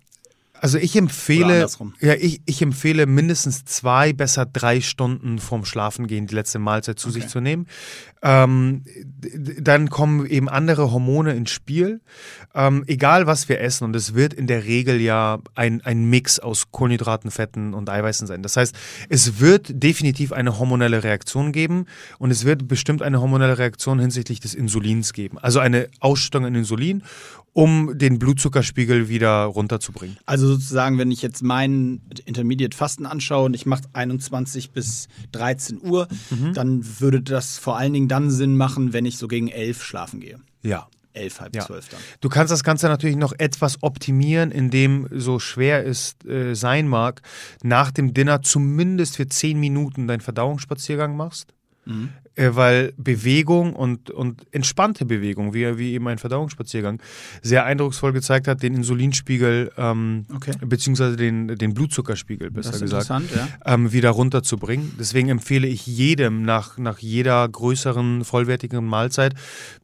Also 0.63 0.77
ich 0.77 0.95
empfehle, 0.95 1.67
ja, 1.99 2.13
ich, 2.13 2.39
ich 2.45 2.61
empfehle 2.61 3.05
mindestens 3.05 3.65
zwei, 3.65 4.13
besser 4.13 4.45
drei 4.45 4.79
Stunden 4.79 5.39
vorm 5.39 5.65
Schlafengehen 5.65 6.25
die 6.25 6.35
letzte 6.35 6.57
Mahlzeit 6.57 6.97
zu 6.97 7.09
sich 7.09 7.23
Okay. 7.23 7.31
zu 7.33 7.41
nehmen. 7.41 7.67
Ähm, 8.21 8.85
dann 9.59 9.89
kommen 9.89 10.25
eben 10.25 10.47
andere 10.47 10.93
Hormone 10.93 11.33
ins 11.33 11.51
Spiel. 11.51 11.99
Ähm, 12.55 12.85
egal 12.87 13.27
was 13.27 13.49
wir 13.49 13.59
essen, 13.59 13.83
und 13.83 13.93
es 13.93 14.13
wird 14.13 14.33
in 14.33 14.47
der 14.47 14.63
Regel 14.63 15.01
ja 15.01 15.39
ein, 15.53 15.81
ein 15.81 16.05
Mix 16.05 16.39
aus 16.39 16.71
Kohlenhydraten, 16.71 17.29
Fetten 17.29 17.73
und 17.73 17.89
Eiweißen 17.89 18.25
sein. 18.25 18.41
Das 18.41 18.55
heißt, 18.55 18.73
es 19.09 19.41
wird 19.41 19.69
definitiv 19.83 20.31
eine 20.31 20.59
hormonelle 20.59 21.03
Reaktion 21.03 21.51
geben 21.51 21.87
und 22.19 22.31
es 22.31 22.45
wird 22.45 22.69
bestimmt 22.69 23.01
eine 23.01 23.19
hormonelle 23.19 23.57
Reaktion 23.57 23.99
hinsichtlich 23.99 24.39
des 24.39 24.53
Insulins 24.53 25.11
geben. 25.11 25.37
Also 25.39 25.59
eine 25.59 25.89
Ausschüttung 25.99 26.45
an 26.45 26.55
Insulin, 26.55 27.03
um 27.51 27.95
den 27.97 28.17
Blutzuckerspiegel 28.17 29.09
wieder 29.09 29.43
runterzubringen. 29.43 30.17
Also 30.25 30.52
sozusagen, 30.53 30.97
wenn 30.97 31.11
ich 31.11 31.21
jetzt 31.21 31.43
meinen 31.43 32.01
Intermediate 32.25 32.75
Fasten 32.75 33.05
anschaue 33.05 33.45
und 33.45 33.53
ich 33.55 33.65
mache 33.65 33.83
21 33.93 34.71
bis 34.71 35.07
13 35.31 35.81
Uhr, 35.81 36.07
Mhm. 36.29 36.53
dann 36.53 36.99
würde 36.99 37.21
das 37.21 37.57
vor 37.57 37.77
allen 37.77 37.93
Dingen 37.93 38.07
dann 38.07 38.31
Sinn 38.31 38.55
machen, 38.55 38.93
wenn 38.93 39.05
ich 39.05 39.17
so 39.17 39.27
gegen 39.27 39.47
11 39.49 39.83
schlafen 39.83 40.19
gehe. 40.19 40.37
Ja. 40.61 40.87
11, 41.15 41.41
halb 41.41 41.55
Ja. 41.55 41.63
12 41.63 41.89
dann. 41.89 41.99
Du 42.21 42.29
kannst 42.29 42.51
das 42.51 42.63
Ganze 42.63 42.87
natürlich 42.87 43.17
noch 43.17 43.33
etwas 43.37 43.83
optimieren, 43.83 44.49
indem 44.49 45.07
so 45.11 45.37
schwer 45.37 45.85
es 45.85 46.15
äh, 46.27 46.55
sein 46.55 46.87
mag, 46.87 47.21
nach 47.61 47.91
dem 47.91 48.15
Dinner 48.15 48.41
zumindest 48.41 49.17
für 49.17 49.27
10 49.27 49.59
Minuten 49.59 50.07
deinen 50.07 50.21
Verdauungsspaziergang 50.21 51.15
machst. 51.15 51.53
Äh, 51.85 51.91
weil 52.35 52.93
Bewegung 52.97 53.73
und, 53.73 54.09
und 54.09 54.41
entspannte 54.51 55.05
Bewegung, 55.05 55.53
wie, 55.53 55.77
wie 55.77 55.93
eben 55.93 56.07
ein 56.07 56.17
Verdauungsspaziergang, 56.17 57.01
sehr 57.41 57.65
eindrucksvoll 57.65 58.13
gezeigt 58.13 58.47
hat, 58.47 58.63
den 58.63 58.73
Insulinspiegel 58.73 59.71
ähm, 59.77 60.25
Okay. 60.33 60.53
beziehungsweise 60.65 61.15
den, 61.15 61.47
den 61.47 61.73
Blutzuckerspiegel, 61.73 62.51
besser 62.51 62.79
gesagt, 62.79 63.09
ja. 63.09 63.47
ähm, 63.65 63.91
wieder 63.91 64.09
runterzubringen. 64.09 64.93
Deswegen 64.99 65.29
empfehle 65.29 65.67
ich 65.67 65.85
jedem 65.85 66.43
nach, 66.43 66.77
nach 66.77 66.99
jeder 66.99 67.47
größeren, 67.47 68.23
vollwertigen 68.23 68.83
Mahlzeit 68.85 69.35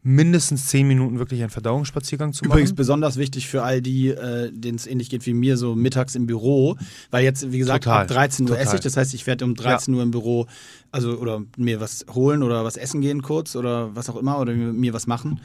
mindestens 0.01 0.67
10 0.67 0.87
Minuten 0.87 1.19
wirklich 1.19 1.41
einen 1.41 1.49
Verdauungsspaziergang 1.49 2.33
zu 2.33 2.45
Übrigens 2.45 2.71
machen. 2.71 2.77
besonders 2.77 3.17
wichtig 3.17 3.47
für 3.47 3.63
all 3.63 3.81
die, 3.81 4.09
äh, 4.09 4.51
denen 4.51 4.75
es 4.75 4.87
ähnlich 4.87 5.09
geht 5.09 5.25
wie 5.25 5.33
mir, 5.33 5.57
so 5.57 5.75
mittags 5.75 6.15
im 6.15 6.25
Büro, 6.25 6.77
weil 7.11 7.23
jetzt, 7.23 7.51
wie 7.51 7.59
gesagt, 7.59 7.83
Total, 7.83 8.01
ab 8.03 8.07
13 8.07 8.45
Uhr 8.45 8.49
total. 8.49 8.63
esse 8.63 8.75
ich, 8.75 8.81
das 8.81 8.97
heißt, 8.97 9.13
ich 9.13 9.27
werde 9.27 9.45
um 9.45 9.55
13 9.55 9.93
Uhr 9.93 10.03
im 10.03 10.11
Büro, 10.11 10.47
also 10.91 11.17
oder 11.17 11.43
mir 11.57 11.79
was 11.79 12.05
holen 12.13 12.43
oder 12.43 12.63
was 12.63 12.77
essen 12.77 13.01
gehen 13.01 13.21
kurz 13.21 13.55
oder 13.55 13.95
was 13.95 14.09
auch 14.09 14.15
immer 14.15 14.39
oder 14.39 14.53
mir, 14.53 14.93
was 14.93 15.07
machen. 15.07 15.39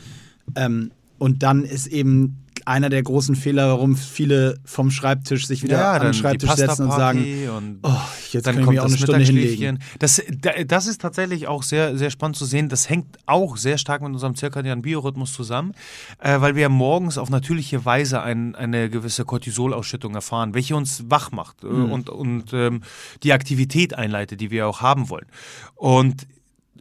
Ähm, 0.57 0.90
und 1.18 1.42
dann 1.42 1.64
ist 1.64 1.87
eben 1.87 2.43
einer 2.66 2.88
der 2.88 3.03
großen 3.03 3.37
Fehler, 3.37 3.68
warum 3.68 3.96
viele 3.96 4.59
vom 4.64 4.90
Schreibtisch 4.90 5.46
sich 5.46 5.62
wieder 5.62 5.79
an 5.92 6.03
den 6.03 6.14
Schreibtisch 6.14 6.50
setzen 6.53 6.85
und 6.85 6.92
sagen, 6.92 7.24
und 7.57 7.79
oh, 7.83 7.90
jetzt 8.33 8.46
dann 8.46 8.55
kann 8.55 8.61
ich 8.62 8.64
kommt 8.66 8.74
mir 8.77 8.81
auch 8.83 8.87
das 8.87 8.92
eine 8.94 9.03
Stunde 9.03 9.24
hinlegen. 9.24 9.79
Das, 9.98 10.22
da- 10.40 10.64
das 10.64 10.87
ist 10.87 11.00
tatsächlich 11.00 11.46
auch 11.46 11.62
sehr, 11.62 11.96
sehr 11.98 12.11
spannend 12.11 12.37
zu 12.37 12.44
sehen. 12.44 12.68
Das 12.68 12.88
hängt 12.88 13.18
auch 13.27 13.57
sehr 13.57 13.79
stark 13.79 14.03
mit 14.03 14.12
unserem 14.12 14.35
zirkadianen 14.35 14.83
Biorhythmus 14.83 15.33
zusammen, 15.33 15.72
äh, 16.20 16.40
weil 16.40 16.55
wir 16.57 16.68
morgens 16.68 17.18
auf 17.18 17.31
natürliche 17.31 17.85
Weise 17.85 18.22
ein, 18.22 18.55
eine 18.55 18.88
gewisse 18.90 19.24
Cortisolausschüttung 19.24 20.14
erfahren, 20.14 20.55
welche 20.55 20.77
uns 20.77 21.05
wach 21.09 21.31
macht 21.33 21.62
äh, 21.64 21.66
Mhm. 21.66 21.92
und, 21.92 22.11
und 22.11 22.53
ähm, 22.53 22.83
die 23.22 23.33
Aktivität 23.33 23.94
einleitet, 23.94 24.40
die 24.40 24.50
wir 24.50 24.66
auch 24.68 24.81
haben 24.81 25.09
wollen. 25.11 25.27
Und 25.74 26.27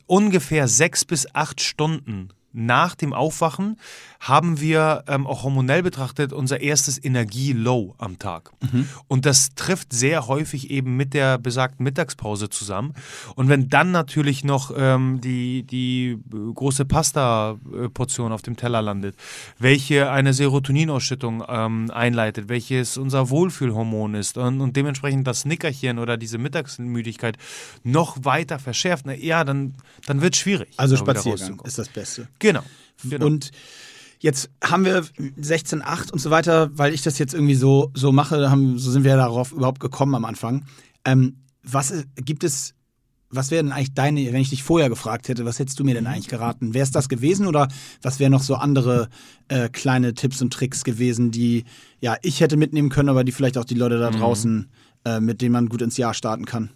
ungefähr 0.05 0.67
sechs 0.67 1.05
bis 1.05 1.27
acht 1.33 1.61
Stunden 1.61 2.29
nach 2.53 2.95
dem 2.95 3.13
Aufwachen 3.13 3.77
haben 4.19 4.61
wir 4.61 5.03
ähm, 5.07 5.27
auch 5.27 5.43
hormonell 5.43 5.83
betrachtet 5.83 6.31
unser 6.31 6.61
erstes 6.61 7.03
Energie-Low 7.03 7.95
am 7.97 8.19
Tag. 8.19 8.51
Und 9.07 9.25
das 9.25 9.53
trifft 9.55 9.91
sehr 9.91 10.27
häufig 10.27 10.69
eben 10.71 10.95
mit 10.95 11.13
der 11.13 11.37
besagten 11.37 11.83
Mittagspause 11.83 12.49
zusammen. 12.49 12.93
Und 13.35 13.49
wenn 13.49 13.69
dann 13.69 13.91
natürlich 13.91 14.43
noch 14.45 14.71
ähm, 14.75 15.19
die, 15.19 15.63
die 15.63 16.11
äh, 16.11 16.53
große 16.53 16.85
Pasta-Portion 16.85 18.31
auf 18.31 18.41
dem 18.41 18.55
Teller 18.55 18.81
landet, 18.81 19.15
welche 19.59 20.09
eine 20.09 20.33
Serotoninausschüttung 20.33 21.43
ähm, 21.47 21.91
einleitet, 21.91 22.47
welches 22.47 22.97
unser 22.97 23.29
Wohlfühlhormon 23.29 24.15
ist 24.15 24.37
und, 24.37 24.61
und 24.61 24.77
dementsprechend 24.77 25.27
das 25.27 25.43
Nickerchen 25.43 25.99
oder 25.99 26.15
diese 26.15 26.37
Mittagsmüdigkeit 26.37 27.37
noch 27.83 28.23
weiter 28.23 28.59
verschärft, 28.59 29.05
na 29.05 29.13
ja, 29.13 29.43
dann, 29.43 29.75
dann 30.05 30.21
wird 30.21 30.35
es 30.35 30.39
schwierig. 30.39 30.69
Also 30.77 30.95
Spaziergang 30.95 31.59
ist 31.65 31.77
das 31.77 31.89
Beste. 31.89 32.27
Genau. 32.43 32.61
genau. 33.03 33.25
Und 33.25 33.51
jetzt 34.19 34.49
haben 34.63 34.85
wir 34.85 35.01
16.8 35.01 36.11
und 36.11 36.19
so 36.19 36.29
weiter, 36.29 36.69
weil 36.73 36.93
ich 36.93 37.01
das 37.01 37.17
jetzt 37.17 37.33
irgendwie 37.33 37.55
so, 37.55 37.91
so 37.93 38.11
mache, 38.11 38.51
haben, 38.51 38.77
so 38.77 38.91
sind 38.91 39.03
wir 39.03 39.15
darauf 39.15 39.51
überhaupt 39.51 39.79
gekommen 39.79 40.13
am 40.13 40.25
Anfang. 40.25 40.65
Ähm, 41.05 41.37
was 41.63 41.93
gibt 42.15 42.43
es, 42.43 42.73
was 43.29 43.49
wäre 43.49 43.63
denn 43.63 43.71
eigentlich 43.71 43.93
deine, 43.93 44.21
wenn 44.31 44.41
ich 44.41 44.49
dich 44.49 44.63
vorher 44.63 44.89
gefragt 44.89 45.29
hätte, 45.29 45.45
was 45.45 45.57
hättest 45.57 45.79
du 45.79 45.83
mir 45.83 45.93
denn 45.93 46.05
eigentlich 46.05 46.27
geraten? 46.27 46.73
Wäre 46.73 46.83
es 46.83 46.91
das 46.91 47.09
gewesen 47.09 47.47
oder 47.47 47.69
was 48.01 48.19
wären 48.19 48.31
noch 48.31 48.43
so 48.43 48.55
andere 48.55 49.09
äh, 49.47 49.69
kleine 49.69 50.13
Tipps 50.13 50.41
und 50.41 50.53
Tricks 50.53 50.83
gewesen, 50.83 51.31
die 51.31 51.63
ja 52.01 52.17
ich 52.21 52.41
hätte 52.41 52.57
mitnehmen 52.57 52.89
können, 52.89 53.09
aber 53.09 53.23
die 53.23 53.31
vielleicht 53.31 53.57
auch 53.57 53.65
die 53.65 53.75
Leute 53.75 53.99
da 53.99 54.11
draußen, 54.11 54.69
äh, 55.05 55.19
mit 55.19 55.41
denen 55.41 55.53
man 55.53 55.69
gut 55.69 55.81
ins 55.81 55.97
Jahr 55.97 56.13
starten 56.13 56.45
kann? 56.45 56.69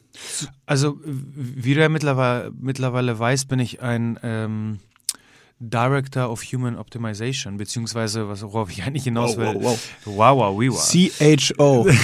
Also, 0.65 0.99
wie 1.03 1.75
du 1.75 1.82
ja 1.82 1.89
mittlerweile, 1.89 2.51
mittlerweile 2.60 3.17
weißt, 3.17 3.47
bin 3.47 3.60
ich 3.60 3.82
ein 3.82 4.19
ähm, 4.23 4.80
Director 5.60 6.30
of 6.30 6.43
Human 6.43 6.78
Optimization, 6.78 7.58
beziehungsweise, 7.58 8.30
was, 8.30 8.43
worauf 8.43 8.70
ich 8.70 8.84
eigentlich 8.84 9.06
hinaus 9.06 9.38
will. 9.38 9.56
Wow, 9.56 9.80
wow, 10.06 10.56
wow. 10.56 10.91
CHO. 11.17 11.88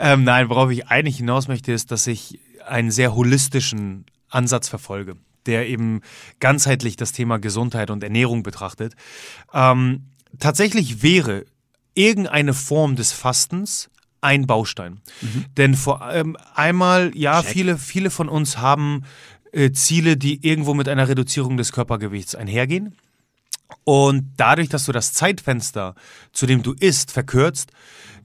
Ähm, 0.00 0.24
nein, 0.24 0.48
worauf 0.48 0.70
ich 0.70 0.88
eigentlich 0.88 1.16
hinaus 1.16 1.48
möchte, 1.48 1.72
ist, 1.72 1.90
dass 1.90 2.06
ich 2.06 2.38
einen 2.66 2.90
sehr 2.90 3.14
holistischen 3.14 4.06
Ansatz 4.28 4.68
verfolge, 4.68 5.16
der 5.46 5.68
eben 5.68 6.02
ganzheitlich 6.40 6.96
das 6.96 7.12
Thema 7.12 7.38
Gesundheit 7.38 7.90
und 7.90 8.02
Ernährung 8.04 8.42
betrachtet. 8.42 8.94
Ähm, 9.52 10.04
tatsächlich 10.38 11.02
wäre 11.02 11.46
irgendeine 11.94 12.54
Form 12.54 12.94
des 12.94 13.12
Fastens 13.12 13.90
ein 14.20 14.46
Baustein. 14.46 15.00
Denn 15.56 15.74
vor 15.74 16.02
allem 16.02 16.36
einmal, 16.54 17.12
ja, 17.14 17.40
Check. 17.40 17.52
viele, 17.52 17.78
viele 17.78 18.10
von 18.10 18.28
uns 18.28 18.58
haben 18.58 19.04
äh, 19.52 19.72
Ziele, 19.72 20.16
die 20.16 20.46
irgendwo 20.46 20.74
mit 20.74 20.88
einer 20.88 21.08
Reduzierung 21.08 21.56
des 21.56 21.72
Körpergewichts 21.72 22.34
einhergehen. 22.34 22.96
Und 23.84 24.32
dadurch, 24.36 24.68
dass 24.68 24.86
du 24.86 24.92
das 24.92 25.12
Zeitfenster, 25.12 25.94
zu 26.32 26.46
dem 26.46 26.62
du 26.62 26.72
isst, 26.72 27.10
verkürzt, 27.10 27.70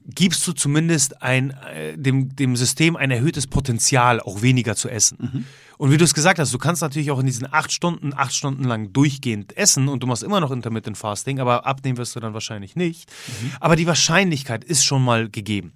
gibst 0.06 0.46
du 0.46 0.52
zumindest 0.52 1.22
ein, 1.22 1.50
äh, 1.50 1.96
dem, 1.96 2.34
dem 2.36 2.56
System 2.56 2.96
ein 2.96 3.10
erhöhtes 3.10 3.46
Potenzial, 3.46 4.20
auch 4.20 4.42
weniger 4.42 4.76
zu 4.76 4.88
essen. 4.88 5.46
Und 5.78 5.90
wie 5.90 5.96
du 5.96 6.04
es 6.04 6.14
gesagt 6.14 6.38
hast, 6.38 6.52
du 6.52 6.58
kannst 6.58 6.82
natürlich 6.82 7.10
auch 7.10 7.18
in 7.18 7.26
diesen 7.26 7.52
acht 7.52 7.72
Stunden, 7.72 8.12
acht 8.14 8.34
Stunden 8.34 8.64
lang 8.64 8.92
durchgehend 8.92 9.56
essen 9.56 9.88
und 9.88 10.02
du 10.02 10.06
machst 10.06 10.22
immer 10.22 10.40
noch 10.40 10.50
Intermittent 10.50 10.96
Fasting, 10.96 11.40
aber 11.40 11.66
abnehmen 11.66 11.98
wirst 11.98 12.14
du 12.16 12.20
dann 12.20 12.34
wahrscheinlich 12.34 12.76
nicht. 12.76 13.10
Mhm. 13.10 13.52
Aber 13.60 13.76
die 13.76 13.86
Wahrscheinlichkeit 13.86 14.64
ist 14.64 14.84
schon 14.84 15.04
mal 15.04 15.28
gegeben. 15.28 15.72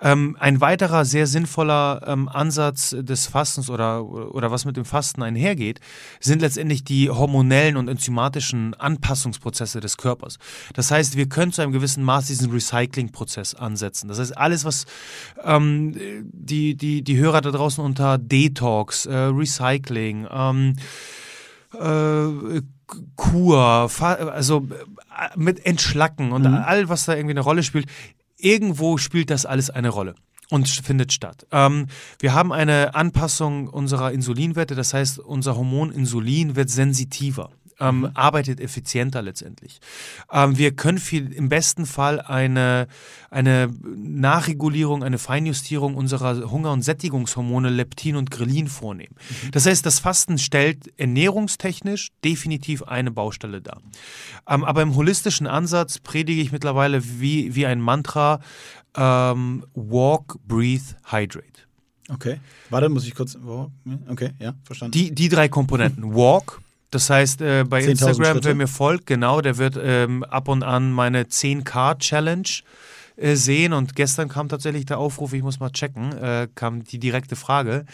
Ähm, 0.00 0.36
ein 0.38 0.60
weiterer 0.60 1.04
sehr 1.04 1.26
sinnvoller 1.26 2.02
ähm, 2.06 2.28
Ansatz 2.28 2.94
des 2.98 3.26
Fastens 3.26 3.70
oder, 3.70 4.04
oder 4.04 4.50
was 4.50 4.64
mit 4.64 4.76
dem 4.76 4.84
Fasten 4.84 5.22
einhergeht, 5.22 5.80
sind 6.20 6.42
letztendlich 6.42 6.84
die 6.84 7.10
hormonellen 7.10 7.76
und 7.76 7.88
enzymatischen 7.88 8.74
Anpassungsprozesse 8.74 9.80
des 9.80 9.96
Körpers. 9.96 10.38
Das 10.74 10.90
heißt, 10.90 11.16
wir 11.16 11.28
können 11.28 11.52
zu 11.52 11.62
einem 11.62 11.72
gewissen 11.72 12.02
Maß 12.02 12.26
diesen 12.26 12.50
Recycling-Prozess 12.50 13.54
ansetzen. 13.54 14.08
Das 14.08 14.18
heißt, 14.18 14.36
alles, 14.36 14.64
was 14.64 14.86
ähm, 15.42 15.94
die, 16.32 16.76
die, 16.76 17.02
die 17.02 17.16
Hörer 17.16 17.40
da 17.40 17.50
draußen 17.50 17.82
unter 17.82 18.18
Detox, 18.18 19.06
äh, 19.06 19.12
Recycling, 19.38 20.26
ähm, 20.30 20.76
äh, 21.74 22.62
Kur, 23.16 23.90
also 24.00 24.66
äh, 24.70 25.36
mit 25.36 25.64
Entschlacken 25.66 26.32
und 26.32 26.42
mhm. 26.42 26.54
all, 26.54 26.88
was 26.88 27.04
da 27.04 27.14
irgendwie 27.14 27.34
eine 27.34 27.40
Rolle 27.40 27.62
spielt. 27.62 27.86
Irgendwo 28.36 28.98
spielt 28.98 29.30
das 29.30 29.46
alles 29.46 29.68
eine 29.68 29.90
Rolle 29.90 30.14
und 30.48 30.68
findet 30.68 31.12
statt. 31.12 31.46
Ähm, 31.50 31.86
wir 32.18 32.32
haben 32.32 32.52
eine 32.52 32.94
Anpassung 32.94 33.68
unserer 33.68 34.12
Insulinwerte, 34.12 34.74
das 34.74 34.94
heißt, 34.94 35.18
unser 35.18 35.56
Hormon 35.56 35.92
Insulin 35.92 36.56
wird 36.56 36.70
sensitiver 36.70 37.50
ähm, 37.80 38.00
mhm. 38.00 38.10
arbeitet 38.14 38.60
effizienter 38.60 39.22
letztendlich. 39.22 39.80
Ähm, 40.32 40.58
wir 40.58 40.74
können 40.74 40.98
viel, 40.98 41.32
im 41.32 41.48
besten 41.48 41.86
Fall 41.86 42.20
eine, 42.20 42.88
eine 43.30 43.70
Nachregulierung, 43.82 45.02
eine 45.04 45.18
Feinjustierung 45.18 45.94
unserer 45.94 46.50
Hunger- 46.50 46.72
und 46.72 46.82
Sättigungshormone 46.82 47.70
Leptin 47.70 48.16
und 48.16 48.30
Grelin 48.30 48.68
vornehmen. 48.68 49.14
Mhm. 49.44 49.50
Das 49.52 49.66
heißt, 49.66 49.84
das 49.84 49.98
Fasten 49.98 50.38
stellt 50.38 50.92
ernährungstechnisch 50.98 52.10
definitiv 52.24 52.82
eine 52.82 53.10
Baustelle 53.10 53.62
dar. 53.62 53.80
Ähm, 54.48 54.64
aber 54.64 54.82
im 54.82 54.94
holistischen 54.94 55.46
Ansatz 55.46 55.98
predige 55.98 56.40
ich 56.40 56.52
mittlerweile 56.52 57.02
wie, 57.20 57.54
wie 57.54 57.66
ein 57.66 57.80
Mantra 57.80 58.40
ähm, 58.96 59.64
Walk, 59.74 60.38
Breathe, 60.46 60.96
Hydrate. 61.04 61.68
Okay. 62.10 62.40
Warte, 62.70 62.88
muss 62.88 63.06
ich 63.06 63.14
kurz. 63.14 63.36
Okay, 64.08 64.30
ja, 64.38 64.54
verstanden. 64.64 64.92
Die, 64.92 65.14
die 65.14 65.28
drei 65.28 65.48
Komponenten. 65.48 66.14
Walk, 66.14 66.60
das 66.90 67.10
heißt, 67.10 67.42
äh, 67.42 67.64
bei 67.68 67.82
Instagram, 67.82 68.42
wer 68.42 68.54
mir 68.54 68.68
folgt, 68.68 69.06
genau, 69.06 69.40
der 69.40 69.58
wird 69.58 69.78
ähm, 69.80 70.24
ab 70.24 70.48
und 70.48 70.62
an 70.62 70.92
meine 70.92 71.24
10K-Challenge 71.24 72.48
äh, 73.16 73.34
sehen. 73.34 73.72
Und 73.72 73.94
gestern 73.94 74.28
kam 74.28 74.48
tatsächlich 74.48 74.86
der 74.86 74.98
Aufruf, 74.98 75.32
ich 75.32 75.42
muss 75.42 75.60
mal 75.60 75.70
checken, 75.70 76.12
äh, 76.16 76.48
kam 76.54 76.84
die 76.84 76.98
direkte 76.98 77.36
Frage, 77.36 77.84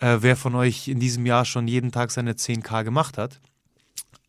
äh, 0.00 0.18
wer 0.20 0.36
von 0.36 0.54
euch 0.54 0.88
in 0.88 0.98
diesem 0.98 1.24
Jahr 1.26 1.44
schon 1.44 1.68
jeden 1.68 1.92
Tag 1.92 2.10
seine 2.10 2.32
10K 2.32 2.82
gemacht 2.82 3.16
hat. 3.18 3.40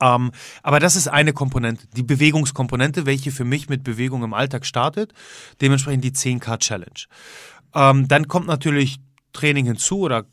Ähm, 0.01 0.31
aber 0.61 0.79
das 0.79 0.95
ist 0.95 1.07
eine 1.07 1.33
Komponente, 1.33 1.87
die 1.95 2.03
Bewegungskomponente, 2.03 3.05
welche 3.05 3.31
für 3.31 3.45
mich 3.45 3.69
mit 3.69 3.83
Bewegung 3.83 4.23
im 4.23 4.33
Alltag 4.33 4.65
startet. 4.65 5.13
Dementsprechend 5.61 6.03
die 6.03 6.11
10K-Challenge. 6.11 7.07
Ähm, 7.73 8.07
dann 8.07 8.27
kommt 8.27 8.47
natürlich 8.47 8.99
Training 9.33 9.65
hinzu 9.65 9.99
oder 9.99 10.25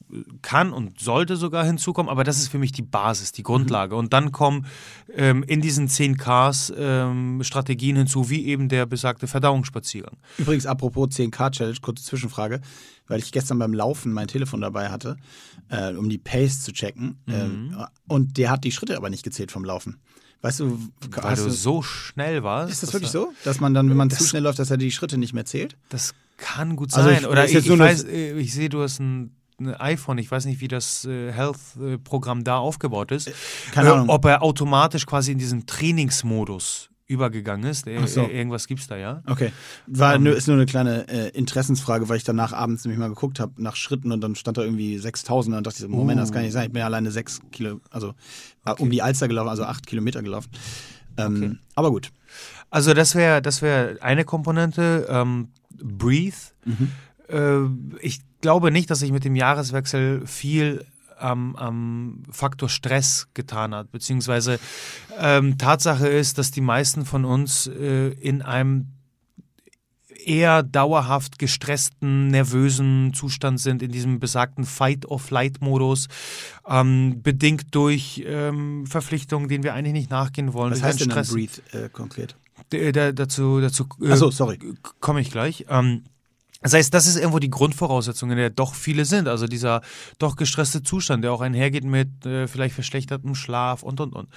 kann 0.43 0.73
und 0.73 1.01
sollte 1.01 1.37
sogar 1.37 1.65
hinzukommen, 1.65 2.11
aber 2.11 2.23
das 2.23 2.39
ist 2.39 2.49
für 2.49 2.59
mich 2.59 2.73
die 2.73 2.83
Basis, 2.83 3.33
die 3.33 3.43
Grundlage. 3.43 3.97
Und 3.97 4.13
dann 4.13 4.31
kommen 4.31 4.67
ähm, 5.15 5.43
in 5.43 5.61
diesen 5.61 5.89
10Ks 5.89 6.73
ähm, 6.77 7.43
Strategien 7.43 7.97
hinzu, 7.97 8.31
wie 8.31 8.47
eben 8.47 8.69
der 8.69 8.87
besagte 8.87 9.27
Verdauungsspaziergang. 9.27 10.17
Übrigens, 10.39 10.67
apropos 10.67 11.09
10K-Challenge, 11.09 11.79
kurze 11.81 12.05
Zwischenfrage, 12.05 12.61
weil 13.09 13.19
ich 13.19 13.33
gestern 13.33 13.59
beim 13.59 13.73
Laufen 13.73 14.13
mein 14.13 14.29
Telefon 14.29 14.61
dabei 14.61 14.91
hatte, 14.91 15.17
äh, 15.71 15.95
um 15.95 16.09
die 16.09 16.19
Pace 16.19 16.63
zu 16.63 16.73
checken. 16.73 17.19
Mhm. 17.27 17.77
Äh, 17.79 17.87
und 18.07 18.37
der 18.37 18.51
hat 18.51 18.65
die 18.65 18.73
Schritte 18.73 18.97
aber 18.97 19.11
nicht 19.11 19.25
gezählt 19.25 19.51
vom 19.51 19.65
Laufen. 19.65 19.99
Weißt 20.43 20.61
du, 20.61 20.79
weil 21.11 21.37
du, 21.37 21.51
so 21.51 21.83
schnell 21.83 22.43
warst. 22.43 22.73
Ist 22.73 22.83
das 22.83 22.93
wirklich 22.95 23.11
so, 23.11 23.33
dass 23.45 23.61
man 23.61 23.75
dann, 23.75 23.91
wenn 23.91 23.97
man 23.97 24.11
zu 24.11 24.25
schnell 24.25 24.43
läuft, 24.43 24.59
dass 24.59 24.71
er 24.71 24.79
die 24.79 24.91
Schritte 24.91 25.19
nicht 25.19 25.35
mehr 25.35 25.45
zählt? 25.45 25.77
Das 25.91 26.15
kann 26.41 26.74
gut 26.74 26.93
also 26.95 27.09
sein. 27.09 27.16
Also 27.16 27.26
ich, 27.26 27.32
Oder 27.32 27.45
ich, 27.45 27.55
ich, 27.55 27.78
weiß, 27.78 28.05
äh, 28.05 28.32
ich 28.38 28.53
sehe, 28.53 28.68
du 28.68 28.82
hast 28.82 28.99
ein 28.99 29.36
iPhone, 29.78 30.18
ich 30.18 30.30
weiß 30.30 30.47
nicht, 30.47 30.61
wie 30.61 30.68
das 30.68 31.05
äh, 31.05 31.32
Health-Programm 31.32 32.45
da 32.45 32.57
aufgebaut 32.57 33.12
ist. 33.12 33.28
Äh, 33.28 33.32
keine 33.72 33.93
Ahnung. 33.93 34.09
Ob 34.09 34.24
er 34.24 34.43
automatisch 34.43 35.07
quasi 35.07 35.32
in 35.32 35.38
diesen 35.38 35.66
Trainingsmodus 35.66 36.88
übergegangen 37.07 37.68
ist. 37.68 37.86
So. 38.07 38.28
Irgendwas 38.28 38.68
gibt 38.68 38.82
es 38.82 38.86
da, 38.86 38.97
ja? 38.97 39.22
Okay. 39.26 39.53
War 39.88 40.14
ähm. 40.14 40.22
nur, 40.22 40.36
ist 40.36 40.47
nur 40.47 40.57
eine 40.57 40.66
kleine 40.66 41.09
äh, 41.09 41.28
Interessensfrage, 41.30 42.09
weil 42.09 42.18
ich 42.18 42.24
danach 42.24 42.53
abends 42.53 42.84
nämlich 42.84 43.01
mal 43.01 43.09
geguckt 43.09 43.41
habe 43.41 43.61
nach 43.61 43.74
Schritten 43.74 44.12
und 44.12 44.20
dann 44.20 44.36
stand 44.36 44.59
da 44.59 44.62
irgendwie 44.62 44.97
6000 44.97 45.57
und 45.57 45.66
dachte 45.66 45.82
ich, 45.82 45.88
Moment, 45.88 46.18
uh. 46.18 46.22
das 46.22 46.30
kann 46.30 46.43
nicht 46.43 46.53
sein. 46.53 46.66
Ich 46.66 46.72
bin 46.72 46.78
ja 46.78 46.86
alleine 46.86 47.11
sechs 47.11 47.41
Kilo, 47.51 47.80
also 47.91 48.14
okay. 48.64 48.80
um 48.80 48.91
die 48.91 49.03
Alster 49.03 49.26
gelaufen, 49.26 49.49
also 49.49 49.64
acht 49.64 49.88
Kilometer 49.88 50.22
gelaufen. 50.22 50.51
Ähm, 51.16 51.36
okay. 51.36 51.59
Aber 51.74 51.91
gut. 51.91 52.12
Also 52.70 52.95
das 52.95 53.16
wäre 53.16 53.43
das 53.43 53.61
wär 53.61 53.97
eine 54.01 54.24
Komponente. 54.24 55.09
Ähm, 55.11 55.49
Breathe. 55.83 56.37
Mhm. 56.64 56.91
Äh, 57.28 58.05
ich 58.05 58.20
glaube 58.41 58.70
nicht, 58.70 58.91
dass 58.91 59.01
sich 59.01 59.12
mit 59.12 59.24
dem 59.24 59.37
Jahreswechsel 59.37 60.26
viel 60.26 60.85
am, 61.18 61.55
am 61.57 62.22
Faktor 62.31 62.68
Stress 62.68 63.28
getan 63.35 63.74
hat. 63.74 63.93
Beziehungsweise 63.93 64.59
ähm, 65.18 65.59
Tatsache 65.59 66.09
ist, 66.09 66.39
dass 66.39 66.51
die 66.51 66.61
meisten 66.61 67.05
von 67.05 67.24
uns 67.24 67.66
äh, 67.66 68.09
in 68.09 68.43
einem 68.43 68.87
eher 70.26 70.62
dauerhaft 70.62 71.39
gestressten, 71.39 72.28
nervösen 72.28 73.12
Zustand 73.14 73.61
sind, 73.61 73.83
in 73.83 73.91
diesem 73.91 74.20
besagten 74.20 74.64
Fight-or-Flight-Modus, 74.64 76.09
ähm, 76.68 77.22
bedingt 77.22 77.74
durch 77.74 78.22
ähm, 78.26 78.87
Verpflichtungen, 78.87 79.49
denen 79.49 79.64
wir 79.64 79.74
eigentlich 79.74 79.95
nicht 79.95 80.11
nachgehen 80.11 80.53
wollen. 80.53 80.72
Was 80.72 80.83
heißt 80.83 81.01
denn 81.01 81.11
Stress. 81.11 81.33
Breathe 81.33 81.62
äh, 81.72 81.89
konkret? 81.89 82.37
D 82.73 82.93
dazu 82.93 83.61
dazu 83.61 83.87
äh, 84.03 84.16
so, 84.16 84.31
sorry. 84.31 84.59
komme 85.01 85.21
ich 85.21 85.31
gleich. 85.31 85.66
Ähm, 85.68 86.05
das 86.62 86.75
heißt, 86.75 86.93
das 86.93 87.07
ist 87.07 87.16
irgendwo 87.16 87.39
die 87.39 87.49
Grundvoraussetzung, 87.49 88.31
in 88.31 88.37
der 88.37 88.51
doch 88.51 88.75
viele 88.75 89.07
sind. 89.07 89.29
Also 89.29 89.47
dieser 89.47 89.81
doch 90.18 90.37
gestresste 90.37 90.83
Zustand, 90.83 91.25
der 91.25 91.33
auch 91.33 91.41
einhergeht 91.41 91.85
mit 91.85 92.27
äh, 92.27 92.47
vielleicht 92.49 92.75
verschlechtertem 92.75 93.35
Schlaf 93.35 93.83
und, 93.83 94.01
und, 94.01 94.14
und. 94.14 94.29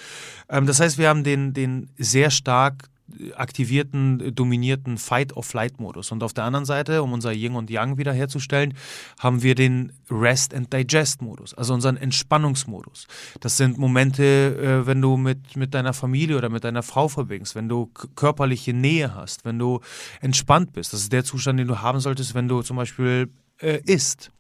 Ähm, 0.50 0.66
das 0.66 0.80
heißt, 0.80 0.98
wir 0.98 1.10
haben 1.10 1.26
den, 1.26 1.54
den 1.54 1.90
sehr 1.98 2.32
stark 2.32 2.90
aktivierten, 3.36 4.36
dominierten 4.36 4.98
Fight-or-Flight-Modus. 4.98 6.12
Und 6.12 6.24
auf 6.24 6.34
der 6.34 6.44
anderen 6.44 6.66
Seite, 6.66 7.04
um 7.04 7.14
unser 7.14 7.32
Yin 7.34 7.56
und 7.56 7.70
Yang 7.70 7.98
wiederherzustellen, 7.98 8.74
haben 9.20 9.44
wir 9.44 9.56
den 9.56 9.94
Rest-and-Digest-Modus, 10.10 11.54
also 11.54 11.74
unseren 11.74 11.98
Entspannungsmodus. 11.98 13.08
Das 13.40 13.58
sind 13.58 13.78
Momente, 13.78 14.24
äh, 14.84 14.88
wenn 14.88 15.02
du 15.02 15.18
mit, 15.18 15.56
mit 15.56 15.74
deiner 15.74 15.94
Familie 15.94 16.38
oder 16.38 16.50
mit 16.50 16.64
deiner 16.64 16.84
Frau 16.84 17.08
verbringst, 17.08 17.56
wenn 17.56 17.70
du 17.70 17.92
körperliche 18.16 18.74
Nähe 18.74 19.16
hast, 19.16 19.46
wenn 19.46 19.60
du 19.60 19.82
entspannt 20.22 20.74
bist. 20.74 20.94
Das 20.94 21.02
ist 21.02 21.12
der 21.12 21.24
Zustand, 21.24 21.60
den 21.60 21.68
du 21.68 21.82
haben 21.82 22.00
solltest, 22.00 22.36
wenn 22.36 22.48
du 22.48 22.62
zum 22.62 22.78
Beispiel 22.78 23.30
äh, 23.60 23.80
isst. 23.86 24.32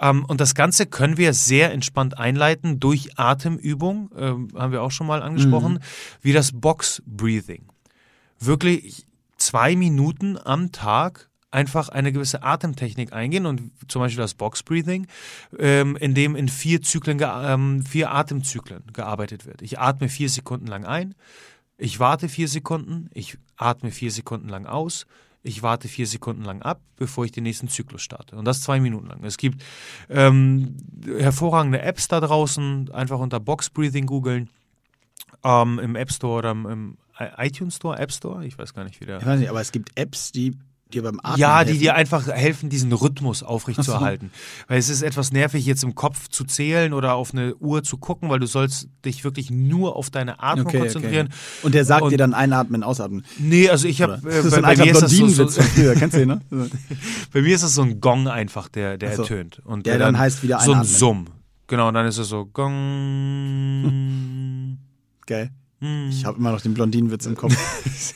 Ähm, 0.00 0.24
und 0.26 0.40
das 0.40 0.54
Ganze 0.54 0.86
können 0.86 1.16
wir 1.16 1.34
sehr 1.34 1.72
entspannt 1.72 2.18
einleiten 2.18 2.80
durch 2.80 3.18
Atemübung, 3.18 4.10
äh, 4.16 4.58
haben 4.58 4.72
wir 4.72 4.82
auch 4.82 4.90
schon 4.90 5.06
mal 5.06 5.22
angesprochen, 5.22 5.74
mhm. 5.74 5.78
wie 6.22 6.32
das 6.32 6.52
Box 6.52 7.02
Breathing 7.06 7.69
wirklich 8.40 9.06
zwei 9.36 9.76
Minuten 9.76 10.38
am 10.42 10.72
Tag 10.72 11.30
einfach 11.50 11.88
eine 11.88 12.12
gewisse 12.12 12.42
Atemtechnik 12.42 13.12
eingehen 13.12 13.46
und 13.46 13.72
zum 13.88 14.00
Beispiel 14.00 14.22
das 14.22 14.34
Box 14.34 14.62
Breathing, 14.62 15.06
ähm, 15.58 15.96
in 15.96 16.14
dem 16.14 16.36
in 16.36 16.48
vier 16.48 16.80
Zyklen, 16.82 17.20
ähm, 17.22 17.82
vier 17.84 18.12
Atemzyklen 18.12 18.84
gearbeitet 18.92 19.46
wird. 19.46 19.62
Ich 19.62 19.78
atme 19.78 20.08
vier 20.08 20.28
Sekunden 20.28 20.66
lang 20.66 20.84
ein, 20.84 21.14
ich 21.76 21.98
warte 21.98 22.28
vier 22.28 22.46
Sekunden, 22.46 23.10
ich 23.14 23.36
atme 23.56 23.90
vier 23.90 24.10
Sekunden 24.10 24.48
lang 24.48 24.66
aus, 24.66 25.06
ich 25.42 25.62
warte 25.62 25.88
vier 25.88 26.06
Sekunden 26.06 26.44
lang 26.44 26.62
ab, 26.62 26.80
bevor 26.96 27.24
ich 27.24 27.32
den 27.32 27.44
nächsten 27.44 27.68
Zyklus 27.68 28.02
starte. 28.02 28.36
Und 28.36 28.44
das 28.44 28.60
zwei 28.60 28.78
Minuten 28.78 29.06
lang. 29.06 29.24
Es 29.24 29.38
gibt 29.38 29.62
ähm, 30.10 30.76
hervorragende 31.18 31.80
Apps 31.80 32.08
da 32.08 32.20
draußen, 32.20 32.90
einfach 32.92 33.18
unter 33.18 33.40
Box 33.40 33.70
Breathing 33.70 34.06
googeln, 34.06 34.50
ähm, 35.42 35.78
im 35.78 35.96
App 35.96 36.12
Store 36.12 36.38
oder 36.38 36.50
im 36.50 36.98
iTunes 37.38 37.76
Store, 37.76 37.98
App 37.98 38.12
Store? 38.12 38.44
Ich 38.44 38.58
weiß 38.58 38.74
gar 38.74 38.84
nicht, 38.84 39.00
wie 39.00 39.06
der. 39.06 39.18
Ich 39.18 39.26
weiß 39.26 39.40
nicht, 39.40 39.50
aber 39.50 39.60
es 39.60 39.72
gibt 39.72 39.98
Apps, 39.98 40.32
die 40.32 40.56
dir 40.90 41.02
beim 41.02 41.20
Atmen 41.22 41.40
Ja, 41.40 41.64
die 41.64 41.78
dir 41.78 41.94
einfach 41.94 42.26
helfen, 42.26 42.68
diesen 42.68 42.92
Rhythmus 42.92 43.42
aufrechtzuerhalten. 43.42 44.30
Weil 44.68 44.78
es 44.78 44.88
ist 44.88 45.02
etwas 45.02 45.32
nervig, 45.32 45.64
jetzt 45.66 45.82
im 45.84 45.94
Kopf 45.94 46.28
zu 46.28 46.44
zählen 46.44 46.92
oder 46.92 47.14
auf 47.14 47.32
eine 47.32 47.56
Uhr 47.56 47.82
zu 47.82 47.96
gucken, 47.96 48.28
weil 48.28 48.38
du 48.40 48.46
sollst 48.46 48.88
dich 49.04 49.24
wirklich 49.24 49.50
nur 49.50 49.96
auf 49.96 50.10
deine 50.10 50.40
Atmung 50.40 50.66
okay, 50.66 50.78
konzentrieren. 50.80 51.28
Okay. 51.28 51.36
Und 51.62 51.74
der 51.74 51.84
sagt 51.84 52.02
und, 52.02 52.10
dir 52.10 52.18
dann 52.18 52.34
einatmen, 52.34 52.82
ausatmen. 52.82 53.24
Nee, 53.38 53.70
also 53.70 53.88
ich 53.88 54.02
habe 54.02 54.14
äh, 54.14 54.42
bei, 54.50 54.60
bei 54.60 54.76
mir 54.76 54.92
ist 54.92 55.02
das 55.02 55.12
so, 55.12 55.26
so 55.28 55.62
Kennst 55.94 56.16
du 56.16 56.18
den, 56.18 56.28
ne? 56.28 56.40
bei 57.32 57.42
mir 57.42 57.54
ist 57.54 57.64
das 57.64 57.74
so 57.74 57.82
ein 57.82 58.00
Gong 58.00 58.28
einfach, 58.28 58.68
der, 58.68 58.98
der 58.98 59.16
so. 59.16 59.22
ertönt. 59.22 59.60
Und 59.64 59.86
der, 59.86 59.94
der 59.94 60.06
dann, 60.06 60.14
dann, 60.14 60.22
heißt 60.22 60.42
wieder 60.42 60.58
einatmen. 60.60 60.84
So 60.84 60.94
ein 60.94 60.98
Summ. 60.98 61.26
Genau, 61.66 61.88
und 61.88 61.94
dann 61.94 62.06
ist 62.06 62.18
es 62.18 62.28
so 62.28 62.46
Gong. 62.46 63.86
Geil. 65.26 65.50
Ich 66.10 66.26
habe 66.26 66.36
immer 66.38 66.52
noch 66.52 66.60
den 66.60 66.74
Blondinenwitz 66.74 67.24
im 67.24 67.36
Kopf. 67.36 67.56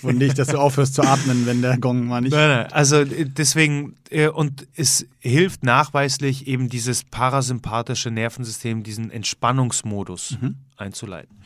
Und 0.02 0.18
nicht, 0.18 0.38
dass 0.38 0.48
du 0.48 0.58
aufhörst 0.58 0.94
zu 0.94 1.02
atmen, 1.02 1.46
wenn 1.46 1.62
der 1.62 1.78
Gong 1.78 2.06
mal 2.06 2.20
nicht. 2.20 2.32
Nein, 2.32 2.48
nein. 2.48 2.72
Also 2.72 2.96
äh, 2.96 3.24
deswegen, 3.24 3.96
äh, 4.10 4.28
und 4.28 4.66
es 4.74 5.06
hilft 5.18 5.62
nachweislich 5.64 6.46
eben 6.46 6.68
dieses 6.68 7.04
parasympathische 7.04 8.10
Nervensystem, 8.10 8.82
diesen 8.82 9.10
Entspannungsmodus 9.10 10.36
einzuleiten. 10.76 11.38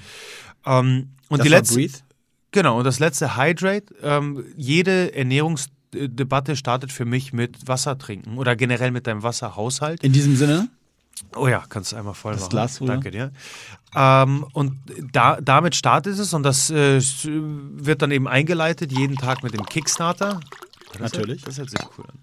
Ähm, 0.66 1.11
und 1.29 1.39
Das 1.39 1.45
die 1.45 1.51
letzte, 1.51 1.75
Breathe. 1.77 1.99
genau, 2.51 2.79
und 2.79 2.85
das 2.85 2.99
letzte 2.99 3.37
Hydrate, 3.37 3.95
ähm, 4.03 4.45
jede 4.57 5.14
Ernährungsdebatte 5.14 6.57
startet 6.57 6.91
für 6.91 7.05
mich 7.05 7.33
mit 7.33 7.69
Wasser 7.69 7.97
trinken 7.97 8.39
oder 8.39 8.57
generell 8.57 8.91
mit 8.91 9.07
deinem 9.07 9.23
Wasserhaushalt. 9.23 10.03
In 10.03 10.12
diesem 10.12 10.35
Sinne, 10.35 10.69
Oh 11.37 11.49
ja, 11.49 11.64
kannst 11.69 11.93
du 11.93 11.97
einmal 11.97 12.14
voll 12.14 12.33
Das 12.33 12.43
machen. 12.43 12.51
Glas 12.51 12.81
rüber. 12.81 12.93
Danke 12.93 13.11
dir. 13.11 13.33
Ähm, 13.95 14.45
und 14.53 14.79
da, 15.12 15.41
damit 15.41 15.75
startet 15.75 16.19
es 16.19 16.35
und 16.35 16.43
das 16.43 16.71
äh, 16.71 17.01
wird 17.25 18.03
dann 18.03 18.11
eben 18.11 18.29
eingeleitet, 18.29 18.93
jeden 18.93 19.16
Tag 19.16 19.43
mit 19.43 19.55
dem 19.55 19.64
Kickstarter. 19.66 20.41
Das 20.93 21.01
Natürlich. 21.12 21.43
Hört, 21.43 21.49
das 21.49 21.59
hört 21.59 21.71
sich 21.71 21.81
cool 21.99 22.05
an. 22.09 22.19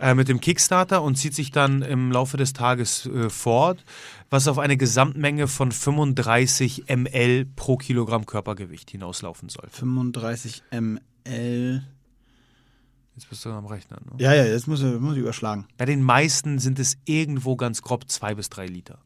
Äh, 0.00 0.14
mit 0.14 0.28
dem 0.28 0.40
Kickstarter 0.40 1.02
und 1.02 1.16
zieht 1.16 1.34
sich 1.34 1.50
dann 1.50 1.82
im 1.82 2.10
Laufe 2.10 2.38
des 2.38 2.54
Tages 2.54 3.04
äh, 3.06 3.28
fort, 3.28 3.84
was 4.30 4.48
auf 4.48 4.58
eine 4.58 4.78
Gesamtmenge 4.78 5.46
von 5.46 5.72
35 5.72 6.84
ml 6.88 7.44
pro 7.44 7.76
Kilogramm 7.76 8.24
Körpergewicht 8.24 8.90
hinauslaufen 8.90 9.50
soll. 9.50 9.68
35 9.70 10.62
ml. 10.70 11.82
Jetzt 13.20 13.28
bist 13.28 13.44
du 13.44 13.50
am 13.50 13.66
Rechnen. 13.66 14.00
Ne? 14.06 14.12
Ja, 14.16 14.32
ja, 14.32 14.46
jetzt 14.46 14.66
muss 14.66 14.82
ich, 14.82 14.98
muss 14.98 15.12
ich 15.12 15.20
überschlagen. 15.20 15.66
Bei 15.76 15.84
den 15.84 16.02
meisten 16.02 16.58
sind 16.58 16.78
es 16.78 16.96
irgendwo 17.04 17.54
ganz 17.54 17.82
grob 17.82 18.10
zwei 18.10 18.34
bis 18.34 18.48
drei 18.48 18.64
Liter. 18.64 18.98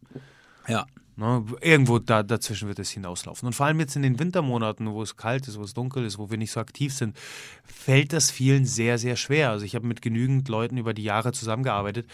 Ja. 0.69 0.87
Ne, 1.17 1.45
irgendwo 1.61 2.01
da, 2.01 2.25
dazwischen 2.25 2.67
wird 2.67 2.81
es 2.81 2.91
hinauslaufen. 2.91 3.47
Und 3.47 3.53
vor 3.53 3.67
allem 3.67 3.79
jetzt 3.79 3.95
in 3.95 4.03
den 4.03 4.19
Wintermonaten, 4.19 4.91
wo 4.91 5.01
es 5.01 5.17
kalt 5.17 5.47
ist, 5.47 5.57
wo 5.57 5.63
es 5.63 5.73
dunkel 5.73 6.05
ist, 6.05 6.19
wo 6.19 6.29
wir 6.29 6.39
nicht 6.39 6.51
so 6.51 6.59
aktiv 6.59 6.93
sind, 6.93 7.17
fällt 7.65 8.13
das 8.13 8.33
vielen 8.33 8.65
sehr, 8.65 8.99
sehr 8.99 9.15
schwer. 9.15 9.51
Also 9.51 9.65
ich 9.65 9.77
habe 9.77 9.87
mit 9.87 10.03
genügend 10.03 10.49
Leuten 10.49 10.77
über 10.77 10.93
die 10.93 11.05
Jahre 11.05 11.31
zusammengearbeitet, 11.31 12.09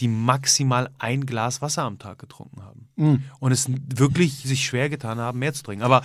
die 0.00 0.08
maximal 0.08 0.88
ein 0.98 1.26
Glas 1.26 1.60
Wasser 1.60 1.82
am 1.82 1.98
Tag 1.98 2.18
getrunken 2.18 2.62
haben. 2.62 2.88
Und 3.40 3.52
es 3.52 3.70
wirklich 3.94 4.36
sich 4.44 4.64
schwer 4.64 4.88
getan 4.88 5.18
haben, 5.18 5.38
mehr 5.38 5.52
zu 5.52 5.62
trinken. 5.62 5.84
Aber 5.84 6.00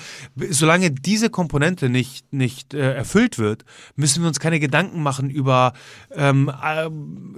solange 0.49 0.91
diese 0.91 1.29
Komponente 1.29 1.87
nicht, 1.87 2.33
nicht 2.33 2.73
äh, 2.73 2.93
erfüllt 2.95 3.37
wird, 3.37 3.63
müssen 3.95 4.23
wir 4.23 4.27
uns 4.27 4.41
keine 4.41 4.59
Gedanken 4.59 5.01
machen 5.01 5.29
über 5.29 5.71
ähm, 6.13 6.49
äh, 6.49 6.89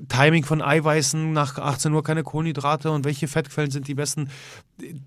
Timing 0.07 0.43
von 0.43 0.63
Eiweißen, 0.63 1.31
nach 1.33 1.59
18 1.59 1.93
Uhr 1.93 2.03
keine 2.03 2.23
Kohlenhydrate 2.23 2.89
und 2.89 3.05
welche 3.05 3.27
Fettquellen 3.27 3.69
sind 3.69 3.87
die 3.87 3.93
besten. 3.93 4.31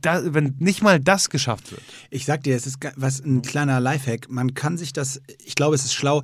Da, 0.01 0.35
wenn 0.35 0.55
nicht 0.59 0.83
mal 0.83 1.01
das 1.01 1.31
geschafft 1.31 1.71
wird. 1.71 1.83
Ich 2.11 2.25
sag 2.25 2.43
dir, 2.45 2.57
es 2.57 2.67
ist 2.67 2.79
was 2.97 3.21
ein 3.21 3.43
kleiner 3.43 3.81
Lifehack. 3.81 4.29
Man 4.31 4.55
kann 4.55 4.77
sich 4.79 4.93
das, 4.93 5.21
ich 5.45 5.55
glaube, 5.55 5.75
es 5.75 5.85
ist 5.85 5.95
schlau, 5.95 6.23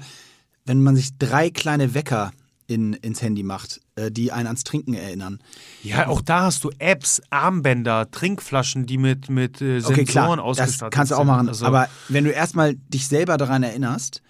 wenn 0.65 0.83
man 0.83 0.97
sich 0.97 1.17
drei 1.19 1.51
kleine 1.51 1.95
Wecker 1.95 2.33
in, 2.67 2.93
ins 2.95 3.21
Handy 3.23 3.43
macht, 3.43 3.81
äh, 3.97 4.11
die 4.11 4.33
einen 4.33 4.47
ans 4.47 4.65
Trinken 4.65 4.95
erinnern. 4.95 5.41
Ja, 5.83 6.09
auch 6.09 6.23
da 6.23 6.43
hast 6.45 6.65
du 6.65 6.71
Apps, 6.79 7.21
Armbänder, 7.31 8.11
Trinkflaschen, 8.11 8.87
die 8.87 8.99
mit, 8.99 9.29
mit 9.29 9.61
äh, 9.61 9.81
Sensoren 9.81 9.93
Okay, 9.95 10.05
klar, 10.05 10.43
ausgestattet 10.43 10.83
das 10.83 10.91
kannst 10.91 11.11
du 11.13 11.17
auch 11.17 11.21
sind. 11.21 11.27
machen. 11.27 11.49
Also, 11.49 11.67
Aber 11.67 11.89
wenn 12.09 12.25
du 12.25 12.31
erstmal 12.31 12.75
dich 12.75 13.09
selber 13.09 13.37
daran 13.37 13.63
erinnerst, 13.63 14.23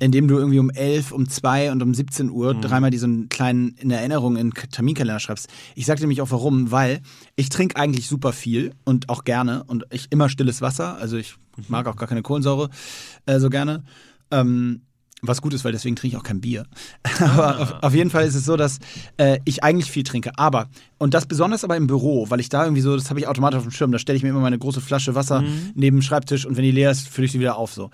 indem 0.00 0.28
du 0.28 0.36
irgendwie 0.38 0.58
um 0.58 0.70
11, 0.70 1.12
um 1.12 1.28
2 1.28 1.72
und 1.72 1.82
um 1.82 1.94
17 1.94 2.30
Uhr 2.30 2.54
Mhm. 2.54 2.60
dreimal 2.60 2.90
diesen 2.90 3.28
kleinen 3.28 3.74
in 3.78 3.90
Erinnerung 3.90 4.36
in 4.36 4.50
Terminkalender 4.52 5.20
schreibst. 5.20 5.48
Ich 5.74 5.86
sag 5.86 5.96
dir 5.96 6.02
nämlich 6.02 6.20
auch 6.22 6.30
warum, 6.30 6.70
weil 6.70 7.00
ich 7.36 7.48
trinke 7.48 7.76
eigentlich 7.76 8.06
super 8.08 8.32
viel 8.32 8.72
und 8.84 9.08
auch 9.08 9.24
gerne 9.24 9.64
und 9.64 9.84
ich 9.90 10.06
immer 10.10 10.28
stilles 10.28 10.60
Wasser, 10.60 10.96
also 10.98 11.16
ich 11.16 11.34
Mhm. 11.56 11.64
mag 11.68 11.86
auch 11.88 11.96
gar 11.96 12.08
keine 12.08 12.22
Kohlensäure 12.22 12.70
äh, 13.26 13.40
so 13.40 13.50
gerne. 13.50 13.82
Ähm, 14.30 14.82
was 15.20 15.42
gut 15.42 15.52
ist, 15.52 15.64
weil 15.64 15.72
deswegen 15.72 15.96
trinke 15.96 16.14
ich 16.14 16.20
auch 16.20 16.24
kein 16.24 16.40
Bier. 16.40 16.64
Aber 17.18 17.56
Ah. 17.58 17.62
auf, 17.62 17.74
auf 17.82 17.94
jeden 17.94 18.10
Fall 18.10 18.24
ist 18.24 18.36
es 18.36 18.44
so, 18.44 18.56
dass 18.56 18.78
äh, 19.16 19.40
ich 19.44 19.64
eigentlich 19.64 19.90
viel 19.90 20.04
trinke. 20.04 20.30
Aber, 20.38 20.68
und 20.98 21.12
das 21.14 21.26
besonders 21.26 21.64
aber 21.64 21.76
im 21.76 21.88
Büro, 21.88 22.30
weil 22.30 22.38
ich 22.38 22.48
da 22.50 22.62
irgendwie 22.62 22.82
so, 22.82 22.94
das 22.94 23.10
habe 23.10 23.18
ich 23.18 23.26
automatisch 23.26 23.56
auf 23.58 23.64
dem 23.64 23.72
Schirm, 23.72 23.90
da 23.90 23.98
stelle 23.98 24.16
ich 24.16 24.22
mir 24.22 24.28
immer 24.28 24.38
meine 24.38 24.58
große 24.60 24.80
Flasche 24.80 25.16
Wasser 25.16 25.42
Mhm. 25.42 25.72
neben 25.74 25.96
dem 25.96 26.02
Schreibtisch 26.02 26.46
und 26.46 26.56
wenn 26.56 26.62
die 26.62 26.70
leer 26.70 26.92
ist, 26.92 27.08
fülle 27.08 27.24
ich 27.24 27.32
sie 27.32 27.40
wieder 27.40 27.56
auf 27.56 27.72
so. 27.74 27.90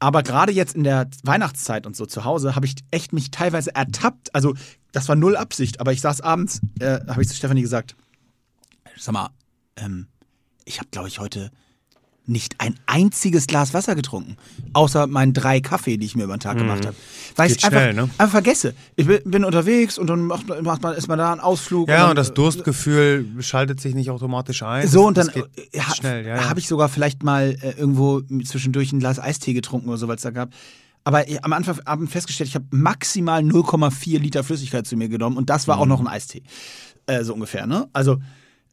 Aber 0.00 0.22
gerade 0.22 0.50
jetzt 0.50 0.74
in 0.74 0.84
der 0.84 1.08
Weihnachtszeit 1.22 1.86
und 1.86 1.94
so 1.94 2.06
zu 2.06 2.24
Hause 2.24 2.56
habe 2.56 2.66
ich 2.66 2.76
echt 2.90 3.12
mich 3.12 3.30
teilweise 3.30 3.74
ertappt. 3.74 4.34
Also, 4.34 4.54
das 4.92 5.08
war 5.08 5.14
null 5.14 5.36
Absicht, 5.36 5.78
aber 5.78 5.92
ich 5.92 6.00
saß 6.00 6.22
abends, 6.22 6.60
äh, 6.80 7.00
habe 7.06 7.22
ich 7.22 7.28
zu 7.28 7.36
Stefanie 7.36 7.62
gesagt, 7.62 7.96
sag 8.96 9.12
mal, 9.12 9.30
ähm, 9.76 10.08
ich 10.64 10.78
habe, 10.78 10.88
glaube 10.90 11.08
ich, 11.08 11.18
heute 11.18 11.50
nicht 12.30 12.54
ein 12.58 12.74
einziges 12.86 13.46
Glas 13.46 13.74
Wasser 13.74 13.94
getrunken. 13.94 14.36
Außer 14.72 15.06
meinen 15.06 15.32
drei 15.32 15.60
Kaffee, 15.60 15.96
die 15.96 16.06
ich 16.06 16.14
mir 16.16 16.24
über 16.24 16.36
den 16.36 16.40
Tag 16.40 16.56
gemacht 16.58 16.86
habe. 16.86 16.96
Weil 17.36 17.48
Geht 17.48 17.58
ich 17.58 17.64
einfach, 17.64 17.80
schnell, 17.80 17.94
ne? 17.94 18.02
einfach 18.18 18.30
vergesse. 18.30 18.74
Ich 18.96 19.06
bin, 19.06 19.44
unterwegs 19.44 19.98
und 19.98 20.06
dann 20.08 20.26
macht, 20.26 20.46
macht 20.62 20.82
man, 20.82 20.94
ist 20.94 21.08
man 21.08 21.18
da 21.18 21.32
einen 21.32 21.40
Ausflug. 21.40 21.88
ja, 21.88 21.98
dann, 22.00 22.10
und 22.10 22.16
das 22.16 22.30
äh, 22.30 22.34
Durstgefühl 22.34 23.26
schaltet 23.40 23.80
sich 23.80 23.94
nicht 23.94 24.10
automatisch 24.10 24.62
ein. 24.62 24.86
so, 24.88 25.06
und 25.06 25.16
dann 25.18 25.28
geht 25.28 25.44
äh, 25.74 25.80
ha, 25.80 25.94
ja, 26.02 26.20
ja. 26.20 26.48
habe 26.48 26.60
ich 26.60 26.68
sogar 26.68 26.88
vielleicht 26.88 27.22
mal 27.22 27.56
äh, 27.60 27.72
irgendwo 27.78 28.20
zwischendurch 28.44 28.92
ein 28.92 29.00
Glas 29.00 29.18
Eistee 29.18 29.52
getrunken 29.52 29.88
oder 29.88 29.98
so, 29.98 30.08
weil 30.08 30.16
es 30.16 30.22
da 30.22 30.30
gab. 30.30 30.50
Aber 31.02 31.28
äh, 31.28 31.38
am 31.42 31.52
Anfang 31.52 31.78
Abend 31.86 32.10
festgestellt, 32.10 32.48
ich 32.48 32.54
habe 32.54 32.66
maximal 32.70 33.40
0,4 33.42 34.18
Liter 34.18 34.44
Flüssigkeit 34.44 34.86
zu 34.86 34.96
mir 34.96 35.08
genommen 35.08 35.36
und 35.36 35.50
das 35.50 35.66
war 35.66 35.76
Mhm. 35.76 35.82
auch 35.82 35.86
noch 35.86 36.00
ein 36.00 36.06
Eistee. 36.08 36.42
Äh, 37.06 37.24
so 37.24 37.34
ungefähr, 37.34 37.66
ne? 37.66 37.88
Also, 37.92 38.18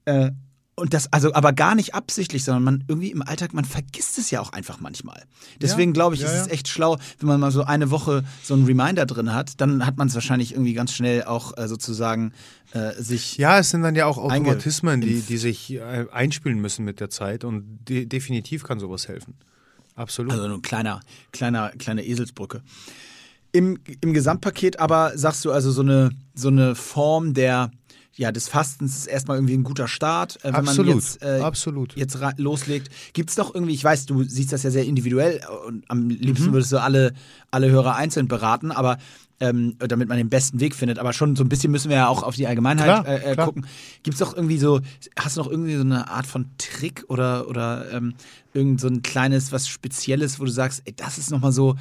äh, 0.05 0.32
und 0.80 0.93
das, 0.93 1.11
also 1.11 1.34
aber 1.34 1.53
gar 1.53 1.73
nicht 1.73 1.95
absichtlich, 1.95 2.43
sondern 2.43 2.63
man 2.63 2.84
irgendwie 2.88 3.09
im 3.09 3.23
Alltag, 3.23 3.53
man 3.53 3.65
vergisst 3.65 4.19
es 4.19 4.30
ja 4.30 4.39
auch 4.41 4.53
einfach 4.53 4.80
manchmal. 4.80 5.23
Deswegen 5.59 5.91
glaube 5.91 6.13
ich, 6.13 6.21
ja, 6.21 6.28
ist 6.28 6.34
ja. 6.34 6.41
es 6.43 6.47
echt 6.49 6.67
schlau, 6.67 6.97
wenn 7.19 7.28
man 7.28 7.39
mal 7.39 7.51
so 7.51 7.63
eine 7.63 7.89
Woche 7.89 8.23
so 8.43 8.53
einen 8.53 8.65
Reminder 8.65 9.07
drin 9.07 9.34
hat, 9.34 9.59
dann 9.59 9.86
hat 9.88 9.97
man 9.97 10.07
es 10.07 10.13
wahrscheinlich 10.13 10.51
irgendwie 10.53 10.73
ganz 10.73 10.93
schnell 10.93 11.23
auch 11.23 11.57
äh, 11.57 11.67
sozusagen 11.67 12.32
äh, 12.73 12.91
sich. 13.01 13.38
Ja, 13.38 13.57
es 13.57 13.71
sind 13.71 13.82
dann 13.82 13.95
ja 13.95 14.05
auch 14.05 14.19
Automatismen, 14.19 15.01
die, 15.01 15.21
die 15.21 15.38
sich 15.38 15.73
äh, 15.73 16.05
einspielen 16.11 16.59
müssen 16.59 16.86
mit 16.86 16.99
der 16.99 17.09
Zeit 17.09 17.43
und 17.43 17.80
de 17.89 18.05
definitiv 18.05 18.63
kann 18.63 18.80
sowas 18.80 19.07
helfen. 19.07 19.34
Absolut. 19.95 20.32
Also 20.32 20.45
ein 20.45 20.61
kleiner, 20.61 21.01
kleiner, 21.32 21.71
kleine 21.71 22.05
Eselsbrücke. 22.05 22.61
Im, 23.51 23.80
Im 24.01 24.13
Gesamtpaket 24.13 24.80
aber 24.80 25.17
sagst 25.17 25.43
du 25.43 25.51
also 25.51 25.71
so 25.71 25.82
eine, 25.82 26.11
so 26.36 26.49
eine 26.49 26.75
Form 26.75 27.34
der, 27.34 27.71
ja, 28.18 28.32
des 28.32 28.49
Fastens 28.49 28.97
ist 28.97 29.05
erstmal 29.05 29.38
irgendwie 29.38 29.53
ein 29.53 29.63
guter 29.63 29.88
Start. 29.88 30.38
Äh, 30.43 30.47
wenn 30.49 30.55
Absolut, 30.55 30.88
man 30.88 30.95
jetzt, 30.97 31.22
äh, 31.24 31.39
absolut. 31.41 31.95
jetzt 31.95 32.18
loslegt. 32.38 32.89
Gibt 33.13 33.30
es 33.30 33.36
doch 33.36 33.53
irgendwie, 33.53 33.74
ich 33.76 33.84
weiß, 33.84 34.07
du 34.07 34.24
siehst 34.24 34.51
das 34.51 34.63
ja 34.63 34.72
sehr 34.72 34.86
individuell 34.86 35.39
und 35.68 35.89
am 35.89 36.03
Mhm. 36.05 36.09
liebsten 36.09 36.51
würdest 36.51 36.72
du 36.72 36.82
alle, 36.82 37.13
alle 37.51 37.70
Hörer 37.70 37.95
einzeln 37.95 38.28
beraten, 38.28 38.72
aber 38.72 38.97
ähm, 39.39 39.76
damit 39.78 40.09
man 40.09 40.18
den 40.18 40.30
besten 40.30 40.59
Weg 40.59 40.74
findet. 40.74 40.97
Aber 40.97 41.13
schon 41.13 41.36
so 41.36 41.43
ein 41.43 41.49
bisschen 41.49 41.72
müssen 41.72 41.89
wir 41.89 41.97
ja 41.97 42.07
auch 42.07 42.24
auf 42.24 42.36
die 42.36 42.47
Allgemeinheit 42.47 42.86
Klar, 43.03 43.07
äh, 43.07 43.32
äh, 43.32 43.34
klar. 43.34 43.45
gucken. 43.45 43.68
Gibt 44.01 44.15
es 44.15 44.20
doch 44.20 44.36
irgendwie 44.36 44.57
so, 44.57 44.82
hast 45.20 45.38
du 45.38 45.41
noch 45.41 45.51
irgendwie 45.51 45.76
so 45.76 45.82
eine 45.82 46.09
Art 46.09 46.26
von 46.26 46.47
Trick 46.57 47.05
oder, 47.07 47.47
oder 47.47 47.86
ähm, 47.91 48.15
irgend 48.55 48.82
so 48.82 48.88
ein 48.88 49.03
kleines, 49.03 49.51
was 49.51 49.68
Spezielles, 49.68 50.39
wo 50.39 50.45
du 50.45 50.51
sagst, 50.51 50.82
ey, 50.86 50.93
das 50.95 51.20
ist 51.20 51.30
nochmal 51.30 51.51
so, 51.51 51.76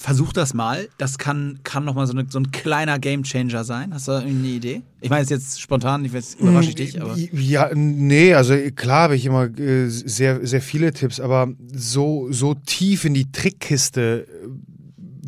versuch 0.00 0.32
das 0.32 0.54
mal. 0.54 0.88
Das 0.96 1.18
kann, 1.18 1.60
kann 1.62 1.84
nochmal 1.84 2.06
so, 2.06 2.14
so 2.30 2.38
ein 2.38 2.50
kleiner 2.52 2.98
Gamechanger 2.98 3.64
sein. 3.64 3.92
Hast 3.92 4.08
du 4.08 4.12
da 4.12 4.20
irgendwie 4.22 4.46
eine 4.46 4.56
Idee? 4.56 4.82
Ich 5.02 5.10
meine, 5.10 5.22
es 5.22 5.28
jetzt 5.28 5.60
spontan, 5.60 6.04
ich 6.06 6.14
weiß, 6.14 6.36
überrasche 6.40 6.70
ich 6.70 6.74
dich, 6.74 7.00
aber. 7.00 7.16
Ja, 7.16 7.70
nee, 7.74 8.32
also 8.32 8.54
klar 8.74 9.02
habe 9.04 9.16
ich 9.16 9.26
immer 9.26 9.44
äh, 9.58 9.88
sehr, 9.88 10.46
sehr 10.46 10.62
viele 10.62 10.94
Tipps, 10.94 11.20
aber 11.20 11.52
so, 11.72 12.32
so 12.32 12.54
tief 12.54 13.04
in 13.04 13.12
die 13.12 13.30
Trickkiste 13.30 14.26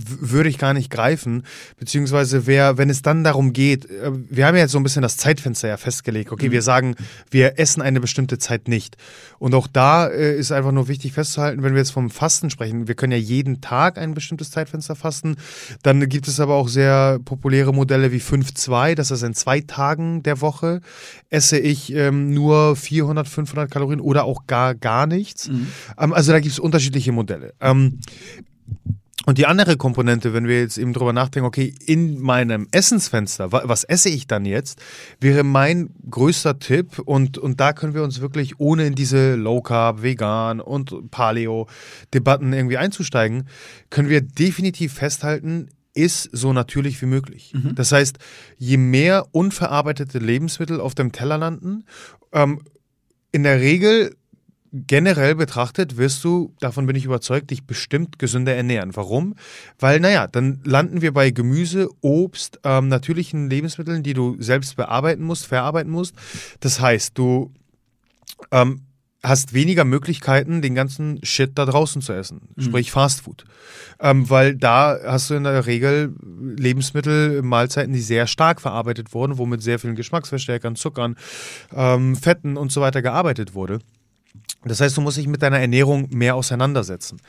würde 0.06 0.48
ich 0.48 0.58
gar 0.58 0.74
nicht 0.74 0.90
greifen. 0.90 1.44
Beziehungsweise 1.78 2.46
wer, 2.46 2.78
wenn 2.78 2.90
es 2.90 3.02
dann 3.02 3.24
darum 3.24 3.52
geht, 3.52 3.86
äh, 3.86 4.10
wir 4.12 4.46
haben 4.46 4.54
ja 4.54 4.62
jetzt 4.62 4.72
so 4.72 4.78
ein 4.78 4.82
bisschen 4.82 5.02
das 5.02 5.16
Zeitfenster 5.16 5.68
ja 5.68 5.76
festgelegt. 5.76 6.32
Okay, 6.32 6.50
wir 6.50 6.62
sagen, 6.62 6.94
wir 7.30 7.58
essen 7.58 7.82
eine 7.82 8.00
bestimmte 8.00 8.38
Zeit 8.38 8.68
nicht. 8.68 8.96
Und 9.38 9.54
auch 9.54 9.66
da 9.66 10.08
äh, 10.08 10.36
ist 10.36 10.52
einfach 10.52 10.72
nur 10.72 10.88
wichtig 10.88 11.12
festzuhalten, 11.12 11.62
wenn 11.62 11.74
wir 11.74 11.80
jetzt 11.80 11.90
vom 11.90 12.10
Fasten 12.10 12.50
sprechen, 12.50 12.88
wir 12.88 12.94
können 12.94 13.12
ja 13.12 13.18
jeden 13.18 13.60
Tag 13.60 13.98
ein 13.98 14.14
bestimmtes 14.14 14.50
Zeitfenster 14.50 14.94
fasten. 14.94 15.36
Dann 15.82 16.08
gibt 16.08 16.28
es 16.28 16.40
aber 16.40 16.54
auch 16.54 16.68
sehr 16.68 17.18
populäre 17.24 17.72
Modelle 17.72 18.12
wie 18.12 18.20
5-2, 18.20 18.94
das 18.94 19.10
heißt 19.10 19.22
in 19.22 19.34
zwei 19.34 19.60
Tagen 19.60 20.22
der 20.22 20.40
Woche 20.40 20.80
esse 21.30 21.58
ich 21.58 21.92
ähm, 21.94 22.34
nur 22.34 22.76
400, 22.76 23.26
500 23.26 23.70
Kalorien 23.70 24.00
oder 24.00 24.24
auch 24.24 24.46
gar, 24.46 24.74
gar 24.74 25.06
nichts. 25.06 25.48
Ähm, 25.98 26.12
also 26.12 26.32
da 26.32 26.40
gibt 26.40 26.52
es 26.52 26.58
unterschiedliche 26.58 27.12
Modelle. 27.12 27.54
Ähm, 27.60 28.00
und 29.26 29.38
die 29.38 29.46
andere 29.46 29.76
Komponente, 29.76 30.34
wenn 30.34 30.48
wir 30.48 30.60
jetzt 30.60 30.78
eben 30.78 30.92
drüber 30.92 31.12
nachdenken, 31.12 31.46
okay, 31.46 31.74
in 31.86 32.18
meinem 32.20 32.66
Essensfenster, 32.72 33.52
wa 33.52 33.62
was 33.66 33.84
esse 33.84 34.08
ich 34.08 34.26
dann 34.26 34.44
jetzt, 34.44 34.80
wäre 35.20 35.44
mein 35.44 35.90
größter 36.10 36.58
Tipp 36.58 36.98
und, 36.98 37.38
und 37.38 37.60
da 37.60 37.72
können 37.72 37.94
wir 37.94 38.02
uns 38.02 38.20
wirklich 38.20 38.58
ohne 38.58 38.86
in 38.86 38.94
diese 38.94 39.36
Low 39.36 39.60
Carb, 39.60 40.02
Vegan 40.02 40.60
und 40.60 41.10
Paleo-Debatten 41.10 42.52
irgendwie 42.52 42.78
einzusteigen, 42.78 43.48
können 43.90 44.08
wir 44.08 44.22
definitiv 44.22 44.94
festhalten, 44.94 45.68
ist 45.94 46.28
so 46.32 46.52
natürlich 46.52 47.00
wie 47.02 47.06
möglich. 47.06 47.52
Das 47.74 47.92
heißt, 47.92 48.18
je 48.56 48.76
mehr 48.78 49.26
unverarbeitete 49.32 50.18
Lebensmittel 50.18 50.80
auf 50.80 50.94
dem 50.94 51.12
Teller 51.12 51.38
landen, 51.38 51.84
ähm, 52.32 52.62
in 53.30 53.42
der 53.42 53.60
Regel 53.60 54.16
generell 54.72 55.34
betrachtet 55.34 55.98
wirst 55.98 56.24
du, 56.24 56.54
davon 56.60 56.86
bin 56.86 56.96
ich 56.96 57.04
überzeugt, 57.04 57.50
dich 57.50 57.66
bestimmt 57.66 58.18
gesünder 58.18 58.54
ernähren. 58.54 58.96
Warum? 58.96 59.34
Weil, 59.78 60.00
naja, 60.00 60.26
dann 60.26 60.60
landen 60.64 61.02
wir 61.02 61.12
bei 61.12 61.30
Gemüse, 61.30 61.88
Obst, 62.00 62.58
ähm, 62.64 62.88
natürlichen 62.88 63.50
Lebensmitteln, 63.50 64.02
die 64.02 64.14
du 64.14 64.36
selbst 64.40 64.76
bearbeiten 64.76 65.22
musst, 65.22 65.46
verarbeiten 65.46 65.92
musst. 65.92 66.14
Das 66.60 66.80
heißt, 66.80 67.18
du 67.18 67.52
ähm, 68.50 68.82
hast 69.22 69.52
weniger 69.52 69.84
Möglichkeiten, 69.84 70.62
den 70.62 70.74
ganzen 70.74 71.22
Shit 71.22 71.52
da 71.54 71.66
draußen 71.66 72.00
zu 72.00 72.12
essen, 72.12 72.48
mhm. 72.56 72.62
sprich 72.62 72.90
Fast 72.90 73.20
Food. 73.22 73.44
Ähm, 74.00 74.28
weil 74.30 74.56
da 74.56 74.98
hast 75.04 75.30
du 75.30 75.34
in 75.34 75.44
der 75.44 75.66
Regel 75.66 76.14
Lebensmittel, 76.22 77.42
Mahlzeiten, 77.42 77.92
die 77.92 78.00
sehr 78.00 78.26
stark 78.26 78.60
verarbeitet 78.60 79.12
wurden, 79.12 79.38
wo 79.38 79.44
mit 79.44 79.62
sehr 79.62 79.78
vielen 79.78 79.94
Geschmacksverstärkern, 79.94 80.76
Zuckern, 80.76 81.16
ähm, 81.74 82.16
Fetten 82.16 82.56
und 82.56 82.72
so 82.72 82.80
weiter 82.80 83.02
gearbeitet 83.02 83.54
wurde. 83.54 83.78
Das 84.64 84.80
heißt, 84.80 84.96
du 84.96 85.00
musst 85.00 85.16
dich 85.16 85.26
mit 85.26 85.42
deiner 85.42 85.58
Ernährung 85.58 86.08
mehr 86.10 86.36
auseinandersetzen. 86.36 87.20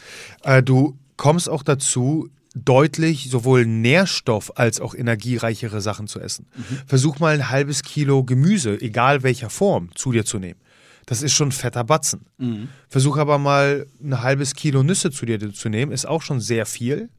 Äh, 0.43 0.61
du 0.61 0.97
kommst 1.17 1.49
auch 1.49 1.63
dazu, 1.63 2.29
deutlich 2.55 3.29
sowohl 3.29 3.65
Nährstoff 3.65 4.57
als 4.57 4.79
auch 4.79 4.93
energiereichere 4.93 5.81
Sachen 5.81 6.07
zu 6.07 6.19
essen. 6.19 6.45
Mhm. 6.55 6.79
Versuch 6.85 7.19
mal 7.19 7.33
ein 7.33 7.49
halbes 7.49 7.81
Kilo 7.81 8.23
Gemüse, 8.23 8.79
egal 8.79 9.23
welcher 9.23 9.49
Form, 9.49 9.89
zu 9.95 10.11
dir 10.11 10.25
zu 10.25 10.37
nehmen. 10.37 10.59
Das 11.05 11.21
ist 11.21 11.33
schon 11.33 11.51
fetter 11.51 11.83
Batzen. 11.83 12.27
Mhm. 12.37 12.69
Versuch 12.87 13.17
aber 13.17 13.37
mal 13.37 13.87
ein 14.01 14.21
halbes 14.21 14.53
Kilo 14.53 14.83
Nüsse 14.83 15.11
zu 15.11 15.25
dir 15.25 15.53
zu 15.53 15.69
nehmen, 15.69 15.91
ist 15.91 16.05
auch 16.05 16.21
schon 16.21 16.39
sehr 16.39 16.65
viel 16.65 17.09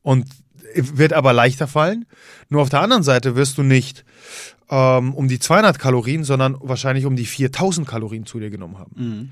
und 0.00 0.26
wird 0.74 1.12
aber 1.12 1.32
leichter 1.32 1.68
fallen. 1.68 2.06
Nur 2.48 2.62
auf 2.62 2.68
der 2.68 2.80
anderen 2.80 3.02
Seite 3.02 3.36
wirst 3.36 3.58
du 3.58 3.62
nicht 3.62 4.04
ähm, 4.72 5.12
um 5.12 5.28
die 5.28 5.38
200 5.38 5.78
Kalorien, 5.78 6.24
sondern 6.24 6.56
wahrscheinlich 6.60 7.04
um 7.04 7.14
die 7.14 7.26
4000 7.26 7.86
Kalorien 7.86 8.24
zu 8.24 8.40
dir 8.40 8.48
genommen 8.48 8.78
haben. 8.78 8.94
Mhm. 8.96 9.28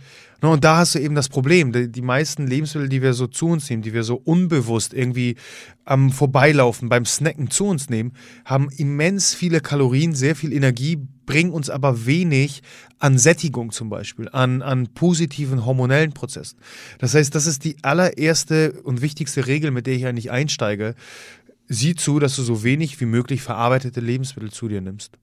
Und 0.46 0.64
da 0.64 0.76
hast 0.76 0.94
du 0.94 0.98
eben 0.98 1.14
das 1.14 1.30
Problem. 1.30 1.72
Die, 1.72 1.90
die, 1.90 2.02
meisten 2.02 2.46
Lebensmittel, 2.46 2.90
die 2.90 3.00
wir 3.00 3.14
so 3.14 3.26
zu 3.26 3.46
uns 3.46 3.68
nehmen, 3.70 3.82
die 3.82 3.94
wir 3.94 4.04
so 4.04 4.16
unbewusst 4.16 4.92
irgendwie 4.92 5.36
am 5.86 6.12
Vorbeilaufen, 6.12 6.90
beim 6.90 7.06
Snacken 7.06 7.50
zu 7.50 7.64
uns 7.64 7.88
nehmen, 7.88 8.12
haben 8.44 8.68
immens 8.76 9.34
viele 9.34 9.60
Kalorien, 9.60 10.14
sehr 10.14 10.36
viel 10.36 10.52
Energie, 10.52 10.98
bringen 11.24 11.52
uns 11.52 11.70
aber 11.70 12.04
wenig 12.04 12.62
an 12.98 13.16
Sättigung 13.16 13.72
zum 13.72 13.88
Beispiel, 13.88 14.28
an, 14.30 14.60
an 14.60 14.88
positiven 14.88 15.64
hormonellen 15.64 16.12
Prozessen. 16.12 16.58
Das 16.98 17.14
heißt, 17.14 17.34
das 17.34 17.46
ist 17.46 17.64
die 17.64 17.76
allererste 17.82 18.72
und 18.82 19.00
wichtigste 19.00 19.46
Regel, 19.46 19.70
mit 19.70 19.86
der 19.86 19.94
ich 19.94 20.06
eigentlich 20.06 20.30
einsteige. 20.30 20.94
Sieh 21.66 21.94
zu, 21.94 22.18
dass 22.18 22.36
du 22.36 22.42
so 22.42 22.62
wenig 22.62 23.00
wie 23.00 23.06
möglich 23.06 23.40
verarbeitete 23.40 24.00
Lebensmittel 24.00 24.50
zu 24.50 24.68
dir 24.68 24.82
nimmst. 24.82 25.19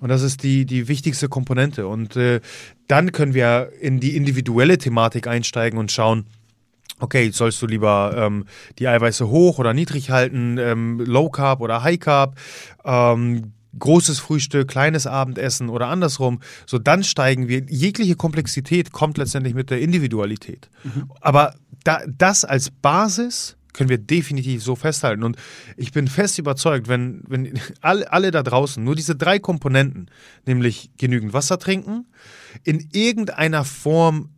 Und 0.00 0.08
das 0.08 0.22
ist 0.22 0.42
die, 0.42 0.66
die 0.66 0.88
wichtigste 0.88 1.28
Komponente. 1.28 1.86
Und 1.86 2.16
äh, 2.16 2.40
dann 2.86 3.12
können 3.12 3.34
wir 3.34 3.70
in 3.80 4.00
die 4.00 4.16
individuelle 4.16 4.78
Thematik 4.78 5.26
einsteigen 5.26 5.78
und 5.78 5.90
schauen, 5.90 6.26
okay, 7.00 7.30
sollst 7.30 7.60
du 7.62 7.66
lieber 7.66 8.14
ähm, 8.16 8.46
die 8.78 8.88
Eiweiße 8.88 9.28
hoch 9.28 9.58
oder 9.58 9.74
niedrig 9.74 10.10
halten, 10.10 10.58
ähm, 10.58 11.00
Low 11.00 11.30
Carb 11.30 11.60
oder 11.60 11.82
High 11.82 11.98
Carb, 11.98 12.36
ähm, 12.84 13.52
großes 13.78 14.18
Frühstück, 14.18 14.68
kleines 14.68 15.06
Abendessen 15.06 15.68
oder 15.68 15.88
andersrum, 15.88 16.40
so 16.64 16.78
dann 16.78 17.04
steigen 17.04 17.48
wir. 17.48 17.62
Jegliche 17.68 18.16
Komplexität 18.16 18.92
kommt 18.92 19.18
letztendlich 19.18 19.54
mit 19.54 19.70
der 19.70 19.80
Individualität. 19.80 20.70
Mhm. 20.84 21.10
Aber 21.20 21.54
da, 21.84 22.00
das 22.06 22.44
als 22.44 22.70
Basis 22.70 23.55
können 23.76 23.90
wir 23.90 23.98
definitiv 23.98 24.62
so 24.62 24.74
festhalten. 24.74 25.22
Und 25.22 25.36
ich 25.76 25.92
bin 25.92 26.08
fest 26.08 26.38
überzeugt, 26.38 26.88
wenn, 26.88 27.22
wenn 27.28 27.60
alle, 27.80 28.10
alle 28.12 28.30
da 28.30 28.42
draußen 28.42 28.82
nur 28.82 28.96
diese 28.96 29.14
drei 29.14 29.38
Komponenten, 29.38 30.10
nämlich 30.46 30.90
genügend 30.96 31.32
Wasser 31.32 31.58
trinken, 31.58 32.06
in 32.64 32.88
irgendeiner 32.92 33.64
Form 33.64 34.30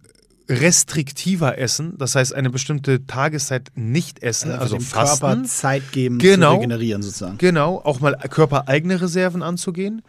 restriktiver 0.50 1.58
essen, 1.58 1.94
das 1.98 2.14
heißt 2.14 2.34
eine 2.34 2.48
bestimmte 2.48 3.06
Tageszeit 3.06 3.70
nicht 3.74 4.22
essen, 4.22 4.50
also, 4.50 4.76
also 4.76 4.80
fasten. 4.80 5.20
Körper 5.20 5.44
Zeit 5.44 5.92
geben 5.92 6.18
genau, 6.18 6.52
zu 6.54 6.60
regenerieren 6.60 7.02
sozusagen. 7.02 7.36
Genau, 7.36 7.82
auch 7.84 8.00
mal 8.00 8.14
körpereigene 8.14 9.00
Reserven 9.00 9.42
anzugehen 9.42 10.02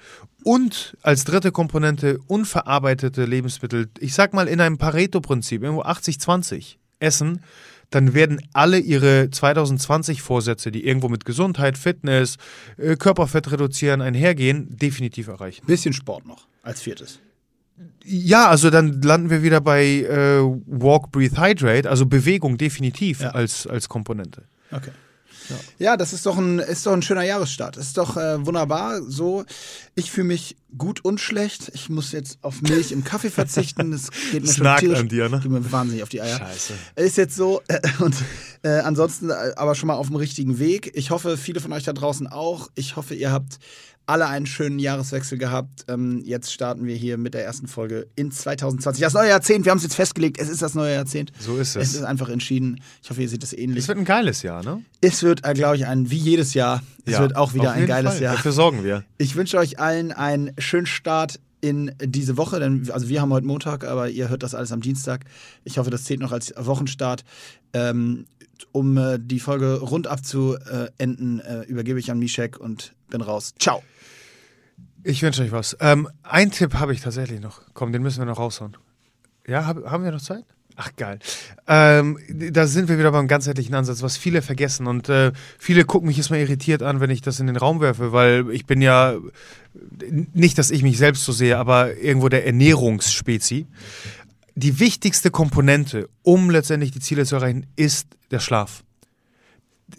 und 0.43 0.97
als 1.01 1.25
dritte 1.25 1.51
Komponente 1.51 2.19
unverarbeitete 2.27 3.25
Lebensmittel, 3.25 3.89
ich 3.99 4.13
sag 4.13 4.33
mal 4.33 4.47
in 4.47 4.61
einem 4.61 4.77
Pareto-Prinzip, 4.77 5.61
irgendwo 5.61 5.83
80-20 5.83 6.75
essen, 6.99 7.41
dann 7.89 8.13
werden 8.13 8.41
alle 8.53 8.79
ihre 8.79 9.29
2020 9.29 10.21
Vorsätze, 10.21 10.71
die 10.71 10.85
irgendwo 10.85 11.09
mit 11.09 11.25
Gesundheit, 11.25 11.77
Fitness, 11.77 12.37
äh, 12.77 12.95
Körperfett 12.95 13.51
reduzieren 13.51 14.01
einhergehen, 14.01 14.77
definitiv 14.77 15.27
erreichen. 15.27 15.65
Bisschen 15.65 15.93
Sport 15.93 16.25
noch 16.25 16.47
als 16.63 16.81
viertes. 16.81 17.19
Ja, 18.03 18.49
also 18.49 18.69
dann 18.69 19.01
landen 19.01 19.29
wir 19.29 19.41
wieder 19.43 19.61
bei 19.61 19.85
äh, 19.85 20.41
Walk, 20.65 21.11
Breathe, 21.11 21.41
Hydrate, 21.41 21.89
also 21.89 22.05
Bewegung 22.05 22.57
definitiv 22.57 23.21
ja. 23.21 23.29
als, 23.29 23.65
als 23.67 23.87
Komponente. 23.87 24.43
Okay. 24.71 24.91
Ja. 25.49 25.55
ja, 25.79 25.97
das 25.97 26.13
ist 26.13 26.25
doch 26.25 26.37
ein, 26.37 26.59
ist 26.59 26.85
doch 26.85 26.93
ein 26.93 27.01
schöner 27.01 27.23
Jahresstart. 27.23 27.77
Ist 27.77 27.97
doch 27.97 28.17
äh, 28.17 28.45
wunderbar. 28.45 29.01
So, 29.03 29.45
ich 29.95 30.11
fühle 30.11 30.27
mich 30.27 30.57
gut 30.77 31.03
und 31.03 31.19
schlecht. 31.19 31.71
Ich 31.73 31.89
muss 31.89 32.11
jetzt 32.11 32.39
auf 32.41 32.61
Milch 32.61 32.91
im 32.91 33.03
Kaffee 33.03 33.29
verzichten. 33.29 33.91
Das 33.91 34.09
geht 34.31 34.45
mir 34.45 34.53
schon 34.53 34.77
tierisch, 34.77 34.99
an 34.99 35.09
dir, 35.09 35.29
ne? 35.29 35.39
Geht 35.39 35.51
mir 35.51 35.71
wahnsinnig 35.71 36.03
auf 36.03 36.09
die 36.09 36.21
Eier. 36.21 36.37
Scheiße. 36.37 36.73
Ist 36.95 37.17
jetzt 37.17 37.35
so. 37.35 37.61
Äh, 37.67 37.79
und 37.99 38.15
äh, 38.63 38.79
ansonsten 38.79 39.29
äh, 39.29 39.53
aber 39.55 39.75
schon 39.75 39.87
mal 39.87 39.95
auf 39.95 40.07
dem 40.07 40.15
richtigen 40.15 40.59
Weg. 40.59 40.91
Ich 40.95 41.11
hoffe, 41.11 41.37
viele 41.37 41.59
von 41.59 41.73
euch 41.73 41.83
da 41.83 41.93
draußen 41.93 42.27
auch. 42.27 42.69
Ich 42.75 42.95
hoffe, 42.95 43.15
ihr 43.15 43.31
habt 43.31 43.59
alle 44.09 44.27
einen 44.27 44.47
schönen 44.47 44.79
Jahreswechsel 44.79 45.37
gehabt. 45.37 45.85
Ähm, 45.87 46.21
jetzt 46.25 46.51
starten 46.51 46.85
wir 46.85 46.95
hier 46.95 47.17
mit 47.17 47.35
der 47.35 47.45
ersten 47.45 47.67
Folge 47.67 48.07
in 48.15 48.31
2020. 48.31 49.01
Das 49.01 49.13
neue 49.13 49.29
Jahrzehnt, 49.29 49.65
wir 49.65 49.71
haben 49.71 49.77
es 49.77 49.83
jetzt 49.83 49.95
festgelegt, 49.95 50.39
es 50.39 50.49
ist 50.49 50.61
das 50.61 50.73
neue 50.73 50.95
Jahrzehnt. 50.95 51.31
So 51.39 51.57
ist 51.57 51.75
es. 51.75 51.89
Es 51.89 51.95
ist 51.95 52.03
einfach 52.03 52.29
entschieden. 52.29 52.81
Ich 53.03 53.09
hoffe, 53.09 53.21
ihr 53.21 53.29
seht 53.29 53.43
es 53.43 53.53
ähnlich. 53.53 53.83
Es 53.83 53.87
wird 53.87 53.99
ein 53.99 54.05
geiles 54.05 54.41
Jahr, 54.41 54.63
ne? 54.63 54.83
Es 54.99 55.21
wird, 55.21 55.45
äh, 55.45 55.53
glaube 55.53 55.75
ich, 55.75 55.85
ein, 55.85 56.09
wie 56.09 56.17
jedes 56.17 56.55
Jahr, 56.55 56.81
es 57.05 57.13
ja, 57.13 57.19
wird 57.19 57.35
auch 57.35 57.53
wieder 57.53 57.71
ein 57.71 57.85
geiles 57.85 58.13
Fall. 58.13 58.23
Jahr. 58.23 58.35
Dafür 58.35 58.51
sorgen 58.51 58.83
wir. 58.83 59.03
Ich 59.19 59.35
wünsche 59.35 59.57
euch 59.57 59.79
allen 59.79 60.11
einen 60.11 60.53
schönen 60.57 60.87
Start 60.87 61.39
in 61.61 61.91
diese 62.01 62.35
Woche, 62.37 62.59
denn 62.59 62.89
also 62.91 63.09
wir 63.09 63.21
haben 63.21 63.31
heute 63.31 63.45
Montag, 63.45 63.83
aber 63.83 64.09
ihr 64.09 64.29
hört 64.29 64.41
das 64.43 64.55
alles 64.55 64.71
am 64.71 64.81
Dienstag. 64.81 65.25
Ich 65.65 65.77
hoffe, 65.77 65.91
das 65.91 66.05
zählt 66.05 66.19
noch 66.19 66.31
als 66.31 66.53
Wochenstart. 66.57 67.23
Ähm, 67.73 68.25
um 68.71 68.97
äh, 68.97 69.19
die 69.21 69.39
Folge 69.39 69.79
rund 69.79 70.07
abzuenden, 70.07 71.39
äh, 71.39 71.61
übergebe 71.63 71.99
ich 71.99 72.11
an 72.11 72.19
Mishek 72.19 72.59
und 72.59 72.93
bin 73.09 73.21
raus. 73.21 73.53
Ciao. 73.59 73.83
Ich 75.03 75.21
wünsche 75.23 75.43
euch 75.43 75.51
was. 75.51 75.77
Ähm, 75.79 76.09
ein 76.23 76.51
Tipp 76.51 76.75
habe 76.75 76.93
ich 76.93 77.01
tatsächlich 77.01 77.39
noch. 77.39 77.61
Komm, 77.73 77.91
den 77.91 78.01
müssen 78.01 78.19
wir 78.19 78.25
noch 78.25 78.39
raushauen. 78.39 78.75
Ja, 79.47 79.65
hab, 79.65 79.83
haben 79.85 80.03
wir 80.03 80.11
noch 80.11 80.21
Zeit? 80.21 80.45
Ach 80.81 80.95
geil. 80.95 81.19
Ähm, 81.67 82.17
da 82.29 82.65
sind 82.65 82.87
wir 82.87 82.97
wieder 82.97 83.11
beim 83.11 83.27
ganzheitlichen 83.27 83.75
Ansatz, 83.75 84.01
was 84.01 84.15
viele 84.15 84.41
vergessen. 84.41 84.87
Und 84.87 85.09
äh, 85.09 85.33
viele 85.57 85.83
gucken 85.83 86.07
mich 86.07 86.17
jetzt 86.17 86.29
mal 86.29 86.39
irritiert 86.39 86.83
an, 86.83 87.01
wenn 87.01 87.09
ich 87.09 87.21
das 87.21 87.39
in 87.39 87.47
den 87.47 87.57
Raum 87.57 87.81
werfe, 87.81 88.13
weil 88.13 88.49
ich 88.51 88.65
bin 88.65 88.81
ja, 88.81 89.15
nicht, 90.33 90.57
dass 90.57 90.71
ich 90.71 90.83
mich 90.83 90.97
selbst 90.97 91.25
so 91.25 91.33
sehe, 91.33 91.57
aber 91.57 91.97
irgendwo 91.97 92.29
der 92.29 92.45
Ernährungsspezi. 92.45 93.67
Die 94.55 94.79
wichtigste 94.79 95.31
Komponente, 95.31 96.09
um 96.23 96.49
letztendlich 96.49 96.91
die 96.91 97.01
Ziele 97.01 97.25
zu 97.25 97.35
erreichen, 97.35 97.65
ist 97.75 98.07
der 98.31 98.39
Schlaf. 98.39 98.83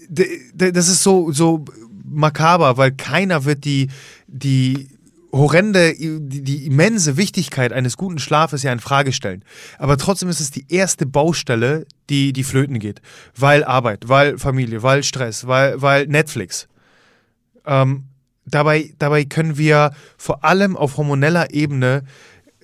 Das 0.09 0.89
ist 0.89 1.03
so, 1.03 1.31
so 1.33 1.65
makaber, 2.05 2.77
weil 2.77 2.93
keiner 2.93 3.45
wird 3.45 3.65
die, 3.65 3.89
die 4.31 4.89
horrende, 5.33 5.95
die, 5.95 6.43
die, 6.43 6.67
immense 6.67 7.17
Wichtigkeit 7.17 7.73
eines 7.73 7.97
guten 7.97 8.19
Schlafes 8.19 8.63
ja 8.63 8.73
in 8.73 8.81
Frage 8.81 9.13
stellen. 9.13 9.45
Aber 9.79 9.97
trotzdem 9.97 10.29
ist 10.29 10.41
es 10.41 10.51
die 10.51 10.67
erste 10.69 11.07
Baustelle, 11.07 11.87
die, 12.09 12.33
die 12.33 12.45
flöten 12.45 12.79
geht. 12.79 13.01
Weil 13.37 13.63
Arbeit, 13.65 14.09
weil 14.09 14.39
Familie, 14.39 14.83
weil 14.83 15.03
Stress, 15.03 15.47
weil, 15.47 15.81
weil 15.81 16.07
Netflix. 16.07 16.69
Ähm, 17.65 18.05
dabei, 18.45 18.93
dabei 18.99 19.25
können 19.25 19.57
wir 19.57 19.93
vor 20.17 20.45
allem 20.45 20.77
auf 20.77 20.97
hormoneller 20.97 21.53
Ebene 21.53 22.03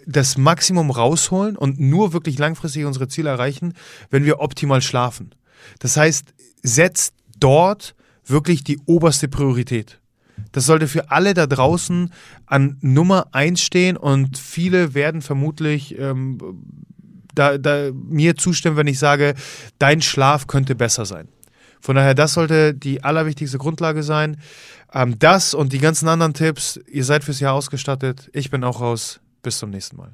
das 0.06 0.38
Maximum 0.38 0.90
rausholen 0.90 1.56
und 1.56 1.80
nur 1.80 2.12
wirklich 2.12 2.38
langfristig 2.38 2.84
unsere 2.84 3.08
Ziele 3.08 3.30
erreichen, 3.30 3.74
wenn 4.10 4.24
wir 4.24 4.40
optimal 4.40 4.80
schlafen. 4.80 5.34
Das 5.80 5.96
heißt, 5.96 6.32
setzt 6.62 7.14
dort 7.38 7.94
wirklich 8.24 8.64
die 8.64 8.78
oberste 8.86 9.28
Priorität. 9.28 10.00
Das 10.52 10.66
sollte 10.66 10.88
für 10.88 11.10
alle 11.10 11.34
da 11.34 11.46
draußen 11.46 12.12
an 12.46 12.78
Nummer 12.80 13.28
eins 13.32 13.60
stehen 13.60 13.96
und 13.96 14.38
viele 14.38 14.94
werden 14.94 15.22
vermutlich 15.22 15.98
ähm, 15.98 16.38
da, 17.34 17.58
da 17.58 17.90
mir 17.92 18.36
zustimmen, 18.36 18.76
wenn 18.76 18.86
ich 18.86 18.98
sage, 18.98 19.34
dein 19.78 20.02
Schlaf 20.02 20.46
könnte 20.46 20.74
besser 20.74 21.04
sein. 21.04 21.28
Von 21.80 21.96
daher, 21.96 22.14
das 22.14 22.34
sollte 22.34 22.74
die 22.74 23.04
allerwichtigste 23.04 23.58
Grundlage 23.58 24.02
sein. 24.02 24.38
Ähm, 24.92 25.18
das 25.18 25.54
und 25.54 25.72
die 25.72 25.78
ganzen 25.78 26.08
anderen 26.08 26.34
Tipps, 26.34 26.80
ihr 26.90 27.04
seid 27.04 27.22
fürs 27.22 27.40
Jahr 27.40 27.54
ausgestattet. 27.54 28.30
Ich 28.32 28.50
bin 28.50 28.64
auch 28.64 28.80
raus. 28.80 29.20
Bis 29.42 29.58
zum 29.58 29.70
nächsten 29.70 29.96
Mal. 29.96 30.10